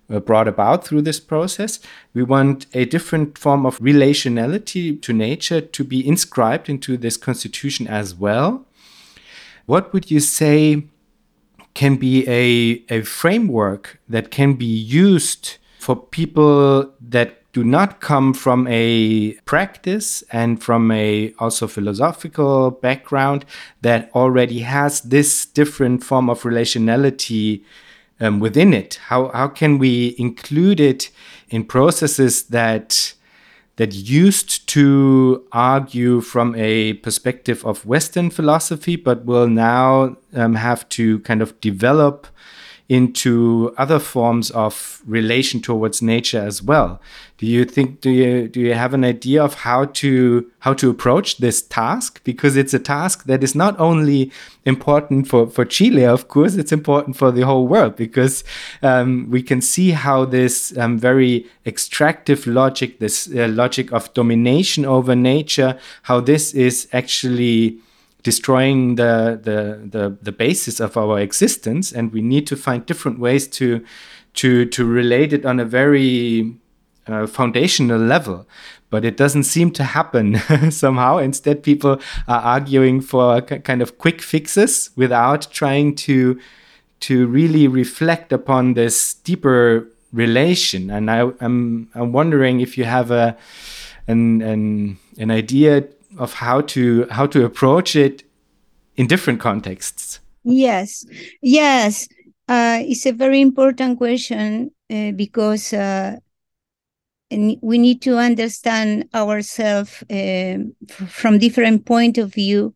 uh, 0.10 0.20
brought 0.20 0.48
about 0.48 0.86
through 0.86 1.02
this 1.02 1.20
process. 1.20 1.80
We 2.14 2.24
want 2.24 2.68
a 2.74 2.86
different 2.86 3.38
form 3.38 3.66
of 3.66 3.80
relationality 3.80 5.02
to 5.02 5.14
nature 5.14 5.62
to 5.62 5.84
be 5.84 6.08
inscribed 6.08 6.70
into 6.70 6.98
this 6.98 7.18
constitution 7.18 7.88
as 7.88 8.14
well. 8.14 8.66
What 9.66 9.94
would 9.94 10.12
you 10.12 10.20
say 10.20 10.88
can 11.74 11.96
be 11.96 12.28
a, 12.28 12.84
a 12.94 13.02
framework 13.04 14.00
that 14.08 14.30
can 14.30 14.54
be 14.54 14.66
used 14.66 15.58
for 15.80 15.96
people 15.96 16.94
that 17.02 17.43
do 17.54 17.64
not 17.64 18.02
come 18.02 18.34
from 18.34 18.68
a 18.68 19.34
practice 19.46 20.24
and 20.32 20.62
from 20.62 20.92
a 20.92 21.34
also 21.38 21.68
philosophical 21.68 22.72
background 22.72 23.46
that 23.82 24.10
already 24.16 24.60
has 24.60 25.02
this 25.02 25.46
different 25.46 26.04
form 26.04 26.30
of 26.30 26.42
relationality 26.42 27.64
um, 28.20 28.40
within 28.40 28.74
it. 28.74 28.96
How 29.08 29.30
how 29.30 29.48
can 29.48 29.78
we 29.78 30.16
include 30.18 30.80
it 30.80 31.12
in 31.50 31.64
processes 31.64 32.44
that 32.46 33.14
that 33.76 33.94
used 33.94 34.68
to 34.68 35.48
argue 35.52 36.22
from 36.22 36.56
a 36.56 36.94
perspective 36.94 37.66
of 37.66 37.86
Western 37.86 38.30
philosophy, 38.30 38.96
but 38.96 39.26
will 39.26 39.48
now 39.48 40.16
um, 40.36 40.56
have 40.56 40.88
to 40.90 41.20
kind 41.20 41.42
of 41.42 41.60
develop 41.60 42.28
into 42.90 43.74
other 43.78 43.98
forms 43.98 44.52
of 44.52 45.02
relation 45.06 45.62
towards 45.62 46.02
nature 46.02 46.42
as 46.42 46.62
well. 46.62 47.02
Do 47.38 47.48
you 47.48 47.66
think 47.66 48.02
do 48.02 48.10
you 48.10 48.48
do 48.48 48.60
you 48.60 48.74
have 48.74 48.94
an 48.94 49.04
idea 49.04 49.44
of 49.44 49.54
how 49.54 49.86
to 49.86 50.50
how 50.60 50.74
to 50.76 50.90
approach 50.90 51.38
this 51.38 51.62
task? 51.62 52.22
Because 52.24 52.56
it's 52.56 52.74
a 52.74 52.80
task 52.80 53.26
that 53.26 53.44
is 53.44 53.56
not 53.56 53.80
only 53.80 54.32
important 54.66 55.28
for 55.28 55.48
for 55.48 55.66
Chile, 55.66 56.06
of 56.06 56.28
course, 56.28 56.56
it's 56.56 56.72
important 56.72 57.18
for 57.18 57.32
the 57.32 57.42
whole 57.42 57.68
world 57.68 57.96
because 57.96 58.44
um, 58.82 59.28
we 59.30 59.42
can 59.42 59.62
see 59.62 59.92
how 59.92 60.26
this 60.26 60.78
um, 60.78 61.00
very 61.00 61.46
extractive 61.66 62.46
logic, 62.46 63.00
this 63.00 63.30
uh, 63.34 63.48
logic 63.48 63.92
of 63.92 64.14
domination 64.14 64.86
over 64.86 65.16
nature, 65.16 65.78
how 66.04 66.20
this 66.20 66.54
is 66.54 66.88
actually 66.94 67.80
destroying 68.24 68.96
the, 68.96 69.40
the 69.44 69.88
the 70.00 70.18
the 70.22 70.32
basis 70.32 70.80
of 70.80 70.98
our 70.98 71.20
existence 71.20 71.92
and 71.92 72.12
we 72.14 72.22
need 72.22 72.48
to 72.48 72.56
find 72.56 72.86
different 72.86 73.20
ways 73.20 73.48
to 73.48 73.84
to 74.34 74.66
to 74.66 74.86
relate 74.86 75.34
it 75.34 75.46
on 75.46 75.60
a 75.60 75.66
very 75.66 76.56
uh, 77.08 77.28
foundational 77.28 78.00
level. 78.00 78.48
But 78.90 79.04
it 79.04 79.18
doesn't 79.18 79.44
seem 79.44 79.72
to 79.72 79.84
happen 79.84 80.38
somehow. 80.72 81.18
Instead 81.18 81.64
people 81.64 82.00
are 82.28 82.42
arguing 82.42 83.02
for 83.02 83.42
kind 83.42 83.82
of 83.82 83.98
quick 83.98 84.22
fixes 84.22 84.92
without 84.96 85.52
trying 85.52 85.96
to 85.96 86.40
to 87.02 87.28
really 87.28 87.68
reflect 87.68 88.32
upon 88.32 88.76
this 88.76 89.16
deeper 89.16 89.90
relation. 90.14 90.90
And 90.90 91.12
I, 91.12 91.32
I'm 91.42 91.90
I'm 91.96 92.14
wondering 92.14 92.62
if 92.62 92.78
you 92.78 92.86
have 92.86 93.12
a 93.12 93.36
an 94.08 94.42
an, 94.42 94.98
an 95.18 95.32
idea 95.32 95.88
of 96.18 96.34
how 96.34 96.62
to 96.62 97.08
how 97.10 97.26
to 97.28 97.46
approach 97.46 97.96
it 97.96 98.24
in 98.96 99.08
different 99.08 99.40
contexts. 99.40 100.20
Yes 100.44 101.06
yes. 101.42 102.08
Uh, 102.48 102.80
it's 102.82 103.06
a 103.06 103.14
very 103.14 103.40
important 103.40 103.98
question 103.98 104.70
uh, 104.90 105.12
because 105.12 105.72
uh, 105.74 106.18
we 107.32 107.78
need 107.78 108.02
to 108.02 108.18
understand 108.18 109.08
ourselves 109.16 110.04
uh, 110.12 110.58
from 111.08 111.40
different 111.40 111.86
point 111.86 112.18
of 112.18 112.34
view. 112.34 112.76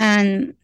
And 0.00 0.54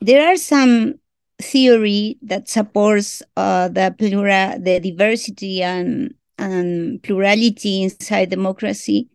there 0.00 0.26
are 0.26 0.36
some 0.36 0.94
theory 1.40 2.18
that 2.22 2.48
supports 2.48 3.22
uh, 3.36 3.68
the 3.68 3.94
plural 3.98 4.58
the 4.58 4.80
diversity 4.80 5.62
and 5.62 6.14
and 6.38 7.02
plurality 7.02 7.82
inside 7.82 8.30
democracy 8.30 9.08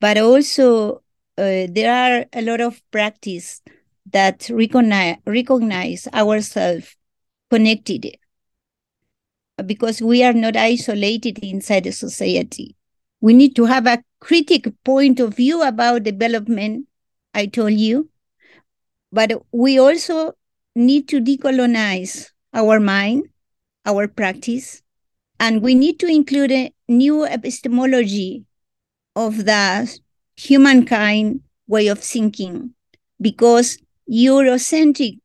but 0.00 0.18
also 0.18 1.02
uh, 1.38 1.66
there 1.70 1.92
are 1.92 2.24
a 2.32 2.42
lot 2.42 2.60
of 2.60 2.80
practice 2.90 3.62
that 4.12 4.48
recognize, 4.50 5.16
recognize 5.26 6.08
ourselves 6.12 6.96
connected 7.50 8.16
because 9.64 10.00
we 10.00 10.22
are 10.22 10.32
not 10.32 10.56
isolated 10.56 11.38
inside 11.38 11.84
the 11.84 11.92
society. 11.92 12.76
We 13.20 13.34
need 13.34 13.56
to 13.56 13.64
have 13.64 13.86
a 13.86 14.02
critical 14.20 14.72
point 14.84 15.20
of 15.20 15.34
view 15.36 15.62
about 15.62 16.04
development, 16.04 16.86
I 17.34 17.46
told 17.46 17.72
you, 17.72 18.10
but 19.12 19.32
we 19.52 19.78
also 19.78 20.32
need 20.74 21.08
to 21.08 21.20
decolonize 21.20 22.30
our 22.52 22.80
mind, 22.80 23.24
our 23.84 24.08
practice, 24.08 24.82
and 25.40 25.62
we 25.62 25.74
need 25.74 25.98
to 26.00 26.06
include 26.06 26.52
a 26.52 26.72
new 26.88 27.24
epistemology 27.24 28.44
of 29.14 29.44
the 29.44 29.98
humankind 30.36 31.40
way 31.66 31.88
of 31.88 31.98
thinking 31.98 32.74
because 33.20 33.78
Eurocentric 34.10 35.18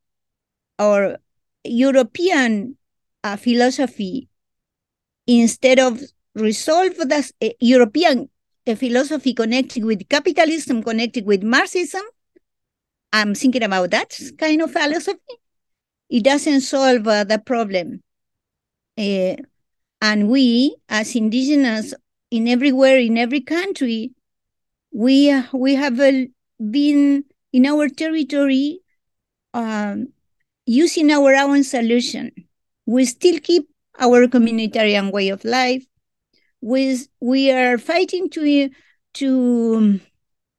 or 0.80 1.18
European 1.64 2.78
uh, 3.24 3.36
philosophy, 3.36 4.30
instead 5.28 5.80
of 5.80 6.02
resolve 6.34 6.96
the 6.96 7.32
uh, 7.42 7.50
European 7.60 8.30
uh, 8.68 8.76
philosophy 8.76 9.34
connected 9.34 9.84
with 9.84 10.08
capitalism, 10.10 10.82
connected 10.82 11.26
with 11.26 11.44
Marxism, 11.44 12.02
I'm 13.14 13.36
thinking 13.36 13.64
about 13.64 13.92
that 13.92 14.18
kind 14.38 14.62
of 14.62 14.72
philosophy. 14.72 15.20
It 16.10 16.24
doesn't 16.24 16.62
solve 16.62 17.08
uh, 17.08 17.24
the 17.24 17.40
problem. 17.40 18.02
Uh, 18.98 19.36
and 20.02 20.30
we, 20.30 20.76
as 20.90 21.16
indigenous 21.16 21.94
in 22.32 22.48
everywhere, 22.48 22.98
in 22.98 23.18
every 23.18 23.42
country, 23.42 24.12
we 24.92 25.42
we 25.54 25.76
have 25.76 26.00
uh, 26.00 26.12
been 26.60 27.24
in 27.54 27.66
our 27.66 27.90
territory 27.90 28.80
um, 29.54 30.08
using 30.66 31.12
our 31.12 31.36
own 31.36 31.64
solution. 31.64 32.32
We 32.86 33.06
still 33.06 33.40
keep 33.40 33.68
our 34.00 34.28
communitarian 34.28 35.12
way 35.12 35.30
of 35.30 35.44
life. 35.44 35.86
We, 36.62 36.98
we 37.20 37.52
are 37.52 37.78
fighting 37.78 38.30
to 38.32 38.70
to 39.14 40.00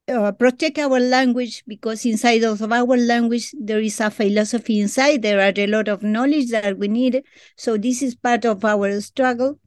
uh, 0.07 0.31
protect 0.33 0.77
our 0.77 0.99
language 0.99 1.63
because 1.65 2.05
inside 2.05 2.43
of 2.43 2.61
our 2.61 2.97
language 2.97 3.53
there 3.57 3.79
is 3.79 3.99
a 3.99 4.11
philosophy 4.11 4.79
inside. 4.79 5.21
There 5.21 5.39
are 5.39 5.53
a 5.55 5.67
lot 5.67 5.87
of 5.87 6.03
knowledge 6.03 6.49
that 6.51 6.77
we 6.77 6.87
need. 6.87 7.23
So 7.57 7.77
this 7.77 8.01
is 8.01 8.15
part 8.15 8.45
of 8.45 8.63
our 8.65 8.99
struggle. 9.01 9.59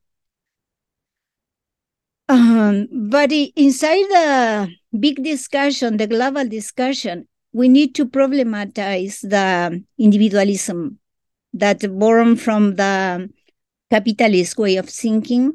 Um, 2.29 2.89
but 3.09 3.31
inside 3.31 4.05
the 4.11 4.68
big 4.99 5.22
discussion, 5.22 5.97
the 5.97 6.07
global 6.07 6.47
discussion, 6.49 7.29
we 7.53 7.68
need 7.68 7.95
to 7.95 8.07
problematize 8.07 9.20
the 9.20 9.83
individualism 9.99 10.99
that 11.53 11.81
born 11.99 12.37
from 12.37 12.74
the 12.77 13.31
capitalist 13.91 14.59
way 14.59 14.77
of 14.77 14.89
thinking. 14.89 15.53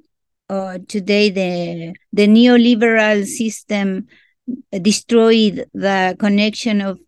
Uh, 0.50 0.80
today, 0.88 1.30
the 1.30 1.94
the 2.12 2.28
neoliberal 2.28 3.26
system 3.26 4.08
destroyed 4.82 5.66
the 5.74 6.16
connection 6.20 6.82
of 6.82 7.00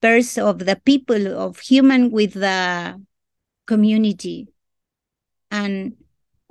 pers- 0.00 0.38
of 0.38 0.58
the 0.60 0.76
people 0.84 1.26
of 1.38 1.58
human 1.60 2.10
with 2.10 2.34
the 2.34 3.00
community, 3.66 4.48
and 5.50 5.94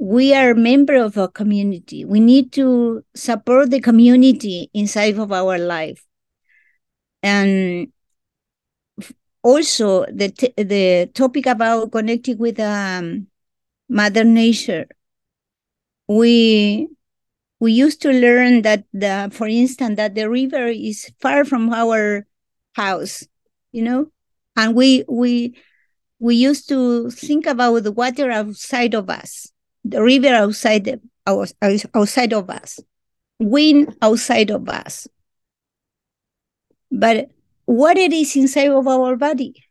we 0.01 0.33
are 0.33 0.49
a 0.49 0.55
member 0.55 0.95
of 0.95 1.15
a 1.15 1.27
community. 1.27 2.03
We 2.03 2.19
need 2.19 2.51
to 2.53 3.05
support 3.13 3.69
the 3.69 3.79
community 3.79 4.71
inside 4.73 5.19
of 5.19 5.31
our 5.31 5.59
life. 5.59 6.03
And 7.21 7.93
also 9.43 10.05
the 10.05 10.33
the 10.57 11.11
topic 11.13 11.45
about 11.45 11.91
connecting 11.91 12.39
with 12.39 12.59
um, 12.59 13.27
Mother 13.89 14.23
Nature. 14.23 14.87
We 16.07 16.87
we 17.59 17.71
used 17.71 18.01
to 18.01 18.09
learn 18.11 18.63
that 18.63 18.85
the, 18.91 19.29
for 19.31 19.47
instance, 19.47 19.97
that 19.97 20.15
the 20.15 20.27
river 20.31 20.65
is 20.65 21.11
far 21.19 21.45
from 21.45 21.71
our 21.71 22.25
house, 22.73 23.27
you 23.71 23.83
know, 23.83 24.07
and 24.55 24.73
we 24.73 25.03
we 25.07 25.53
we 26.17 26.33
used 26.33 26.67
to 26.69 27.11
think 27.11 27.45
about 27.45 27.83
the 27.83 27.91
water 27.91 28.31
outside 28.31 28.95
of 28.95 29.07
us 29.07 29.50
the 29.83 30.01
river 30.01 30.29
outside 30.29 30.85
the, 30.85 30.99
outside 31.93 32.33
of 32.33 32.49
us, 32.49 32.79
wind 33.39 33.95
outside 34.01 34.51
of 34.51 34.67
us. 34.69 35.07
But 36.91 37.29
what 37.65 37.97
it 37.97 38.11
is 38.13 38.35
inside 38.35 38.69
of 38.69 38.87
our 38.87 39.15
body? 39.15 39.63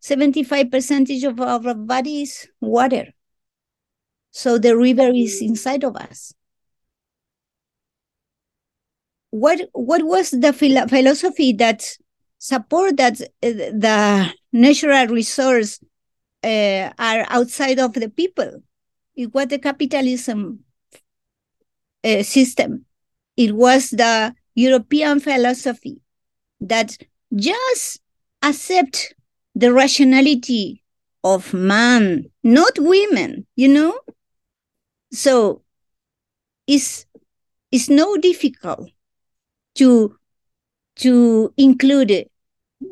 75 0.00 0.70
percentage 0.70 1.24
of 1.24 1.40
our 1.40 1.74
body 1.74 2.22
is 2.22 2.48
water. 2.60 3.12
So 4.32 4.58
the 4.58 4.76
river 4.76 5.10
is 5.14 5.40
inside 5.42 5.84
of 5.84 5.96
us. 5.96 6.32
What 9.30 9.60
what 9.72 10.02
was 10.02 10.30
the 10.30 10.52
philo 10.52 10.86
philosophy 10.88 11.52
that 11.54 11.96
support 12.38 12.96
that 12.96 13.20
uh, 13.20 13.26
the 13.42 14.32
natural 14.52 15.06
resource 15.06 15.78
uh, 16.42 16.90
are 16.98 17.26
outside 17.28 17.78
of 17.78 17.92
the 17.92 18.08
people? 18.08 18.62
It 19.20 19.34
was 19.34 19.48
the 19.48 19.58
capitalism 19.58 20.60
uh, 22.02 22.22
system. 22.22 22.86
It 23.36 23.54
was 23.54 23.90
the 23.90 24.34
European 24.54 25.20
philosophy 25.20 26.00
that 26.62 26.96
just 27.36 28.00
accept 28.42 29.14
the 29.54 29.74
rationality 29.74 30.82
of 31.22 31.52
man, 31.52 32.30
not 32.42 32.78
women, 32.78 33.46
you 33.56 33.68
know? 33.68 34.00
So 35.12 35.64
it's 36.66 37.04
it's 37.70 37.90
no 37.90 38.16
difficult 38.16 38.90
to 39.74 40.16
to 40.96 41.52
include 41.58 42.26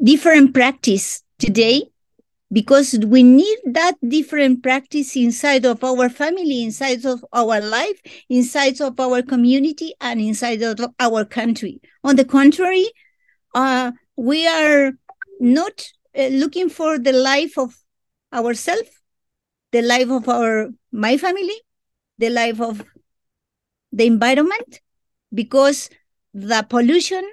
different 0.05 0.53
practice 0.53 1.22
today 1.39 1.91
because 2.53 2.99
we 3.07 3.22
need 3.22 3.59
that 3.64 3.94
different 4.07 4.62
practice 4.62 5.16
inside 5.16 5.66
of 5.66 5.84
our 5.84 6.09
family, 6.09 6.62
inside 6.62 7.05
of 7.05 7.24
our 7.32 7.61
life, 7.61 8.01
inside 8.28 8.80
of 8.80 8.99
our 8.99 9.22
community, 9.22 9.92
and 10.01 10.20
inside 10.20 10.62
of 10.62 10.80
our 10.99 11.24
country. 11.24 11.80
On 12.05 12.16
the 12.16 12.24
contrary, 12.24 12.86
uh, 13.55 13.92
we 14.16 14.46
are 14.46 14.92
not 15.40 15.92
uh, 16.16 16.28
looking 16.28 16.68
for 16.68 16.99
the 16.99 17.12
life 17.12 17.59
of 17.59 17.82
ourselves, 18.32 18.90
the 19.72 19.82
life 19.82 20.11
of 20.11 20.28
our 20.28 20.70
my 20.92 21.16
family, 21.16 21.61
the 22.18 22.30
life 22.30 22.61
of 22.61 22.84
the 23.92 24.07
environment, 24.07 24.80
because 25.32 25.90
the 26.34 26.64
pollution 26.68 27.24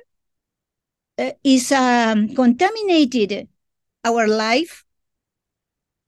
uh, 1.17 1.31
is 1.43 1.71
um, 1.71 2.33
contaminated 2.35 3.47
our 4.03 4.27
life. 4.27 4.84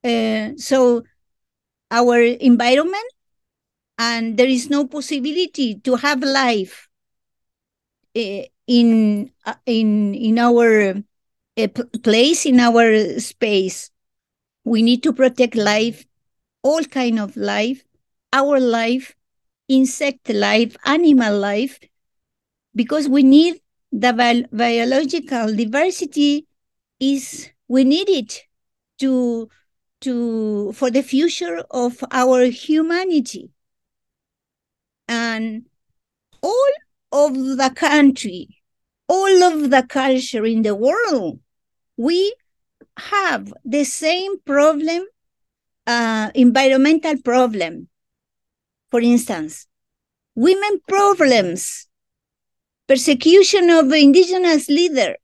Uh, 0.04 0.50
so 0.56 1.02
our 1.90 2.20
environment 2.20 3.10
and 3.98 4.36
there 4.38 4.48
is 4.48 4.70
no 4.70 4.86
possibility 4.86 5.76
to 5.80 5.96
have 5.96 6.22
life 6.22 6.88
uh, 8.16 8.42
in 8.66 9.30
uh, 9.46 9.54
in 9.66 10.14
in 10.14 10.38
our 10.38 10.94
uh, 11.58 11.68
place 12.02 12.46
in 12.46 12.60
our 12.60 13.18
space. 13.20 13.90
We 14.64 14.82
need 14.82 15.02
to 15.04 15.12
protect 15.12 15.56
life 15.56 16.06
all 16.62 16.84
kind 16.84 17.20
of 17.20 17.36
life 17.36 17.84
our 18.32 18.60
life 18.60 19.16
insect 19.68 20.28
life 20.30 20.76
animal 20.86 21.38
life 21.38 21.80
because 22.74 23.08
we 23.08 23.22
need 23.22 23.60
the 23.92 24.12
bi 24.12 24.44
biological 24.52 25.54
diversity 25.54 26.46
is 27.00 27.50
we 27.68 27.84
need 27.84 28.08
it 28.08 28.44
to 28.98 29.48
to 30.00 30.72
for 30.72 30.90
the 30.90 31.02
future 31.02 31.64
of 31.70 32.02
our 32.10 32.44
humanity. 32.44 33.50
And 35.08 35.66
all 36.42 36.72
of 37.12 37.34
the 37.56 37.72
country 37.74 38.48
all 39.08 39.42
of 39.42 39.70
the 39.70 39.82
culture 39.88 40.44
in 40.44 40.62
the 40.62 40.74
world 40.74 41.40
we 41.96 42.34
have 42.98 43.52
the 43.64 43.84
same 43.84 44.38
problem 44.40 45.06
uh, 45.86 46.30
environmental 46.34 47.16
problem. 47.22 47.88
For 48.90 49.00
instance 49.00 49.66
women 50.34 50.80
problems 50.86 51.88
persecution 52.86 53.68
of 53.70 53.92
indigenous 53.92 54.68
leader. 54.68 55.16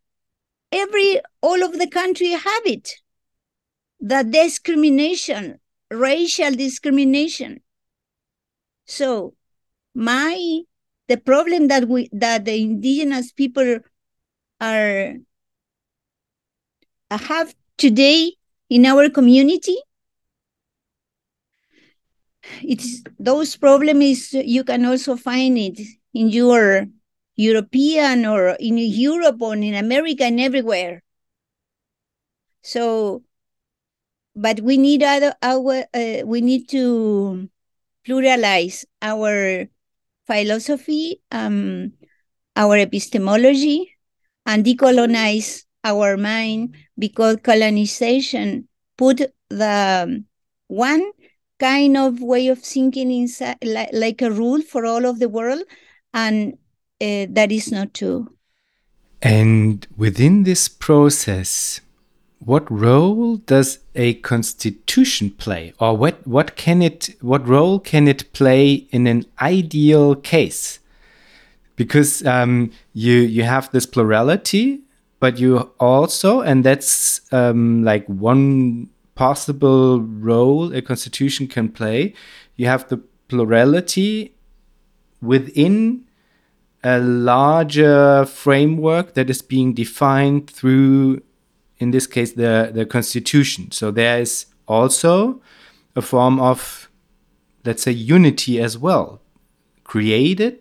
Every 0.72 1.20
all 1.40 1.62
of 1.62 1.78
the 1.78 1.86
country 1.86 2.30
have 2.30 2.66
it 2.66 2.96
the 4.00 4.22
discrimination 4.22 5.58
racial 5.90 6.52
discrimination. 6.52 7.60
So 8.86 9.34
my 9.94 10.62
the 11.08 11.16
problem 11.16 11.68
that 11.68 11.88
we 11.88 12.08
that 12.12 12.44
the 12.44 12.60
indigenous 12.60 13.32
people 13.32 13.80
are 14.60 15.14
uh, 17.10 17.18
have 17.18 17.54
today 17.76 18.32
in 18.68 18.86
our 18.86 19.10
community 19.10 19.76
it's 22.62 23.02
those 23.18 23.56
problems 23.56 24.32
you 24.32 24.64
can 24.64 24.84
also 24.84 25.16
find 25.16 25.58
it 25.58 25.80
in 26.12 26.28
your 26.28 26.86
european 27.36 28.26
or 28.26 28.50
in 28.60 28.78
europe 28.78 29.40
or 29.40 29.54
in 29.54 29.74
america 29.74 30.24
and 30.24 30.40
everywhere. 30.40 31.02
So 32.62 33.22
but 34.36 34.60
we 34.60 34.76
need 34.76 35.02
other 35.02 35.34
our 35.42 35.84
uh, 35.94 36.22
we 36.24 36.40
need 36.40 36.68
to 36.70 37.48
pluralize 38.06 38.84
our 39.00 39.66
philosophy, 40.26 41.20
um, 41.30 41.92
our 42.56 42.76
epistemology, 42.78 43.96
and 44.46 44.64
decolonize 44.64 45.64
our 45.84 46.16
mind 46.16 46.76
because 46.98 47.36
colonization 47.42 48.68
put 48.96 49.20
the 49.48 50.24
one 50.68 51.10
kind 51.58 51.96
of 51.96 52.20
way 52.20 52.48
of 52.48 52.58
thinking 52.58 53.10
inside 53.10 53.56
like, 53.62 53.90
like 53.92 54.22
a 54.22 54.30
rule 54.30 54.62
for 54.62 54.84
all 54.86 55.04
of 55.06 55.18
the 55.18 55.28
world 55.28 55.62
and 56.12 56.54
uh, 57.00 57.26
that 57.30 57.52
is 57.52 57.70
not 57.70 57.94
true. 57.94 58.28
And 59.22 59.86
within 59.96 60.44
this 60.44 60.68
process 60.68 61.80
what 62.38 62.70
role 62.70 63.36
does 63.36 63.78
a 63.94 64.14
constitution 64.14 65.30
play? 65.30 65.72
Or 65.78 65.96
what 65.96 66.26
what 66.26 66.56
can 66.56 66.82
it 66.82 67.14
what 67.20 67.46
role 67.46 67.78
can 67.78 68.08
it 68.08 68.32
play 68.32 68.86
in 68.90 69.06
an 69.06 69.24
ideal 69.40 70.14
case? 70.14 70.78
Because 71.76 72.24
um, 72.26 72.70
you 72.92 73.14
you 73.14 73.42
have 73.44 73.70
this 73.72 73.86
plurality 73.86 74.84
but 75.24 75.38
you 75.38 75.58
also 75.80 76.42
and 76.42 76.64
that's 76.64 77.22
um, 77.32 77.82
like 77.82 78.06
one 78.06 78.90
possible 79.14 80.02
role 80.02 80.70
a 80.74 80.82
constitution 80.82 81.46
can 81.46 81.66
play 81.68 82.12
you 82.56 82.66
have 82.66 82.86
the 82.88 82.98
plurality 83.28 84.34
within 85.22 86.04
a 86.82 86.98
larger 86.98 88.26
framework 88.26 89.14
that 89.14 89.30
is 89.30 89.40
being 89.40 89.72
defined 89.72 90.50
through 90.50 91.22
in 91.84 91.90
this 91.90 92.06
case 92.06 92.32
the 92.42 92.54
the 92.78 92.84
constitution. 92.96 93.62
So 93.78 93.84
there 94.00 94.16
is 94.24 94.46
also 94.66 95.12
a 95.94 96.02
form 96.02 96.36
of 96.40 96.88
let's 97.66 97.82
say 97.86 97.92
unity 98.16 98.54
as 98.66 98.74
well 98.86 99.06
created 99.84 100.58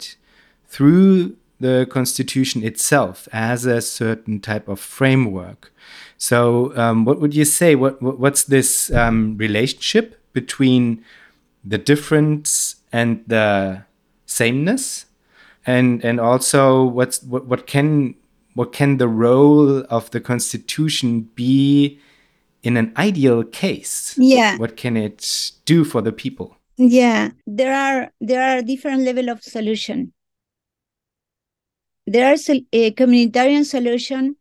through 0.74 1.36
the 1.60 1.88
constitution 1.90 2.64
itself 2.64 3.28
as 3.32 3.66
a 3.66 3.80
certain 3.82 4.40
type 4.40 4.68
of 4.68 4.80
framework. 4.80 5.72
So 6.18 6.76
um, 6.78 7.06
what 7.06 7.20
would 7.22 7.34
you 7.34 7.46
say? 7.46 7.76
What, 7.76 8.02
what's 8.02 8.44
this 8.44 8.92
um, 8.92 9.38
relationship 9.38 10.06
between 10.34 11.04
the 11.64 11.78
difference 11.78 12.76
and 12.92 13.24
the 13.28 13.84
sameness? 14.26 15.06
And 15.66 16.04
and 16.04 16.20
also 16.20 16.84
what's 16.84 17.24
what, 17.24 17.46
what 17.46 17.66
can 17.66 18.16
what 18.54 18.72
can 18.74 18.98
the 18.98 19.08
role 19.08 19.84
of 19.90 20.12
the 20.12 20.20
constitution 20.20 21.22
be 21.36 22.00
in 22.62 22.78
an 22.78 22.94
ideal 22.98 23.44
case? 23.44 24.16
Yeah. 24.18 24.58
What 24.58 24.78
can 24.78 24.96
it 24.96 25.52
do 25.66 25.84
for 25.84 26.02
the 26.02 26.12
people? 26.12 26.58
Yeah 26.78 27.32
there 27.46 27.74
are 27.74 28.12
there 28.20 28.42
are 28.42 28.62
different 28.62 29.04
level 29.04 29.30
of 29.30 29.44
solution. 29.44 30.14
There 32.06 32.28
are 32.28 32.38
a 32.74 32.92
communitarian 32.92 33.66
solution. 33.66 34.36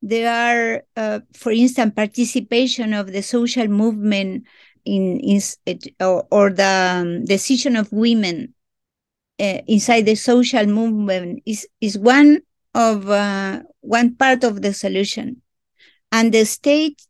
There 0.00 0.28
are 0.28 0.82
uh, 0.96 1.20
for 1.34 1.52
instance 1.52 1.92
participation 1.94 2.92
of 2.92 3.12
the 3.12 3.22
social 3.22 3.68
movement 3.68 4.44
in, 4.84 5.20
in 5.20 5.40
or, 6.00 6.26
or 6.30 6.50
the 6.50 7.02
um, 7.02 7.24
decision 7.24 7.76
of 7.76 7.92
women 7.92 8.54
uh, 9.38 9.60
inside 9.68 10.06
the 10.06 10.16
social 10.16 10.66
movement 10.66 11.42
is 11.46 11.68
is 11.80 11.96
one 11.98 12.40
of 12.74 13.08
uh, 13.08 13.62
one 13.80 14.14
part 14.14 14.44
of 14.44 14.62
the 14.62 14.72
solution. 14.72 15.42
And 16.10 16.32
the 16.32 16.44
state, 16.44 17.02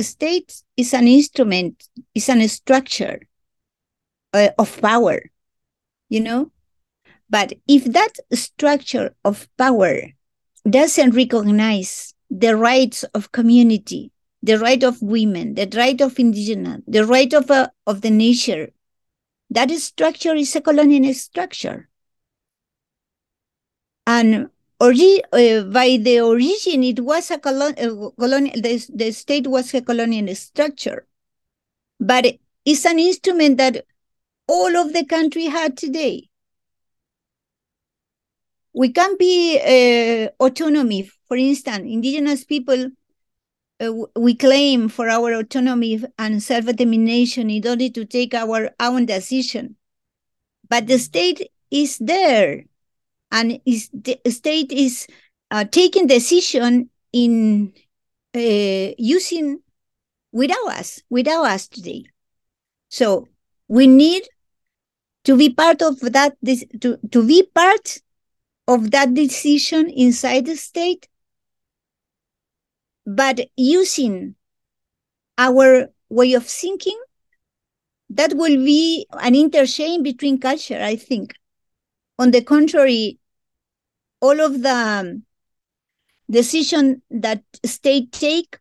state 0.00 0.62
is 0.76 0.94
an 0.94 1.08
instrument, 1.08 1.88
is 2.14 2.28
an 2.28 2.46
structure 2.48 3.20
uh, 4.32 4.50
of 4.58 4.80
power, 4.80 5.22
you 6.08 6.20
know? 6.20 6.50
But 7.30 7.54
if 7.66 7.84
that 7.84 8.12
structure 8.32 9.14
of 9.24 9.48
power 9.56 10.02
doesn't 10.68 11.12
recognize 11.12 12.14
the 12.30 12.56
rights 12.56 13.04
of 13.14 13.32
community, 13.32 14.12
the 14.42 14.58
right 14.58 14.82
of 14.82 15.00
women, 15.00 15.54
the 15.54 15.68
right 15.74 16.00
of 16.00 16.18
indigenous, 16.18 16.82
the 16.86 17.06
right 17.06 17.32
of, 17.32 17.50
uh, 17.50 17.68
of 17.86 18.00
the 18.00 18.10
nature, 18.10 18.70
that 19.50 19.70
structure 19.70 20.34
is 20.34 20.56
a 20.56 20.60
colonial 20.60 21.14
structure. 21.14 21.88
And 24.06 24.48
Orgi- 24.80 25.22
uh, 25.32 25.62
by 25.70 25.96
the 26.00 26.20
origin, 26.20 26.82
it 26.82 27.00
was 27.00 27.30
a 27.30 27.38
colon- 27.38 27.78
uh, 27.78 28.10
colonial, 28.18 28.60
the, 28.60 28.84
the 28.92 29.12
state 29.12 29.46
was 29.46 29.72
a 29.74 29.80
colonial 29.80 30.34
structure. 30.34 31.06
But 32.00 32.26
it's 32.64 32.84
an 32.84 32.98
instrument 32.98 33.58
that 33.58 33.84
all 34.48 34.76
of 34.76 34.92
the 34.92 35.04
country 35.04 35.44
had 35.46 35.76
today. 35.76 36.28
We 38.72 38.88
can 38.88 39.16
be 39.16 39.58
uh, 39.60 40.30
autonomy. 40.42 41.10
For 41.28 41.36
instance, 41.36 41.84
indigenous 41.86 42.44
people, 42.44 42.90
uh, 43.80 43.92
we 44.16 44.34
claim 44.34 44.88
for 44.88 45.08
our 45.08 45.32
autonomy 45.34 46.02
and 46.18 46.42
self-determination 46.42 47.50
in 47.50 47.66
order 47.66 47.88
to 47.88 48.04
take 48.04 48.34
our 48.34 48.70
own 48.80 49.06
decision. 49.06 49.76
But 50.68 50.86
the 50.86 50.98
state 50.98 51.50
is 51.70 51.98
there 51.98 52.64
and 53.32 53.58
is 53.64 53.88
the 53.92 54.20
state 54.30 54.70
is 54.70 55.08
uh, 55.50 55.64
taking 55.64 56.06
decision 56.06 56.90
in 57.12 57.72
uh, 58.34 58.94
using 58.98 59.60
without 60.30 60.68
us, 60.68 61.02
without 61.10 61.44
us 61.46 61.66
today. 61.66 62.04
So 62.90 63.26
we 63.68 63.86
need 63.86 64.22
to 65.24 65.36
be 65.36 65.50
part 65.50 65.82
of 65.82 65.98
that, 66.00 66.36
to, 66.80 66.98
to 67.10 67.26
be 67.26 67.42
part 67.54 67.98
of 68.68 68.90
that 68.90 69.14
decision 69.14 69.88
inside 69.90 70.46
the 70.46 70.56
state, 70.56 71.08
but 73.06 73.40
using 73.56 74.34
our 75.38 75.88
way 76.08 76.34
of 76.34 76.46
thinking, 76.46 77.00
that 78.10 78.34
will 78.34 78.62
be 78.62 79.06
an 79.12 79.34
interchange 79.34 80.04
between 80.04 80.38
culture, 80.38 80.80
I 80.80 80.96
think. 80.96 81.34
On 82.18 82.30
the 82.30 82.42
contrary, 82.42 83.18
all 84.22 84.40
of 84.40 84.62
the 84.62 84.70
um, 84.70 85.24
decision 86.30 87.02
that 87.10 87.42
state 87.66 88.12
take 88.12 88.56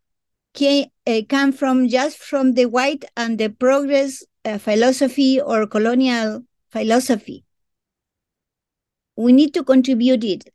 can, 0.54 0.88
uh, 1.08 1.22
come 1.30 1.54
from 1.54 1.88
just 1.88 2.18
from 2.18 2.54
the 2.54 2.66
white 2.66 3.06
and 3.16 3.38
the 3.38 3.50
progress 3.50 4.26
uh, 4.44 4.58
philosophy 4.58 5.40
or 5.40 5.68
colonial 5.68 6.44
philosophy. 6.70 7.46
We 9.16 9.32
need 9.32 9.54
to 9.54 9.64
contribute 9.64 10.24
it. 10.24 10.50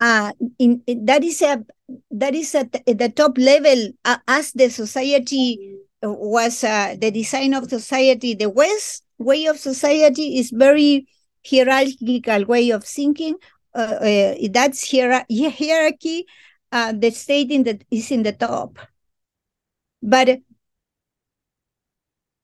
Uh, 0.00 0.32
in, 0.58 0.82
in 0.86 1.04
that 1.04 1.22
is 1.22 1.42
a 1.42 1.62
that 2.10 2.34
is 2.34 2.54
at 2.54 2.72
the 2.86 3.12
top 3.14 3.36
level 3.36 3.90
uh, 4.06 4.16
as 4.26 4.50
the 4.52 4.70
society 4.70 5.76
was 6.02 6.64
uh, 6.64 6.96
the 6.98 7.10
design 7.10 7.52
of 7.52 7.68
society. 7.68 8.32
The 8.32 8.48
West 8.48 9.04
way 9.18 9.44
of 9.44 9.58
society 9.58 10.38
is 10.38 10.50
very 10.50 11.06
hierarchical 11.48 12.44
way 12.44 12.70
of 12.70 12.84
thinking. 12.84 13.36
Uh, 13.74 13.78
uh 13.78 14.34
that's 14.50 14.82
hier- 14.82 15.24
hierarchy. 15.30 16.26
Uh, 16.72 16.92
the 16.92 17.10
state 17.10 17.50
in 17.50 17.64
the, 17.64 17.80
is 17.90 18.10
in 18.10 18.22
the 18.22 18.32
top. 18.32 18.78
But 20.02 20.40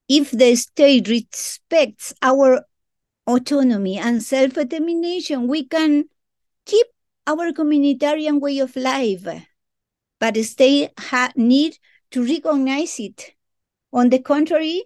if 0.08 0.30
the 0.30 0.54
state 0.56 1.08
respects 1.08 2.12
our 2.22 2.64
autonomy 3.26 3.98
and 3.98 4.22
self-determination, 4.22 5.48
we 5.48 5.64
can 5.64 6.04
keep 6.64 6.86
our 7.26 7.52
communitarian 7.52 8.40
way 8.40 8.58
of 8.58 8.74
life. 8.76 9.26
But 10.18 10.34
the 10.34 10.42
state 10.42 10.90
ha- 10.98 11.32
need 11.36 11.78
to 12.10 12.24
recognize 12.24 12.98
it 12.98 13.36
on 13.92 14.10
the 14.10 14.18
contrary, 14.18 14.84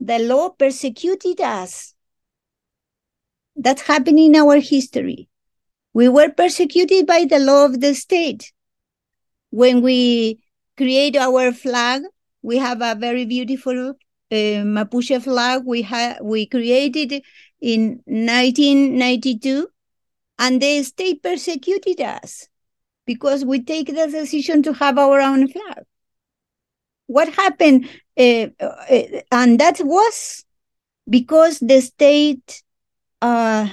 the 0.00 0.18
law 0.18 0.48
persecuted 0.50 1.40
us. 1.40 1.91
That 3.56 3.80
happened 3.80 4.18
in 4.18 4.36
our 4.36 4.58
history. 4.58 5.28
We 5.94 6.08
were 6.08 6.30
persecuted 6.30 7.06
by 7.06 7.24
the 7.24 7.38
law 7.38 7.66
of 7.66 7.80
the 7.80 7.94
state. 7.94 8.52
When 9.50 9.82
we 9.82 10.40
create 10.76 11.16
our 11.16 11.52
flag, 11.52 12.02
we 12.42 12.56
have 12.58 12.80
a 12.80 12.94
very 12.94 13.24
beautiful 13.26 13.90
uh, 13.90 13.94
Mapuche 14.76 15.22
flag. 15.22 15.62
We 15.66 15.82
ha- 15.82 16.16
we 16.22 16.46
created 16.46 17.22
in 17.60 18.00
1992, 18.06 19.68
and 20.38 20.60
the 20.62 20.82
state 20.82 21.22
persecuted 21.22 22.00
us 22.00 22.48
because 23.06 23.44
we 23.44 23.62
take 23.62 23.88
the 23.88 24.06
decision 24.06 24.62
to 24.62 24.72
have 24.74 24.98
our 24.98 25.20
own 25.20 25.48
flag 25.48 25.84
what 27.06 27.28
happened 27.34 27.88
uh, 28.18 28.46
uh, 28.60 29.20
and 29.30 29.58
that 29.58 29.78
was 29.80 30.44
because 31.08 31.58
the 31.58 31.80
state 31.80 32.62
uh, 33.22 33.68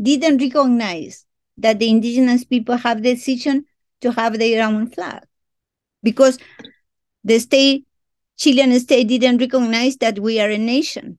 didn't 0.00 0.38
recognize 0.38 1.24
that 1.56 1.78
the 1.78 1.88
indigenous 1.88 2.44
people 2.44 2.76
have 2.76 3.02
the 3.02 3.14
decision 3.14 3.64
to 4.00 4.12
have 4.12 4.38
their 4.38 4.66
own 4.66 4.88
flag. 4.88 5.22
Because 6.02 6.38
the 7.24 7.38
state 7.38 7.86
chilean 8.36 8.78
state 8.78 9.08
didn't 9.08 9.38
recognize 9.38 9.96
that 9.96 10.18
we 10.18 10.40
are 10.40 10.50
a 10.50 10.58
nation. 10.58 11.18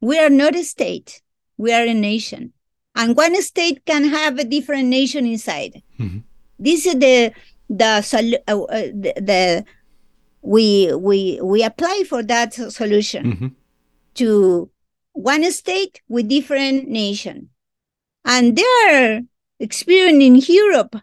We 0.00 0.18
are 0.18 0.30
not 0.30 0.56
a 0.56 0.64
state. 0.64 1.22
We 1.56 1.72
are 1.72 1.84
a 1.84 1.94
nation. 1.94 2.52
And 2.96 3.16
one 3.16 3.40
state 3.42 3.84
can 3.86 4.04
have 4.04 4.38
a 4.38 4.44
different 4.44 4.88
nation 4.88 5.26
inside. 5.26 5.82
Mm-hmm. 5.98 6.18
this 6.58 6.86
is 6.86 6.94
the 6.94 7.32
the, 7.68 8.42
uh, 8.48 8.60
uh, 8.62 8.80
the, 8.92 9.12
the 9.16 9.64
we 10.42 10.92
we 10.94 11.38
we 11.42 11.62
apply 11.62 12.04
for 12.08 12.22
that 12.24 12.54
solution 12.54 13.24
mm-hmm. 13.32 13.48
to 14.14 14.70
one 15.12 15.50
state 15.50 16.00
with 16.08 16.28
different 16.28 16.88
nation. 16.88 17.50
And 18.24 18.56
they 18.56 18.64
are 18.88 19.20
experiencing 19.58 20.36
in 20.36 20.36
europe. 20.36 20.96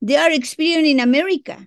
They 0.00 0.16
are 0.16 0.30
experiencing 0.30 0.98
in 0.98 1.00
america. 1.00 1.66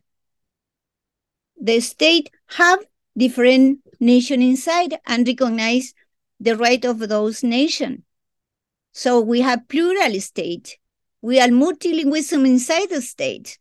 The 1.59 1.79
state 1.79 2.29
have 2.57 2.85
different 3.17 3.79
nation 3.99 4.41
inside 4.41 4.99
and 5.05 5.27
recognize 5.27 5.93
the 6.39 6.55
right 6.55 6.83
of 6.85 6.99
those 6.99 7.43
nation. 7.43 8.03
So 8.93 9.19
we 9.19 9.41
have 9.41 9.67
plural 9.67 10.19
state. 10.21 10.77
We 11.21 11.39
are 11.39 11.47
multilingualism 11.47 12.45
inside 12.47 12.89
the 12.89 13.01
state. 13.01 13.57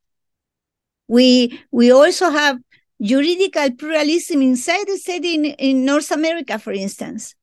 We 1.08 1.60
we 1.70 1.90
also 1.90 2.30
have 2.30 2.58
juridical 3.00 3.70
pluralism 3.72 4.42
inside 4.42 4.86
the 4.86 4.98
state 4.98 5.24
in, 5.24 5.44
in 5.44 5.84
North 5.84 6.10
America, 6.10 6.58
for 6.58 6.72
instance. 6.72 7.34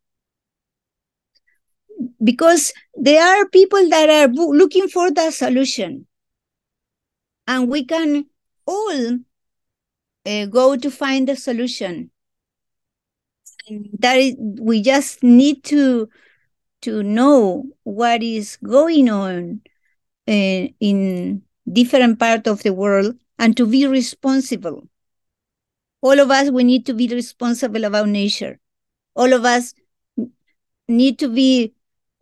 Because 2.24 2.74
there 2.96 3.24
are 3.24 3.48
people 3.50 3.90
that 3.90 4.10
are 4.10 4.28
looking 4.28 4.88
for 4.88 5.12
the 5.12 5.32
solution. 5.32 6.08
And 7.48 7.70
we 7.70 7.86
can 7.86 8.26
all 8.66 9.20
uh, 10.26 10.46
go 10.46 10.78
to 10.78 10.92
find 10.92 11.28
the 11.28 11.36
solution. 11.36 12.12
And 13.68 13.90
that 14.00 14.18
is, 14.18 14.36
we 14.60 14.82
just 14.82 15.24
need 15.24 15.64
to 15.66 16.10
to 16.82 17.02
know 17.02 17.64
what 17.84 18.22
is 18.22 18.58
going 18.58 19.10
on 19.10 19.62
uh, 20.28 20.68
in 20.80 21.42
different 21.72 22.20
part 22.20 22.46
of 22.46 22.62
the 22.64 22.74
world 22.74 23.16
and 23.40 23.56
to 23.56 23.66
be 23.66 23.88
responsible 23.88 24.88
all 26.02 26.20
of 26.20 26.30
us 26.30 26.52
we 26.52 26.64
need 26.64 26.86
to 26.86 26.94
be 26.94 27.08
responsible 27.08 27.86
about 27.86 28.10
nature 28.10 28.60
all 29.16 29.32
of 29.32 29.46
us 29.46 29.74
need 30.88 31.18
to 31.18 31.30
be 31.30 31.74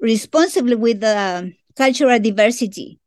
responsible 0.01 0.77
with 0.77 1.01
the 1.01 1.53
cultural 1.75 2.19
diversity 2.19 2.99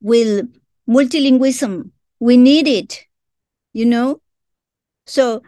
with 0.00 0.46
multilingualism 0.88 1.90
we 2.20 2.36
need 2.36 2.68
it 2.68 3.04
you 3.72 3.84
know 3.86 4.20
so 5.06 5.42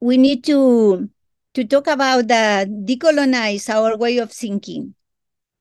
we 0.00 0.16
need 0.16 0.44
to 0.44 1.08
to 1.54 1.64
talk 1.64 1.86
about 1.86 2.28
the 2.28 2.66
decolonize 2.84 3.68
our 3.72 3.96
way 3.96 4.18
of 4.18 4.32
thinking 4.32 4.94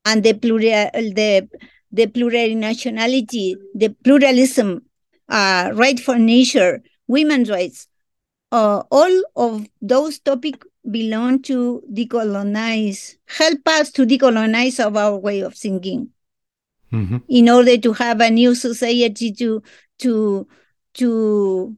and 0.05 0.23
the 0.23 0.33
plural 0.33 0.89
the 0.93 1.47
the 1.91 2.07
plurinationality 2.07 3.55
the 3.75 3.89
pluralism 4.03 4.81
uh, 5.29 5.71
right 5.75 5.99
for 5.99 6.17
nature 6.19 6.81
women's 7.07 7.49
rights. 7.49 7.87
Uh, 8.51 8.83
all 8.91 9.23
of 9.35 9.67
those 9.81 10.19
topics 10.19 10.67
belong 10.89 11.41
to 11.43 11.83
decolonize, 11.91 13.15
help 13.25 13.67
us 13.67 13.91
to 13.91 14.05
decolonize 14.05 14.83
of 14.83 14.97
our 14.97 15.17
way 15.17 15.41
of 15.41 15.55
thinking 15.55 16.09
mm-hmm. 16.91 17.17
in 17.27 17.49
order 17.49 17.77
to 17.77 17.93
have 17.93 18.21
a 18.21 18.29
new 18.29 18.55
society 18.55 19.31
to 19.31 19.61
to 19.99 20.47
to 20.93 21.75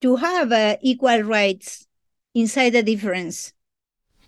to 0.00 0.16
have 0.16 0.52
uh, 0.52 0.76
equal 0.82 1.22
rights 1.22 1.86
inside 2.34 2.70
the 2.70 2.82
difference. 2.82 3.52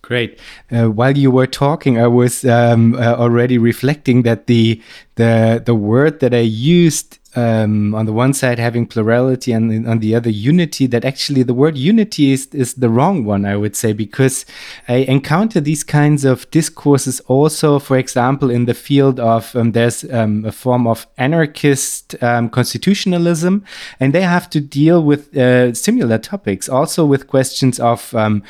Great. 0.00 0.38
Uh, 0.70 0.86
while 0.86 1.16
you 1.16 1.30
were 1.30 1.46
talking, 1.46 1.98
I 1.98 2.06
was 2.06 2.44
um, 2.44 2.94
uh, 2.94 3.14
already 3.14 3.58
reflecting 3.58 4.22
that 4.22 4.46
the 4.46 4.80
the 5.16 5.62
the 5.64 5.74
word 5.74 6.20
that 6.20 6.32
I 6.32 6.46
used 6.46 7.18
um, 7.38 7.94
on 7.94 8.04
the 8.06 8.12
one 8.12 8.32
side 8.32 8.58
having 8.58 8.86
plurality 8.86 9.52
and 9.52 9.86
on 9.86 10.00
the 10.00 10.14
other 10.14 10.30
unity 10.30 10.86
that 10.86 11.04
actually 11.04 11.44
the 11.44 11.54
word 11.54 11.76
unity 11.76 12.32
is, 12.32 12.46
is 12.46 12.74
the 12.74 12.88
wrong 12.88 13.24
one 13.24 13.44
i 13.44 13.56
would 13.56 13.76
say 13.76 13.92
because 13.92 14.44
i 14.88 14.96
encounter 15.16 15.60
these 15.60 15.84
kinds 15.84 16.24
of 16.24 16.50
discourses 16.50 17.20
also 17.20 17.78
for 17.78 17.96
example 17.96 18.50
in 18.50 18.64
the 18.64 18.74
field 18.74 19.20
of 19.20 19.54
um, 19.54 19.72
there's 19.72 20.04
um, 20.10 20.44
a 20.44 20.52
form 20.52 20.86
of 20.86 21.06
anarchist 21.16 22.20
um, 22.22 22.48
constitutionalism 22.48 23.64
and 24.00 24.12
they 24.12 24.22
have 24.22 24.50
to 24.50 24.60
deal 24.60 25.02
with 25.02 25.36
uh, 25.36 25.72
similar 25.74 26.18
topics 26.18 26.68
also 26.68 27.04
with 27.04 27.28
questions 27.28 27.78
of 27.78 28.12
um, 28.14 28.42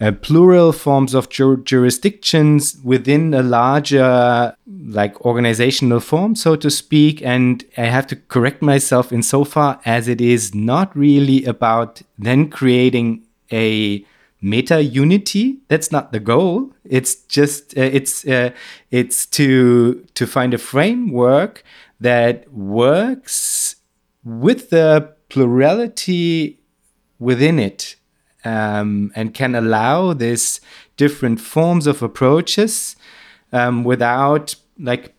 uh, 0.00 0.12
plural 0.20 0.72
forms 0.72 1.14
of 1.14 1.30
jur 1.30 1.56
jurisdictions 1.56 2.76
within 2.84 3.32
a 3.32 3.42
larger 3.42 4.54
like 4.88 5.18
organizational 5.24 6.00
form 6.00 6.34
so 6.34 6.54
to 6.54 6.70
speak 6.70 7.22
and 7.22 7.64
i 7.78 7.84
have 7.84 8.06
to 8.06 8.14
correct 8.36 8.60
myself 8.60 9.12
insofar 9.12 9.80
as 9.86 10.08
it 10.08 10.20
is 10.20 10.54
not 10.54 10.94
really 10.94 11.42
about 11.46 12.02
then 12.18 12.50
creating 12.50 13.22
a 13.50 14.04
meta 14.42 14.82
unity. 14.82 15.60
That's 15.68 15.90
not 15.90 16.12
the 16.12 16.20
goal. 16.20 16.70
It's 16.84 17.14
just 17.14 17.78
uh, 17.78 17.80
it's 17.98 18.26
uh, 18.26 18.50
it's 18.90 19.24
to 19.38 20.04
to 20.12 20.26
find 20.26 20.52
a 20.52 20.58
framework 20.58 21.64
that 21.98 22.52
works 22.52 23.76
with 24.22 24.68
the 24.68 25.14
plurality 25.30 26.60
within 27.18 27.58
it 27.58 27.96
um, 28.44 29.12
and 29.16 29.32
can 29.32 29.54
allow 29.54 30.12
this 30.12 30.60
different 30.98 31.40
forms 31.40 31.86
of 31.86 32.02
approaches 32.02 32.96
um, 33.50 33.82
without 33.82 34.56
like 34.78 35.15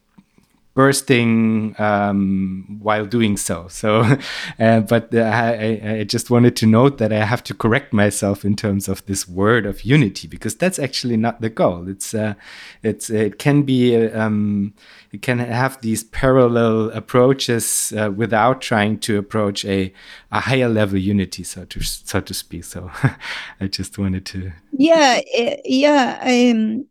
bursting 0.77 1.73
um, 1.79 2.77
while 2.79 3.07
doing 3.07 3.35
so. 3.35 3.67
So, 3.67 4.01
uh, 4.59 4.81
but 4.81 5.13
uh, 5.13 5.21
I, 5.21 5.81
I, 5.83 6.03
just 6.03 6.29
wanted 6.29 6.55
to 6.57 6.67
note 6.67 6.99
that 6.99 7.11
I 7.11 7.25
have 7.25 7.43
to 7.45 7.55
correct 7.55 7.93
myself 7.93 8.45
in 8.45 8.55
terms 8.55 8.87
of 8.87 9.03
this 9.07 9.27
word 9.27 9.65
of 9.65 9.83
unity 9.83 10.27
because 10.27 10.55
that's 10.55 10.77
actually 10.77 11.17
not 11.17 11.41
the 11.41 11.49
goal. 11.49 11.89
It's 11.89 12.13
uh, 12.13 12.35
it's 12.83 13.09
it 13.09 13.39
can 13.39 13.63
be 13.63 13.95
um, 14.09 14.75
it 15.11 15.23
can 15.23 15.39
have 15.39 15.81
these 15.81 16.03
parallel 16.03 16.91
approaches 16.91 17.91
uh, 17.97 18.11
without 18.11 18.61
trying 18.61 18.99
to 18.99 19.17
approach 19.17 19.65
a, 19.65 19.91
a 20.31 20.41
higher 20.41 20.69
level 20.69 20.99
unity, 20.99 21.43
so 21.43 21.65
to 21.65 21.81
so 21.81 22.21
to 22.21 22.33
speak. 22.35 22.65
So, 22.65 22.91
I 23.59 23.65
just 23.65 23.97
wanted 23.97 24.27
to. 24.27 24.51
Yeah, 24.73 25.21
yeah. 25.65 26.19
Um, 26.21 26.85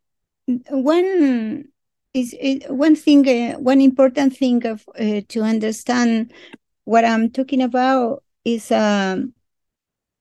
when 0.70 1.68
is 2.16 2.34
it, 2.40 2.70
one 2.72 2.96
thing, 2.96 3.28
uh, 3.28 3.58
one 3.58 3.80
important 3.80 4.36
thing 4.36 4.66
of 4.66 4.88
uh, 4.98 5.20
to 5.28 5.42
understand 5.42 6.32
what 6.84 7.04
I'm 7.04 7.30
talking 7.30 7.62
about 7.62 8.22
is 8.44 8.70
um, 8.72 9.34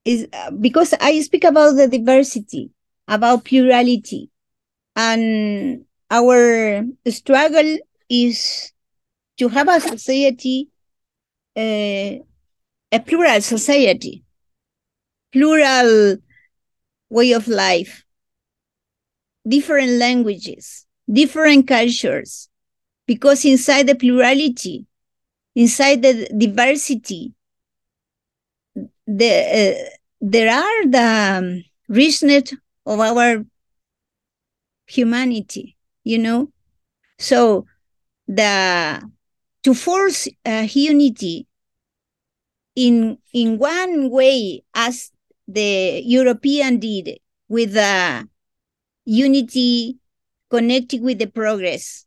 is 0.05 0.27
uh, 0.33 0.51
because 0.51 0.93
I 0.99 1.19
speak 1.21 1.43
about 1.43 1.73
the 1.75 1.87
diversity, 1.87 2.71
about 3.07 3.45
plurality, 3.45 4.29
and 4.95 5.85
our 6.11 6.83
struggle 7.07 7.77
is 8.09 8.71
to 9.37 9.49
have 9.49 9.69
a 9.69 9.79
society, 9.79 10.69
uh, 11.57 12.19
a 12.91 12.99
plural 13.05 13.41
society, 13.41 14.23
plural 15.31 16.17
way 17.09 17.31
of 17.33 17.47
life, 17.47 18.05
different 19.47 19.93
languages, 19.93 20.84
different 21.11 21.67
cultures, 21.67 22.49
because 23.05 23.45
inside 23.45 23.87
the 23.87 23.95
plurality, 23.95 24.85
inside 25.55 26.01
the 26.01 26.27
diversity, 26.37 27.33
the, 29.07 29.31
uh, 29.31 29.89
there 30.21 30.51
are 30.53 30.87
the 30.87 31.37
um, 31.37 31.63
richness 31.87 32.53
of 32.85 32.99
our 32.99 33.45
humanity, 34.87 35.77
you 36.03 36.17
know? 36.17 36.51
So 37.17 37.65
the 38.27 39.01
to 39.63 39.73
force 39.73 40.27
uh, 40.45 40.67
unity 40.69 41.47
in 42.75 43.17
in 43.33 43.57
one 43.57 44.09
way 44.09 44.63
as 44.73 45.11
the 45.47 46.01
European 46.03 46.79
did 46.79 47.19
with 47.47 47.73
the 47.73 48.27
unity 49.05 49.97
connected 50.49 51.01
with 51.01 51.19
the 51.19 51.27
progress. 51.27 52.05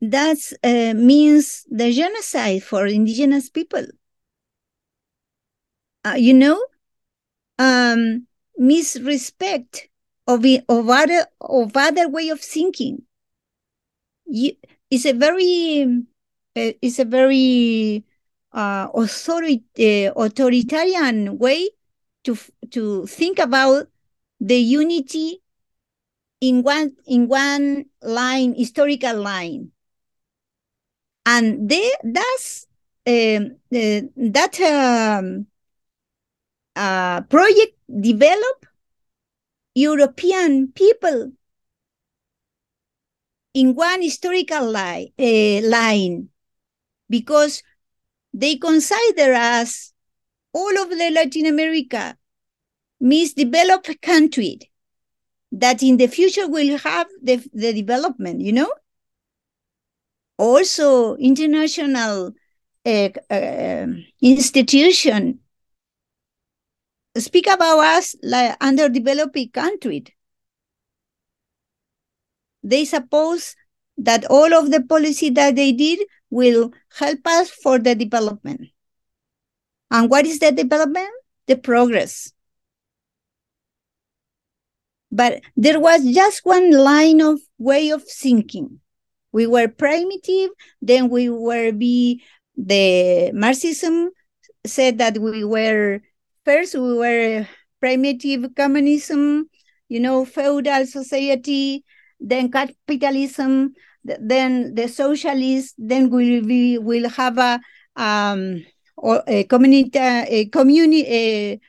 That 0.00 0.38
uh, 0.62 0.94
means 0.94 1.64
the 1.70 1.92
genocide 1.92 2.62
for 2.62 2.86
indigenous 2.86 3.48
people. 3.48 3.86
Uh, 6.04 6.14
you 6.16 6.34
know, 6.34 6.62
um, 7.58 8.26
misrespect 8.60 9.88
of, 10.26 10.44
of 10.68 10.88
other 10.88 11.26
of 11.40 11.76
other 11.76 12.08
way 12.08 12.28
of 12.28 12.40
thinking. 12.40 13.02
You, 14.26 14.52
it's 14.90 15.06
a 15.06 15.12
very 15.12 15.82
uh, 16.56 16.72
it's 16.82 16.98
a 16.98 17.04
very 17.04 18.04
uh, 18.52 18.88
authority, 18.94 20.06
uh, 20.06 20.12
authoritarian 20.16 21.38
way 21.38 21.70
to 22.24 22.36
to 22.70 23.06
think 23.06 23.38
about 23.38 23.88
the 24.40 24.56
unity 24.56 25.42
in 26.40 26.62
one 26.62 26.96
in 27.06 27.28
one 27.28 27.86
line 28.02 28.54
historical 28.54 29.20
line. 29.20 29.72
And 31.24 31.68
they 31.68 31.90
that's 32.04 32.66
uh, 33.06 33.40
that 33.70 34.60
um, 34.60 35.46
uh, 36.74 37.20
project 37.22 37.74
develop 38.00 38.66
european 39.74 40.68
people 40.72 41.32
in 43.54 43.74
one 43.74 44.02
historical 44.02 44.70
line, 44.70 45.08
uh, 45.18 45.60
line 45.62 46.28
because 47.08 47.62
they 48.32 48.56
consider 48.56 49.32
us 49.32 49.92
all 50.52 50.78
of 50.78 50.90
the 50.90 51.10
latin 51.10 51.46
america 51.46 52.16
misdeveloped 53.00 54.00
country 54.02 54.58
that 55.60 55.82
in 55.82 55.96
the 55.96 56.06
future 56.06 56.48
we'll 56.48 56.78
have 56.78 57.06
the, 57.22 57.36
the 57.52 57.72
development, 57.72 58.40
you 58.40 58.52
know? 58.52 58.72
Also, 60.38 61.16
international 61.16 62.32
uh, 62.84 63.08
uh, 63.30 63.86
institution 64.20 65.40
speak 67.16 67.46
about 67.46 67.78
us 67.78 68.14
like 68.22 68.56
underdeveloped 68.60 69.52
country. 69.52 70.04
They 72.62 72.84
suppose 72.84 73.56
that 73.96 74.26
all 74.26 74.52
of 74.52 74.70
the 74.70 74.82
policy 74.82 75.30
that 75.30 75.56
they 75.56 75.72
did 75.72 76.00
will 76.28 76.72
help 76.98 77.20
us 77.24 77.48
for 77.48 77.78
the 77.78 77.94
development. 77.94 78.68
And 79.90 80.10
what 80.10 80.26
is 80.26 80.38
the 80.40 80.52
development? 80.52 81.08
The 81.46 81.56
progress. 81.56 82.32
But 85.16 85.40
there 85.56 85.80
was 85.80 86.04
just 86.04 86.44
one 86.44 86.70
line 86.70 87.22
of 87.22 87.40
way 87.56 87.88
of 87.88 88.04
thinking. 88.04 88.80
We 89.32 89.46
were 89.46 89.68
primitive, 89.68 90.50
then 90.82 91.08
we 91.08 91.30
were 91.30 91.72
be 91.72 92.22
the 92.54 93.32
Marxism 93.32 94.10
said 94.66 94.98
that 94.98 95.16
we 95.16 95.42
were 95.42 96.00
first 96.44 96.74
we 96.74 96.92
were 96.94 97.48
primitive 97.80 98.54
communism, 98.54 99.48
you 99.88 100.00
know, 100.00 100.26
feudal 100.26 100.84
society, 100.84 101.84
then 102.20 102.50
capitalism, 102.50 103.72
then 104.04 104.74
the 104.74 104.86
socialist, 104.86 105.74
then 105.78 106.10
we, 106.10 106.40
we 106.42 106.78
will 106.78 107.08
have 107.08 107.38
a 107.38 107.60
um 107.96 108.62
a 109.26 109.44
community 109.44 109.98
a 109.98 110.44
community 110.52 111.06
a, 111.08 111.60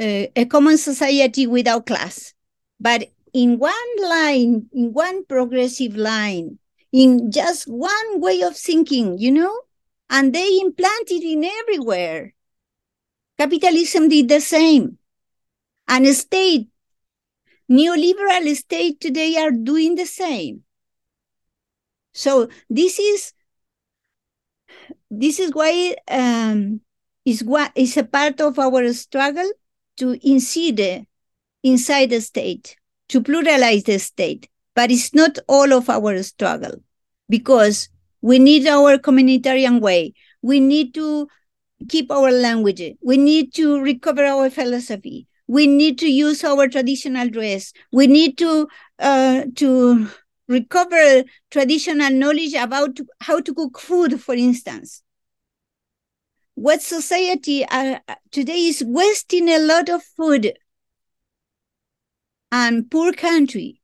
a, 0.00 0.32
a 0.34 0.44
common 0.46 0.76
society 0.78 1.46
without 1.46 1.86
class 1.86 2.34
but 2.82 3.08
in 3.32 3.60
one 3.60 3.92
line, 4.02 4.66
in 4.72 4.92
one 4.92 5.24
progressive 5.24 5.94
line, 5.96 6.58
in 6.90 7.30
just 7.30 7.68
one 7.68 8.20
way 8.20 8.42
of 8.42 8.56
thinking, 8.56 9.18
you 9.18 9.30
know, 9.30 9.60
and 10.10 10.34
they 10.34 10.58
implanted 10.58 11.22
in 11.22 11.44
everywhere. 11.44 12.34
Capitalism 13.38 14.08
did 14.08 14.28
the 14.28 14.40
same. 14.40 14.98
And 15.86 16.06
state, 16.08 16.68
neoliberal 17.70 18.54
state 18.56 19.00
today 19.00 19.36
are 19.36 19.52
doing 19.52 19.94
the 19.94 20.06
same. 20.06 20.64
So 22.12 22.48
this 22.68 22.98
is 22.98 23.32
this 25.08 25.38
is 25.38 25.52
why 25.54 25.94
um, 26.08 26.80
is 27.24 27.44
what 27.44 27.70
is 27.76 27.96
a 27.96 28.04
part 28.04 28.40
of 28.40 28.58
our 28.58 28.92
struggle 28.92 29.50
to 29.98 30.18
incide 30.26 31.06
inside 31.62 32.10
the 32.10 32.20
state, 32.20 32.76
to 33.08 33.20
pluralize 33.20 33.84
the 33.84 33.98
state. 33.98 34.48
But 34.74 34.90
it's 34.90 35.14
not 35.14 35.38
all 35.48 35.72
of 35.72 35.90
our 35.90 36.22
struggle 36.22 36.82
because 37.28 37.88
we 38.22 38.38
need 38.38 38.66
our 38.66 38.98
communitarian 38.98 39.80
way. 39.80 40.14
We 40.40 40.60
need 40.60 40.94
to 40.94 41.28
keep 41.88 42.10
our 42.10 42.30
language. 42.30 42.82
We 43.02 43.16
need 43.16 43.52
to 43.54 43.80
recover 43.80 44.24
our 44.24 44.48
philosophy. 44.50 45.26
We 45.46 45.66
need 45.66 45.98
to 45.98 46.10
use 46.10 46.44
our 46.44 46.68
traditional 46.68 47.28
dress. 47.28 47.72
We 47.90 48.06
need 48.06 48.38
to 48.38 48.68
uh, 48.98 49.44
to 49.56 50.08
recover 50.48 51.24
traditional 51.50 52.10
knowledge 52.10 52.54
about 52.54 52.98
how 53.20 53.40
to 53.40 53.54
cook 53.54 53.78
food, 53.78 54.20
for 54.20 54.34
instance. 54.34 55.02
What 56.54 56.82
society 56.82 57.64
uh, 57.64 57.98
today 58.30 58.66
is 58.66 58.84
wasting 58.86 59.48
a 59.48 59.58
lot 59.58 59.88
of 59.88 60.02
food 60.02 60.52
and 62.52 62.90
poor 62.90 63.12
country, 63.14 63.80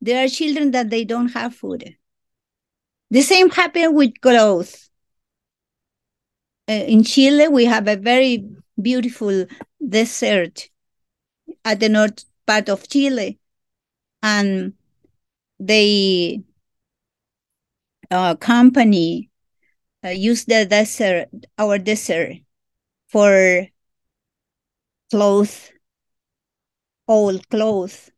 there 0.00 0.24
are 0.24 0.28
children 0.28 0.72
that 0.72 0.90
they 0.90 1.04
don't 1.04 1.28
have 1.28 1.54
food. 1.54 1.96
The 3.10 3.22
same 3.22 3.50
happened 3.50 3.94
with 3.94 4.20
clothes. 4.20 4.90
Uh, 6.68 6.72
in 6.72 7.04
Chile, 7.04 7.46
we 7.46 7.64
have 7.66 7.86
a 7.86 7.96
very 7.96 8.44
beautiful 8.82 9.46
desert 9.88 10.68
at 11.64 11.78
the 11.78 11.88
north 11.88 12.24
part 12.44 12.68
of 12.68 12.88
Chile, 12.88 13.38
and 14.24 14.72
they 15.60 16.42
uh, 18.10 18.34
company 18.34 19.30
uh, 20.04 20.08
use 20.08 20.44
the 20.46 20.66
desert, 20.66 21.28
our 21.56 21.78
desert, 21.78 22.38
for 23.08 23.68
clothes 25.12 25.70
old 27.08 27.48
clothes. 27.48 28.10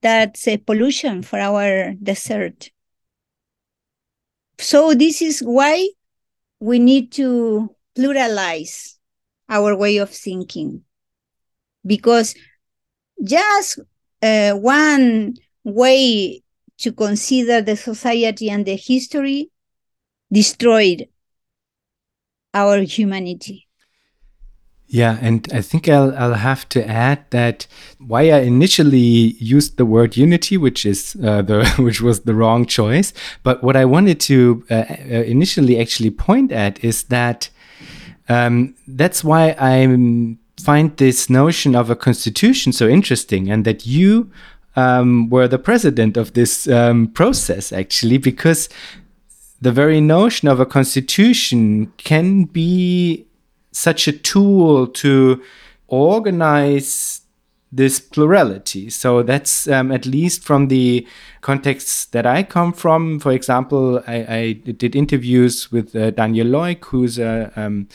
that's 0.00 0.46
a 0.48 0.56
pollution 0.56 1.22
for 1.22 1.38
our 1.38 1.94
desert. 1.94 2.70
So 4.58 4.94
this 4.94 5.22
is 5.22 5.40
why 5.40 5.88
we 6.60 6.78
need 6.78 7.12
to 7.12 7.74
pluralize 7.96 8.96
our 9.48 9.76
way 9.76 9.98
of 9.98 10.10
thinking 10.10 10.84
because 11.86 12.34
just 13.22 13.80
uh, 14.22 14.52
one 14.54 15.34
way 15.64 16.42
to 16.78 16.92
consider 16.92 17.62
the 17.62 17.76
society 17.76 18.50
and 18.50 18.66
the 18.66 18.76
history 18.76 19.50
destroyed 20.32 21.08
our 22.54 22.82
humanity. 22.82 23.67
Yeah, 24.90 25.18
and 25.20 25.46
I 25.52 25.60
think 25.60 25.86
I'll 25.86 26.16
I'll 26.16 26.34
have 26.34 26.66
to 26.70 26.86
add 26.88 27.24
that 27.30 27.66
why 27.98 28.30
I 28.30 28.38
initially 28.38 29.36
used 29.38 29.76
the 29.76 29.84
word 29.84 30.16
unity, 30.16 30.56
which 30.56 30.86
is 30.86 31.14
uh, 31.22 31.42
the 31.42 31.66
which 31.78 32.00
was 32.00 32.20
the 32.20 32.34
wrong 32.34 32.64
choice, 32.64 33.12
but 33.42 33.62
what 33.62 33.76
I 33.76 33.84
wanted 33.84 34.18
to 34.20 34.64
uh, 34.70 34.74
uh, 34.74 35.04
initially 35.26 35.78
actually 35.78 36.10
point 36.10 36.52
at 36.52 36.82
is 36.82 37.04
that 37.04 37.50
um, 38.30 38.74
that's 38.86 39.22
why 39.22 39.54
I 39.58 39.86
find 40.58 40.96
this 40.96 41.28
notion 41.28 41.74
of 41.74 41.90
a 41.90 41.96
constitution 41.96 42.72
so 42.72 42.88
interesting, 42.88 43.50
and 43.50 43.66
that 43.66 43.84
you 43.84 44.30
um, 44.74 45.28
were 45.28 45.48
the 45.48 45.58
president 45.58 46.16
of 46.16 46.32
this 46.32 46.66
um, 46.66 47.08
process 47.08 47.72
actually, 47.74 48.16
because 48.16 48.70
the 49.60 49.72
very 49.72 50.00
notion 50.00 50.48
of 50.48 50.60
a 50.60 50.66
constitution 50.66 51.92
can 51.98 52.44
be 52.44 53.27
such 53.72 54.08
a 54.08 54.12
tool 54.12 54.86
to 54.86 55.42
organize 55.88 57.22
this 57.70 58.00
plurality. 58.00 58.88
So 58.88 59.22
that's 59.22 59.68
um, 59.68 59.92
at 59.92 60.06
least 60.06 60.42
from 60.42 60.68
the 60.68 61.06
context 61.42 62.12
that 62.12 62.24
I 62.24 62.42
come 62.42 62.72
from. 62.72 63.20
For 63.20 63.32
example, 63.32 64.02
I, 64.06 64.16
I 64.16 64.52
did 64.52 64.96
interviews 64.96 65.70
with 65.70 65.94
uh, 65.94 66.10
Daniel 66.12 66.46
Loick, 66.46 66.86
who's 66.86 67.18
a 67.18 67.52
um, 67.56 67.88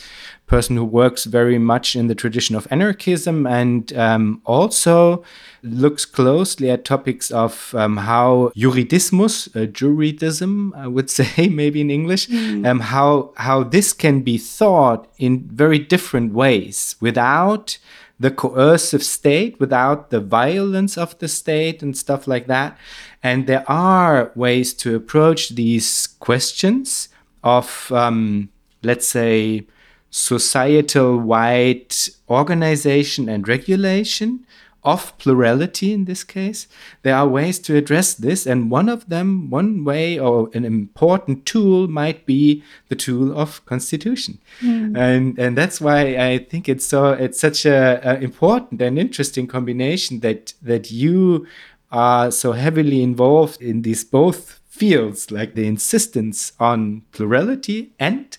person 0.54 0.78
who 0.78 0.86
works 0.86 1.24
very 1.26 1.58
much 1.58 1.96
in 1.96 2.06
the 2.06 2.14
tradition 2.14 2.56
of 2.56 2.68
anarchism 2.70 3.48
and 3.48 3.92
um, 3.98 4.40
also 4.46 5.24
looks 5.64 6.06
closely 6.06 6.70
at 6.70 6.86
topics 6.86 7.32
of 7.32 7.74
um, 7.74 7.98
how 7.98 8.52
juridismus, 8.56 9.50
uh, 9.56 9.66
juridism, 9.66 10.72
I 10.76 10.88
would 10.88 11.10
say 11.20 11.48
maybe 11.48 11.82
in 11.82 11.90
English, 11.90 12.28
mm. 12.28 12.68
um, 12.68 12.82
how 12.82 13.34
how 13.38 13.64
this 13.64 13.94
can 13.94 14.22
be 14.22 14.38
thought 14.38 15.08
in 15.18 15.50
very 15.64 15.80
different 15.80 16.34
ways 16.34 16.98
without 17.02 17.80
the 18.20 18.30
coercive 18.30 19.04
state, 19.04 19.60
without 19.60 20.12
the 20.12 20.20
violence 20.20 21.00
of 21.00 21.18
the 21.18 21.28
state 21.28 21.82
and 21.82 21.98
stuff 21.98 22.28
like 22.28 22.46
that. 22.46 22.78
And 23.24 23.48
there 23.48 23.66
are 23.68 24.32
ways 24.36 24.76
to 24.76 24.96
approach 24.96 25.50
these 25.50 26.08
questions 26.20 27.10
of, 27.44 27.92
um, 27.92 28.50
let's 28.84 29.08
say, 29.08 29.66
societal 30.14 31.18
wide 31.18 31.92
organization 32.30 33.28
and 33.28 33.48
regulation 33.48 34.46
of 34.84 35.18
plurality 35.18 35.92
in 35.92 36.06
this 36.06 36.24
case. 36.24 36.68
There 37.02 37.16
are 37.16 37.28
ways 37.28 37.58
to 37.60 37.76
address 37.76 38.14
this, 38.14 38.46
and 38.46 38.70
one 38.70 38.90
of 38.90 39.10
them, 39.10 39.50
one 39.50 39.84
way 39.84 40.20
or 40.20 40.52
an 40.54 40.66
important 40.66 41.48
tool 41.48 41.88
might 41.88 42.28
be 42.28 42.64
the 42.90 42.96
tool 42.96 43.36
of 43.36 43.66
constitution, 43.66 44.38
mm. 44.62 44.96
and 44.96 45.40
and 45.40 45.58
that's 45.58 45.82
why 45.82 46.16
I 46.16 46.38
think 46.38 46.70
it's 46.70 46.86
so 46.86 47.14
it's 47.14 47.40
such 47.40 47.66
a, 47.66 48.00
a 48.04 48.20
important 48.20 48.82
and 48.82 49.00
interesting 49.00 49.48
combination 49.48 50.20
that 50.20 50.54
that 50.62 50.92
you 50.92 51.48
are 51.92 52.30
so 52.30 52.52
heavily 52.52 53.02
involved 53.02 53.62
in 53.62 53.82
these 53.82 54.04
both 54.04 54.60
fields, 54.68 55.32
like 55.32 55.56
the 55.56 55.66
insistence 55.66 56.52
on 56.60 57.04
plurality 57.12 57.94
and 58.00 58.38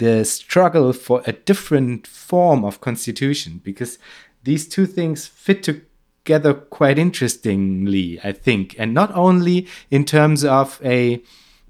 the 0.00 0.24
struggle 0.24 0.92
for 0.92 1.22
a 1.26 1.32
different 1.32 2.06
form 2.06 2.64
of 2.64 2.80
constitution 2.80 3.60
because 3.62 3.98
these 4.44 4.66
two 4.66 4.86
things 4.86 5.26
fit 5.26 5.62
together 5.62 6.54
quite 6.54 6.98
interestingly, 6.98 8.18
I 8.24 8.32
think, 8.32 8.74
and 8.78 8.94
not 8.94 9.14
only 9.14 9.68
in 9.90 10.06
terms 10.06 10.42
of 10.42 10.80
a 10.82 11.22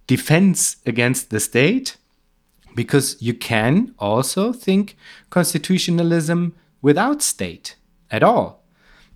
defense 0.06 0.76
against 0.86 1.30
the 1.30 1.40
state, 1.40 1.96
because 2.76 3.16
you 3.20 3.34
can 3.34 3.94
also 3.98 4.52
think 4.52 4.96
constitutionalism 5.28 6.54
without 6.82 7.22
state 7.22 7.76
at 8.12 8.22
all. 8.22 8.62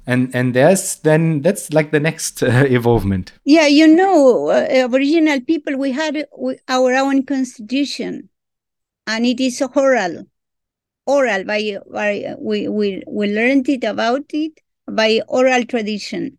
And 0.06 0.34
and 0.34 0.54
there's 0.54 0.96
then 0.96 1.40
that's 1.40 1.72
like 1.72 1.90
the 1.92 2.00
next 2.00 2.42
uh, 2.42 2.64
evolvement. 2.68 3.32
Yeah, 3.44 3.66
you 3.66 3.86
know, 3.86 4.48
uh, 4.48 4.66
Aboriginal 4.68 5.40
people 5.40 5.78
we 5.78 5.92
had 5.92 6.26
our 6.68 6.92
own 6.94 7.22
constitution, 7.24 8.28
and 9.06 9.26
it 9.26 9.40
is 9.40 9.62
oral 9.62 10.24
oral 11.06 11.44
by, 11.44 11.78
by 11.90 12.34
we, 12.38 12.68
we, 12.68 13.02
we 13.06 13.32
learned 13.32 13.68
it 13.68 13.84
about 13.84 14.24
it 14.30 14.60
by 14.86 15.20
oral 15.28 15.64
tradition. 15.64 16.38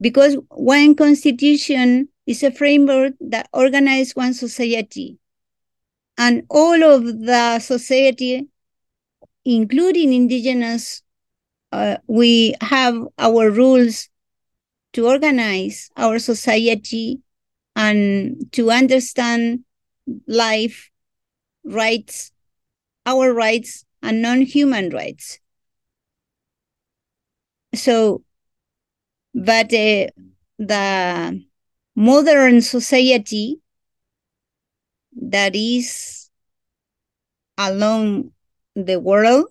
Because 0.00 0.36
one 0.50 0.94
constitution 0.94 2.08
is 2.26 2.42
a 2.42 2.52
framework 2.52 3.14
that 3.20 3.48
organizes 3.52 4.14
one 4.14 4.34
society. 4.34 5.18
And 6.16 6.44
all 6.48 6.82
of 6.82 7.04
the 7.04 7.58
society, 7.58 8.46
including 9.44 10.12
indigenous, 10.12 11.02
uh, 11.72 11.96
we 12.06 12.54
have 12.60 12.96
our 13.18 13.50
rules 13.50 14.08
to 14.92 15.06
organize 15.06 15.90
our 15.96 16.18
society 16.18 17.20
and 17.76 18.50
to 18.52 18.70
understand 18.70 19.60
life, 20.26 20.90
rights, 21.68 22.32
our 23.06 23.32
rights 23.32 23.84
and 24.02 24.22
non-human 24.22 24.90
rights. 24.90 25.38
So, 27.74 28.22
but 29.34 29.72
uh, 29.72 30.08
the 30.58 31.44
modern 31.94 32.60
society 32.62 33.60
that 35.20 35.54
is 35.54 36.30
along 37.58 38.32
the 38.74 38.98
world 38.98 39.46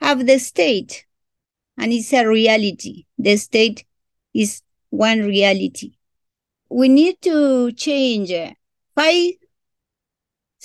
have 0.00 0.26
the 0.26 0.38
state 0.38 1.06
and 1.78 1.92
it's 1.92 2.12
a 2.12 2.26
reality. 2.26 3.04
The 3.18 3.36
state 3.36 3.84
is 4.34 4.62
one 4.90 5.20
reality. 5.20 5.92
We 6.68 6.88
need 6.88 7.20
to 7.22 7.72
change 7.72 8.32
five 8.94 9.32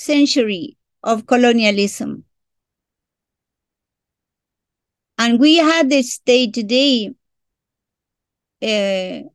century 0.02 0.78
of 1.04 1.26
colonialism. 1.26 2.26
And 5.18 5.40
we 5.40 5.58
had 5.58 5.90
the 5.90 6.02
state 6.02 6.54
today 6.54 7.12
uh, 8.62 9.28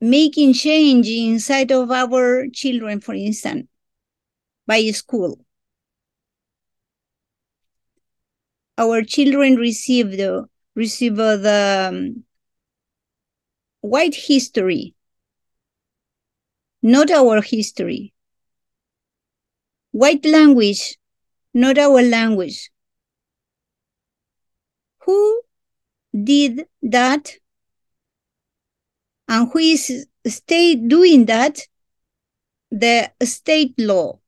making 0.00 0.54
change 0.54 1.08
inside 1.08 1.70
of 1.70 1.90
our 1.90 2.46
children, 2.52 3.00
for 3.00 3.14
instance, 3.14 3.68
by 4.66 4.82
school. 4.90 5.44
Our 8.76 9.02
children 9.02 9.54
receive 9.54 10.10
the 10.12 10.46
receive 10.74 11.14
the 11.16 11.90
um, 11.92 12.24
white 13.82 14.16
history, 14.16 14.94
not 16.82 17.12
our 17.12 17.40
history 17.40 18.13
white 19.94 20.24
language, 20.26 20.98
not 21.54 21.78
our 21.78 22.02
language. 22.02 22.68
Who 25.04 25.42
did 26.12 26.66
that? 26.82 27.34
And 29.28 29.48
who 29.52 29.58
is 29.60 30.08
state 30.26 30.88
doing 30.88 31.26
that? 31.26 31.60
The 32.72 33.12
state 33.22 33.74
law. 33.78 34.18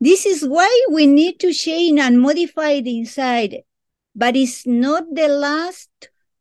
This 0.00 0.24
is 0.24 0.48
why 0.48 0.86
we 0.90 1.06
need 1.06 1.38
to 1.40 1.52
change 1.52 2.00
and 2.00 2.22
modify 2.22 2.80
the 2.80 2.98
inside, 2.98 3.64
but 4.16 4.34
it's 4.34 4.66
not 4.66 5.04
the 5.12 5.28
last 5.28 5.90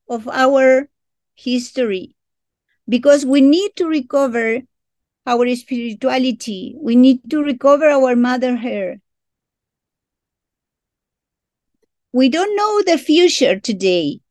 of 0.10 0.30
our 0.30 0.88
history 1.36 2.16
because 2.88 3.26
we 3.26 3.42
need 3.42 3.76
to 3.76 3.86
recover 3.86 4.62
our 5.26 5.56
spirituality. 5.56 6.76
We 6.80 6.96
need 6.96 7.30
to 7.32 7.44
recover 7.44 7.90
our 7.90 8.16
mother 8.16 8.56
hair. 8.58 9.02
We 12.14 12.30
don't 12.30 12.56
know 12.56 12.82
the 12.84 12.98
future 12.98 13.60
today, 13.60 14.22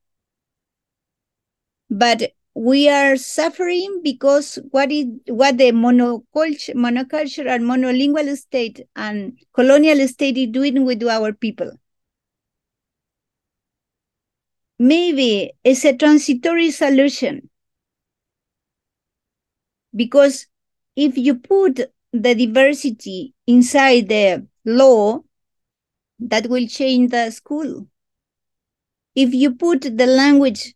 but 1.91 2.33
we 2.55 2.89
are 2.89 3.17
suffering 3.17 4.01
because 4.03 4.59
what 4.71 4.91
is 4.93 5.07
what 5.27 5.59
the 5.59 5.73
monoculture, 5.73 6.75
monocultural, 6.75 7.61
monolingual 7.61 8.37
state 8.37 8.87
and 8.97 9.39
colonial 9.55 10.07
state 10.09 10.37
is 10.37 10.49
doing 10.49 10.85
with 10.85 11.03
our 11.05 11.33
people. 11.33 11.73
maybe 14.83 15.53
it's 15.63 15.85
a 15.85 15.97
transitory 15.97 16.71
solution. 16.71 17.49
Because 19.95 20.47
if 20.97 21.17
you 21.17 21.37
put 21.37 21.81
the 22.13 22.35
diversity 22.35 23.35
inside 23.47 24.09
the 24.09 24.47
law, 24.65 25.21
that 26.19 26.47
will 26.47 26.67
change 26.67 27.11
the 27.11 27.31
school. 27.31 27.87
If 29.15 29.35
you 29.35 29.55
put 29.55 29.83
the 29.83 30.07
language 30.07 30.75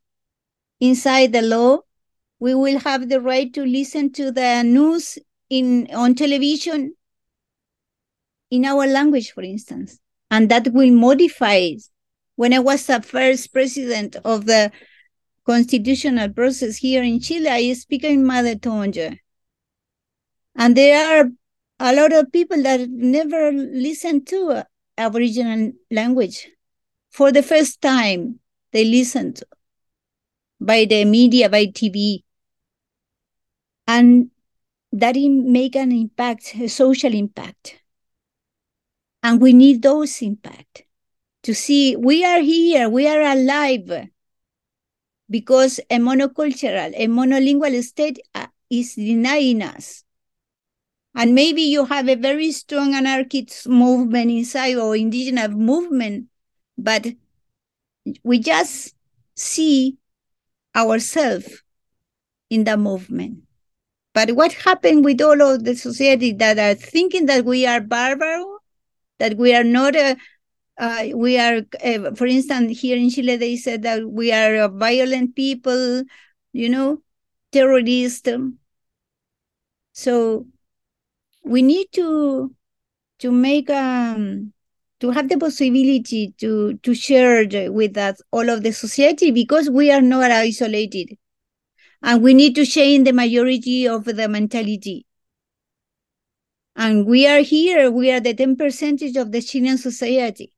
inside 0.80 1.32
the 1.32 1.42
law, 1.42 1.80
we 2.38 2.54
will 2.54 2.78
have 2.80 3.08
the 3.08 3.20
right 3.20 3.52
to 3.54 3.64
listen 3.64 4.12
to 4.12 4.30
the 4.30 4.62
news 4.62 5.18
in 5.48 5.88
on 5.94 6.14
television 6.14 6.94
in 8.50 8.64
our 8.64 8.86
language, 8.86 9.32
for 9.32 9.42
instance, 9.42 9.98
and 10.30 10.48
that 10.50 10.72
will 10.72 10.90
modify. 10.90 11.70
When 12.34 12.52
I 12.52 12.58
was 12.58 12.86
the 12.86 13.00
first 13.00 13.52
president 13.52 14.16
of 14.24 14.44
the 14.44 14.70
constitutional 15.46 16.28
process 16.28 16.76
here 16.76 17.02
in 17.02 17.20
Chile, 17.20 17.48
I 17.48 17.72
speak 17.72 18.04
in 18.04 18.24
mother 18.24 18.56
tongue. 18.56 19.18
And 20.56 20.76
there 20.76 21.20
are 21.20 21.30
a 21.78 21.94
lot 21.94 22.12
of 22.12 22.32
people 22.32 22.62
that 22.62 22.88
never 22.88 23.52
listened 23.52 24.26
to 24.28 24.64
Aboriginal 24.96 25.72
language. 25.90 26.48
For 27.10 27.30
the 27.30 27.42
first 27.42 27.80
time, 27.80 28.40
they 28.72 28.84
listened 28.84 29.42
by 30.60 30.86
the 30.86 31.04
media, 31.04 31.48
by 31.48 31.66
TV. 31.66 32.24
And 33.86 34.30
that 34.92 35.16
make 35.16 35.76
an 35.76 35.92
impact, 35.92 36.54
a 36.56 36.68
social 36.68 37.12
impact. 37.12 37.78
And 39.22 39.40
we 39.40 39.52
need 39.52 39.82
those 39.82 40.22
impact 40.22 40.84
to 41.42 41.54
see 41.54 41.96
we 41.96 42.24
are 42.24 42.40
here, 42.40 42.88
we 42.88 43.06
are 43.08 43.20
alive 43.20 44.08
because 45.28 45.80
a 45.90 45.98
monocultural, 45.98 46.92
a 46.96 47.06
monolingual 47.06 47.82
state 47.82 48.18
uh, 48.34 48.46
is 48.70 48.94
denying 48.94 49.62
us. 49.62 50.05
And 51.16 51.34
maybe 51.34 51.62
you 51.62 51.86
have 51.86 52.10
a 52.10 52.14
very 52.14 52.52
strong 52.52 52.94
anarchist 52.94 53.66
movement 53.66 54.30
inside 54.30 54.76
or 54.76 54.94
indigenous 54.94 55.48
movement, 55.48 56.26
but 56.76 57.06
we 58.22 58.38
just 58.38 58.94
see 59.34 59.96
ourselves 60.76 61.62
in 62.50 62.64
the 62.64 62.76
movement. 62.76 63.38
But 64.12 64.32
what 64.32 64.52
happened 64.52 65.06
with 65.06 65.22
all 65.22 65.40
of 65.40 65.64
the 65.64 65.74
society 65.74 66.32
that 66.34 66.58
are 66.58 66.74
thinking 66.74 67.24
that 67.26 67.46
we 67.46 67.66
are 67.66 67.80
barbaro, 67.80 68.58
that 69.18 69.38
we 69.38 69.54
are 69.54 69.64
not 69.64 69.96
a, 69.96 70.18
uh, 70.76 71.06
we 71.14 71.38
are, 71.38 71.62
uh, 71.82 72.14
for 72.14 72.26
instance, 72.26 72.78
here 72.78 72.98
in 72.98 73.08
Chile, 73.08 73.36
they 73.36 73.56
said 73.56 73.84
that 73.84 74.06
we 74.06 74.32
are 74.32 74.68
violent 74.68 75.34
people, 75.34 76.02
you 76.52 76.68
know, 76.68 77.02
terrorists. 77.52 78.28
So 79.94 80.46
we 81.46 81.62
need 81.62 81.86
to 81.92 82.54
to 83.20 83.32
make 83.32 83.70
um 83.70 84.52
to 85.00 85.10
have 85.10 85.28
the 85.28 85.38
possibility 85.38 86.34
to 86.38 86.74
to 86.78 86.94
share 86.94 87.70
with 87.70 87.96
us 87.96 88.20
all 88.32 88.48
of 88.48 88.62
the 88.62 88.72
society 88.72 89.30
because 89.30 89.70
we 89.70 89.90
are 89.90 90.02
not 90.02 90.30
isolated 90.30 91.16
and 92.02 92.22
we 92.22 92.34
need 92.34 92.54
to 92.54 92.66
change 92.66 93.04
the 93.04 93.12
majority 93.12 93.88
of 93.88 94.04
the 94.04 94.28
mentality. 94.28 95.06
And 96.74 97.06
we 97.06 97.26
are 97.26 97.40
here, 97.40 97.90
we 97.90 98.10
are 98.12 98.20
the 98.20 98.34
10 98.34 98.56
percentage 98.56 99.16
of 99.16 99.32
the 99.32 99.40
Chilean 99.40 99.78
society. 99.78 100.52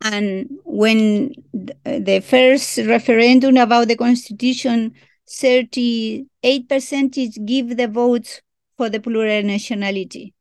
And 0.00 0.48
when 0.64 1.32
the 1.52 2.20
first 2.20 2.78
referendum 2.78 3.56
about 3.56 3.88
the 3.88 3.96
constitution, 3.96 4.94
38 5.28 6.68
percentage 6.68 7.38
give 7.44 7.76
the 7.76 7.88
votes 7.88 8.40
for 8.78 8.88
the 8.88 9.00
plural 9.00 9.42
nationality. 9.42 10.32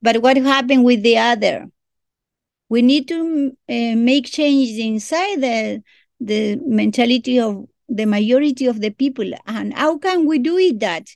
But 0.00 0.22
what 0.22 0.36
happened 0.36 0.84
with 0.84 1.02
the 1.02 1.18
other? 1.18 1.66
We 2.68 2.80
need 2.82 3.08
to 3.08 3.56
uh, 3.68 3.96
make 3.96 4.26
changes 4.26 4.78
inside 4.78 5.40
the, 5.40 5.82
the 6.20 6.56
mentality 6.64 7.40
of 7.40 7.66
the 7.88 8.04
majority 8.04 8.66
of 8.66 8.80
the 8.80 8.90
people. 8.90 9.30
And 9.46 9.74
how 9.74 9.98
can 9.98 10.26
we 10.26 10.38
do 10.38 10.56
it 10.58 10.78
that? 10.80 11.08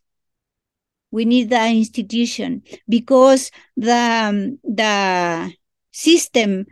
We 1.13 1.25
need 1.25 1.51
the 1.51 1.65
institution 1.69 2.63
because 2.89 3.51
the, 3.77 3.95
um, 3.95 4.59
the 4.65 5.53
system, 5.93 6.67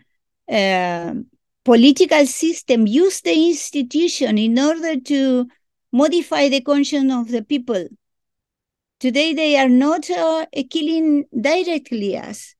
uh, 0.51 1.15
political 1.65 2.27
system 2.27 2.87
use 2.87 3.21
the 3.21 3.49
institution 3.51 4.39
in 4.39 4.59
order 4.59 4.99
to 4.99 5.47
modify 5.93 6.49
the 6.49 6.63
conscience 6.63 7.13
of 7.13 7.29
the 7.29 7.43
people. 7.43 7.87
Today 9.01 9.33
they 9.33 9.57
are 9.57 9.71
not 9.71 10.11
uh, 10.11 10.45
killing 10.69 11.25
directly 11.33 12.19
us, 12.19 12.55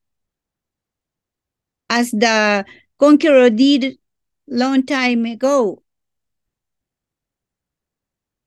as 1.91 2.13
the 2.13 2.65
conqueror 2.99 3.51
did 3.51 3.99
long 4.49 4.87
time 4.87 5.27
ago. 5.27 5.83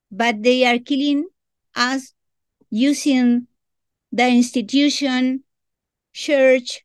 But 0.09 0.41
they 0.41 0.65
are 0.65 0.79
killing 0.79 1.27
us 1.75 2.15
using 2.71 3.45
the 4.11 4.27
institution, 4.27 5.43
church, 6.13 6.83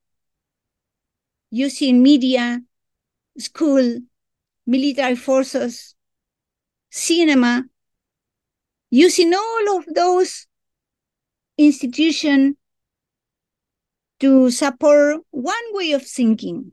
using 1.50 2.02
media, 2.02 2.60
school, 3.38 4.00
military 4.66 5.16
forces, 5.16 5.94
cinema, 6.90 7.64
using 8.90 9.32
all 9.32 9.78
of 9.78 9.86
those 9.94 10.47
institutions 11.58 12.54
to 14.20 14.50
support 14.50 15.20
one 15.30 15.54
way 15.72 15.92
of 15.92 16.06
thinking. 16.06 16.72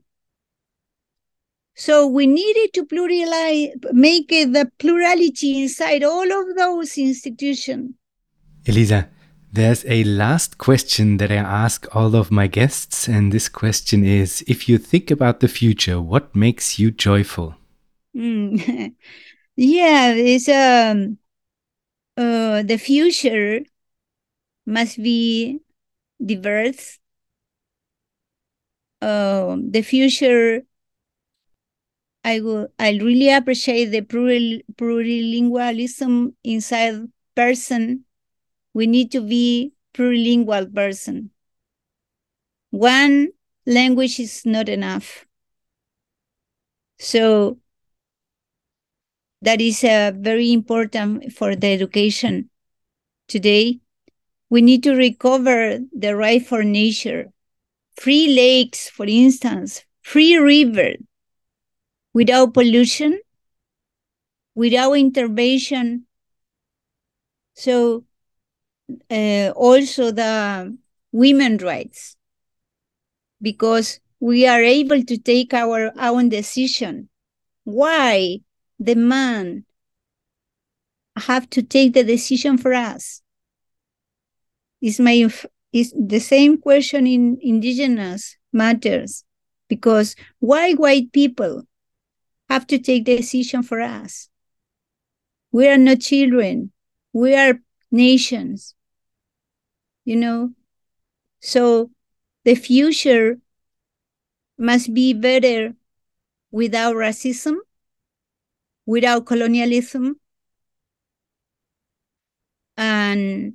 So 1.74 2.06
we 2.06 2.26
needed 2.26 2.72
to 2.74 2.86
pluralize, 2.86 3.74
make 3.92 4.30
the 4.30 4.70
plurality 4.78 5.62
inside 5.62 6.02
all 6.02 6.32
of 6.32 6.56
those 6.56 6.96
institutions. 6.96 7.90
Elisa, 8.66 9.10
there's 9.52 9.84
a 9.86 10.02
last 10.04 10.58
question 10.58 11.18
that 11.18 11.30
I 11.30 11.36
ask 11.36 11.94
all 11.94 12.16
of 12.16 12.30
my 12.30 12.46
guests, 12.46 13.08
and 13.08 13.30
this 13.30 13.48
question 13.48 14.04
is 14.04 14.42
If 14.46 14.68
you 14.68 14.78
think 14.78 15.10
about 15.10 15.40
the 15.40 15.48
future, 15.48 16.00
what 16.00 16.34
makes 16.34 16.78
you 16.78 16.90
joyful? 16.90 17.54
Mm. 18.16 18.94
yeah, 19.56 20.12
it's 20.12 20.48
um, 20.48 21.18
uh, 22.16 22.62
the 22.62 22.78
future 22.78 23.60
must 24.66 25.02
be 25.02 25.60
diverse. 26.24 26.98
Uh, 29.00 29.56
the 29.70 29.82
future 29.82 30.62
I 32.24 32.40
will 32.40 32.68
I 32.78 32.90
really 32.98 33.30
appreciate 33.30 33.86
the 33.86 34.02
plurilingualism 34.02 36.34
inside 36.44 37.08
person. 37.34 38.04
We 38.74 38.88
need 38.88 39.12
to 39.12 39.22
be 39.22 39.74
plurilingual 39.94 40.74
person. 40.74 41.30
One 42.70 43.32
language 43.66 44.20
is 44.20 44.46
not 44.46 44.68
enough. 44.68 45.26
So 46.98 47.58
that 49.42 49.60
is 49.60 49.84
uh, 49.84 50.12
very 50.16 50.52
important 50.52 51.32
for 51.32 51.54
the 51.56 51.68
education 51.68 52.50
today. 53.28 53.80
We 54.48 54.62
need 54.62 54.82
to 54.84 54.94
recover 54.94 55.80
the 55.92 56.14
right 56.14 56.44
for 56.44 56.62
nature, 56.62 57.32
free 57.96 58.28
lakes, 58.28 58.88
for 58.88 59.06
instance, 59.06 59.84
free 60.02 60.36
river, 60.36 60.94
without 62.14 62.54
pollution, 62.54 63.20
without 64.54 64.92
intervention. 64.92 66.06
So 67.54 68.04
uh, 69.10 69.50
also 69.56 70.12
the 70.12 70.76
women 71.10 71.56
rights, 71.58 72.16
because 73.42 74.00
we 74.20 74.46
are 74.46 74.62
able 74.62 75.02
to 75.02 75.18
take 75.18 75.52
our 75.52 75.92
own 75.98 76.28
decision. 76.28 77.08
Why 77.64 78.38
the 78.78 78.94
man 78.94 79.64
have 81.16 81.50
to 81.50 81.62
take 81.62 81.94
the 81.94 82.04
decision 82.04 82.58
for 82.58 82.72
us? 82.72 83.22
Is 84.80 85.00
my 85.00 85.28
is 85.72 85.94
the 85.98 86.20
same 86.20 86.58
question 86.58 87.06
in 87.06 87.38
indigenous 87.40 88.36
matters 88.52 89.24
because 89.68 90.14
why 90.38 90.72
white 90.74 91.12
people 91.12 91.64
have 92.48 92.66
to 92.68 92.78
take 92.78 93.04
the 93.04 93.16
decision 93.16 93.62
for 93.62 93.80
us. 93.80 94.28
We 95.52 95.68
are 95.68 95.78
not 95.78 96.00
children. 96.00 96.72
We 97.12 97.34
are 97.34 97.60
nations. 97.90 98.74
You 100.04 100.16
know? 100.16 100.52
So 101.40 101.90
the 102.44 102.54
future 102.54 103.38
must 104.58 104.94
be 104.94 105.12
better 105.12 105.74
without 106.50 106.94
racism, 106.94 107.56
without 108.86 109.26
colonialism, 109.26 110.20
and 112.76 113.54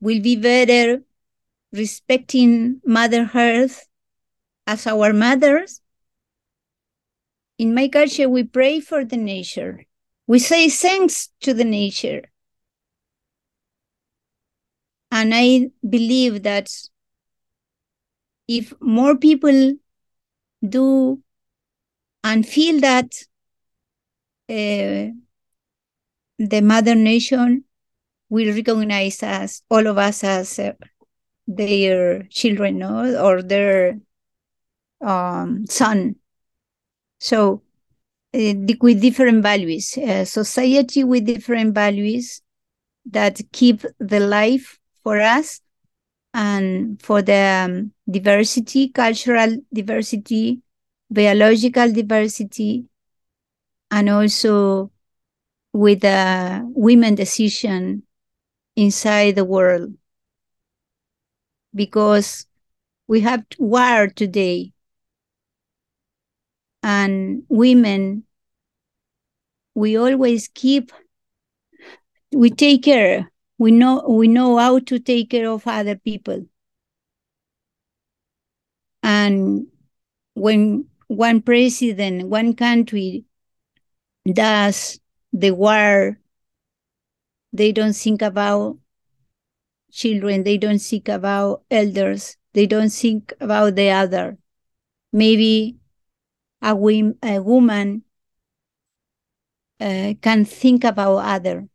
will 0.00 0.20
be 0.20 0.36
better 0.36 1.02
respecting 1.72 2.80
Mother 2.84 3.30
Earth 3.34 3.86
as 4.66 4.86
our 4.86 5.12
mothers. 5.12 5.80
In 7.58 7.74
my 7.74 7.88
culture, 7.88 8.28
we 8.28 8.44
pray 8.44 8.80
for 8.80 9.04
the 9.04 9.16
nature. 9.16 9.84
We 10.26 10.38
say 10.38 10.68
thanks 10.68 11.28
to 11.42 11.52
the 11.52 11.64
nature. 11.64 12.30
And 15.10 15.32
I 15.34 15.70
believe 15.88 16.44
that 16.44 16.70
if 18.48 18.72
more 18.80 19.16
people 19.16 19.74
do 20.66 21.22
and 22.22 22.46
feel 22.46 22.80
that 22.80 23.14
uh, 24.48 25.12
the 26.38 26.60
mother 26.62 26.94
nation 26.94 27.64
will 28.30 28.54
recognize 28.54 29.22
us, 29.22 29.62
all 29.70 29.86
of 29.86 29.98
us, 29.98 30.24
as 30.24 30.58
uh, 30.58 30.72
their 31.46 32.22
children, 32.30 32.78
no, 32.78 33.22
or 33.22 33.42
their 33.42 33.98
um, 35.00 35.66
son. 35.66 36.16
So, 37.18 37.62
uh, 38.32 38.54
with 38.80 39.02
different 39.02 39.42
values, 39.42 39.98
uh, 39.98 40.24
society 40.24 41.04
with 41.04 41.26
different 41.26 41.74
values 41.74 42.40
that 43.06 43.40
keep 43.52 43.82
the 43.98 44.20
life 44.20 44.78
for 45.02 45.20
us 45.20 45.60
and 46.32 47.02
for 47.02 47.22
the 47.22 47.66
um, 47.66 47.92
diversity, 48.08 48.88
cultural 48.88 49.56
diversity, 49.72 50.60
biological 51.10 51.92
diversity, 51.92 52.84
and 53.90 54.08
also 54.08 54.92
with 55.72 56.04
a 56.04 56.62
women 56.64 57.16
decision 57.16 58.04
inside 58.76 59.36
the 59.36 59.44
world. 59.44 59.94
Because 61.74 62.46
we 63.06 63.20
have 63.20 63.44
war 63.58 64.08
today, 64.08 64.72
and 66.82 67.42
women, 67.48 68.24
we 69.74 69.96
always 69.96 70.48
keep, 70.48 70.92
we 72.32 72.50
take 72.50 72.82
care. 72.84 73.30
We 73.58 73.72
know 73.72 74.04
we 74.08 74.28
know 74.28 74.56
how 74.56 74.78
to 74.78 74.98
take 74.98 75.30
care 75.30 75.50
of 75.50 75.66
other 75.66 75.96
people. 75.96 76.46
And 79.02 79.66
when 80.34 80.86
one 81.08 81.42
president, 81.42 82.28
one 82.28 82.54
country 82.54 83.24
does 84.32 85.00
the 85.32 85.50
war, 85.50 86.19
they 87.52 87.72
don't 87.72 87.94
think 87.94 88.22
about 88.22 88.78
children, 89.92 90.44
they 90.44 90.56
don't 90.56 90.80
think 90.80 91.08
about 91.08 91.62
elders, 91.70 92.36
they 92.52 92.66
don't 92.66 92.90
think 92.90 93.32
about 93.40 93.76
the 93.76 93.90
other. 93.90 94.38
Maybe 95.12 95.76
a, 96.62 96.72
a 96.72 97.42
woman 97.42 98.04
uh, 99.80 100.14
can 100.20 100.44
think 100.44 100.84
about 100.84 101.16
other, 101.18 101.66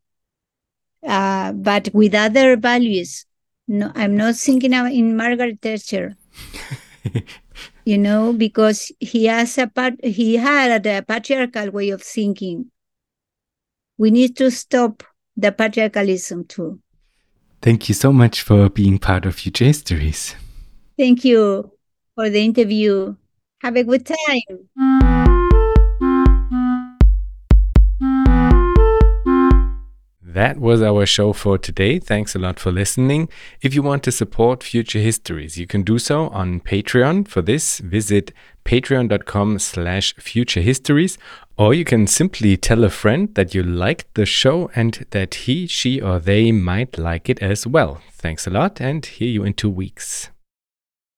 uh, 1.06 1.52
but 1.54 1.90
with 1.94 2.16
other 2.16 2.56
values. 2.56 3.26
No, 3.68 3.92
I'm 3.96 4.16
not 4.16 4.36
thinking 4.36 4.74
of 4.74 4.88
in 4.88 5.18
Margaret 5.18 5.60
Thatcher. 5.62 6.16
you 7.86 7.98
know, 7.98 8.32
because 8.32 8.92
he 9.00 9.26
has 9.26 9.58
a 9.58 9.68
part, 9.68 9.94
he 10.04 10.36
had 10.36 10.86
a 10.86 11.02
patriarchal 11.02 11.72
way 11.72 11.90
of 11.90 12.04
thinking. 12.04 12.72
We 13.98 14.12
need 14.12 14.36
to 14.38 14.52
stop 14.52 15.04
the 15.38 15.52
patriarchalism 15.52 16.48
too. 16.48 16.80
Thank 17.62 17.90
you 17.90 17.96
so 17.96 18.14
much 18.14 18.42
for 18.42 18.70
being 18.70 19.00
part 19.00 19.26
of 19.26 19.36
Future 19.36 19.66
Histories. 19.66 20.36
Thank 20.98 21.26
you 21.26 21.72
for 22.16 22.30
the 22.30 22.44
interview. 22.44 23.16
Have 23.62 23.76
a 23.76 23.84
good 23.84 24.06
time. 24.06 24.70
That 30.22 30.60
was 30.60 30.82
our 30.82 31.06
show 31.06 31.32
for 31.32 31.58
today. 31.58 31.98
Thanks 31.98 32.36
a 32.36 32.40
lot 32.40 32.60
for 32.60 32.70
listening. 32.70 33.30
If 33.62 33.74
you 33.74 33.82
want 33.82 34.04
to 34.04 34.12
support 34.12 34.64
Future 34.64 35.00
Histories, 35.00 35.58
you 35.58 35.66
can 35.66 35.84
do 35.84 35.98
so 35.98 36.28
on 36.28 36.60
Patreon. 36.60 37.26
For 37.26 37.42
this, 37.42 37.80
visit 37.80 38.34
patreon.com 38.66 39.60
slash 39.60 40.14
futurehistories, 40.16 41.18
or 41.58 41.74
you 41.74 41.86
can 41.86 42.06
simply 42.08 42.58
tell 42.58 42.84
a 42.84 42.90
friend 42.90 43.34
that 43.36 43.56
you 43.56 43.64
liked 43.64 44.14
the 44.16 44.26
show 44.26 44.70
and 44.76 45.06
that 45.12 45.36
he, 45.36 45.68
she, 45.68 46.02
or 46.02 46.20
they 46.20 46.52
might 46.52 46.98
like 46.98 47.30
it 47.30 47.42
as 47.42 47.66
well. 47.66 48.02
Thanks 48.12 48.46
a 48.46 48.50
lot, 48.50 48.82
and 48.82 49.06
hear 49.06 49.30
you 49.30 49.44
in 49.44 49.54
two 49.54 49.70
weeks. 49.70 50.30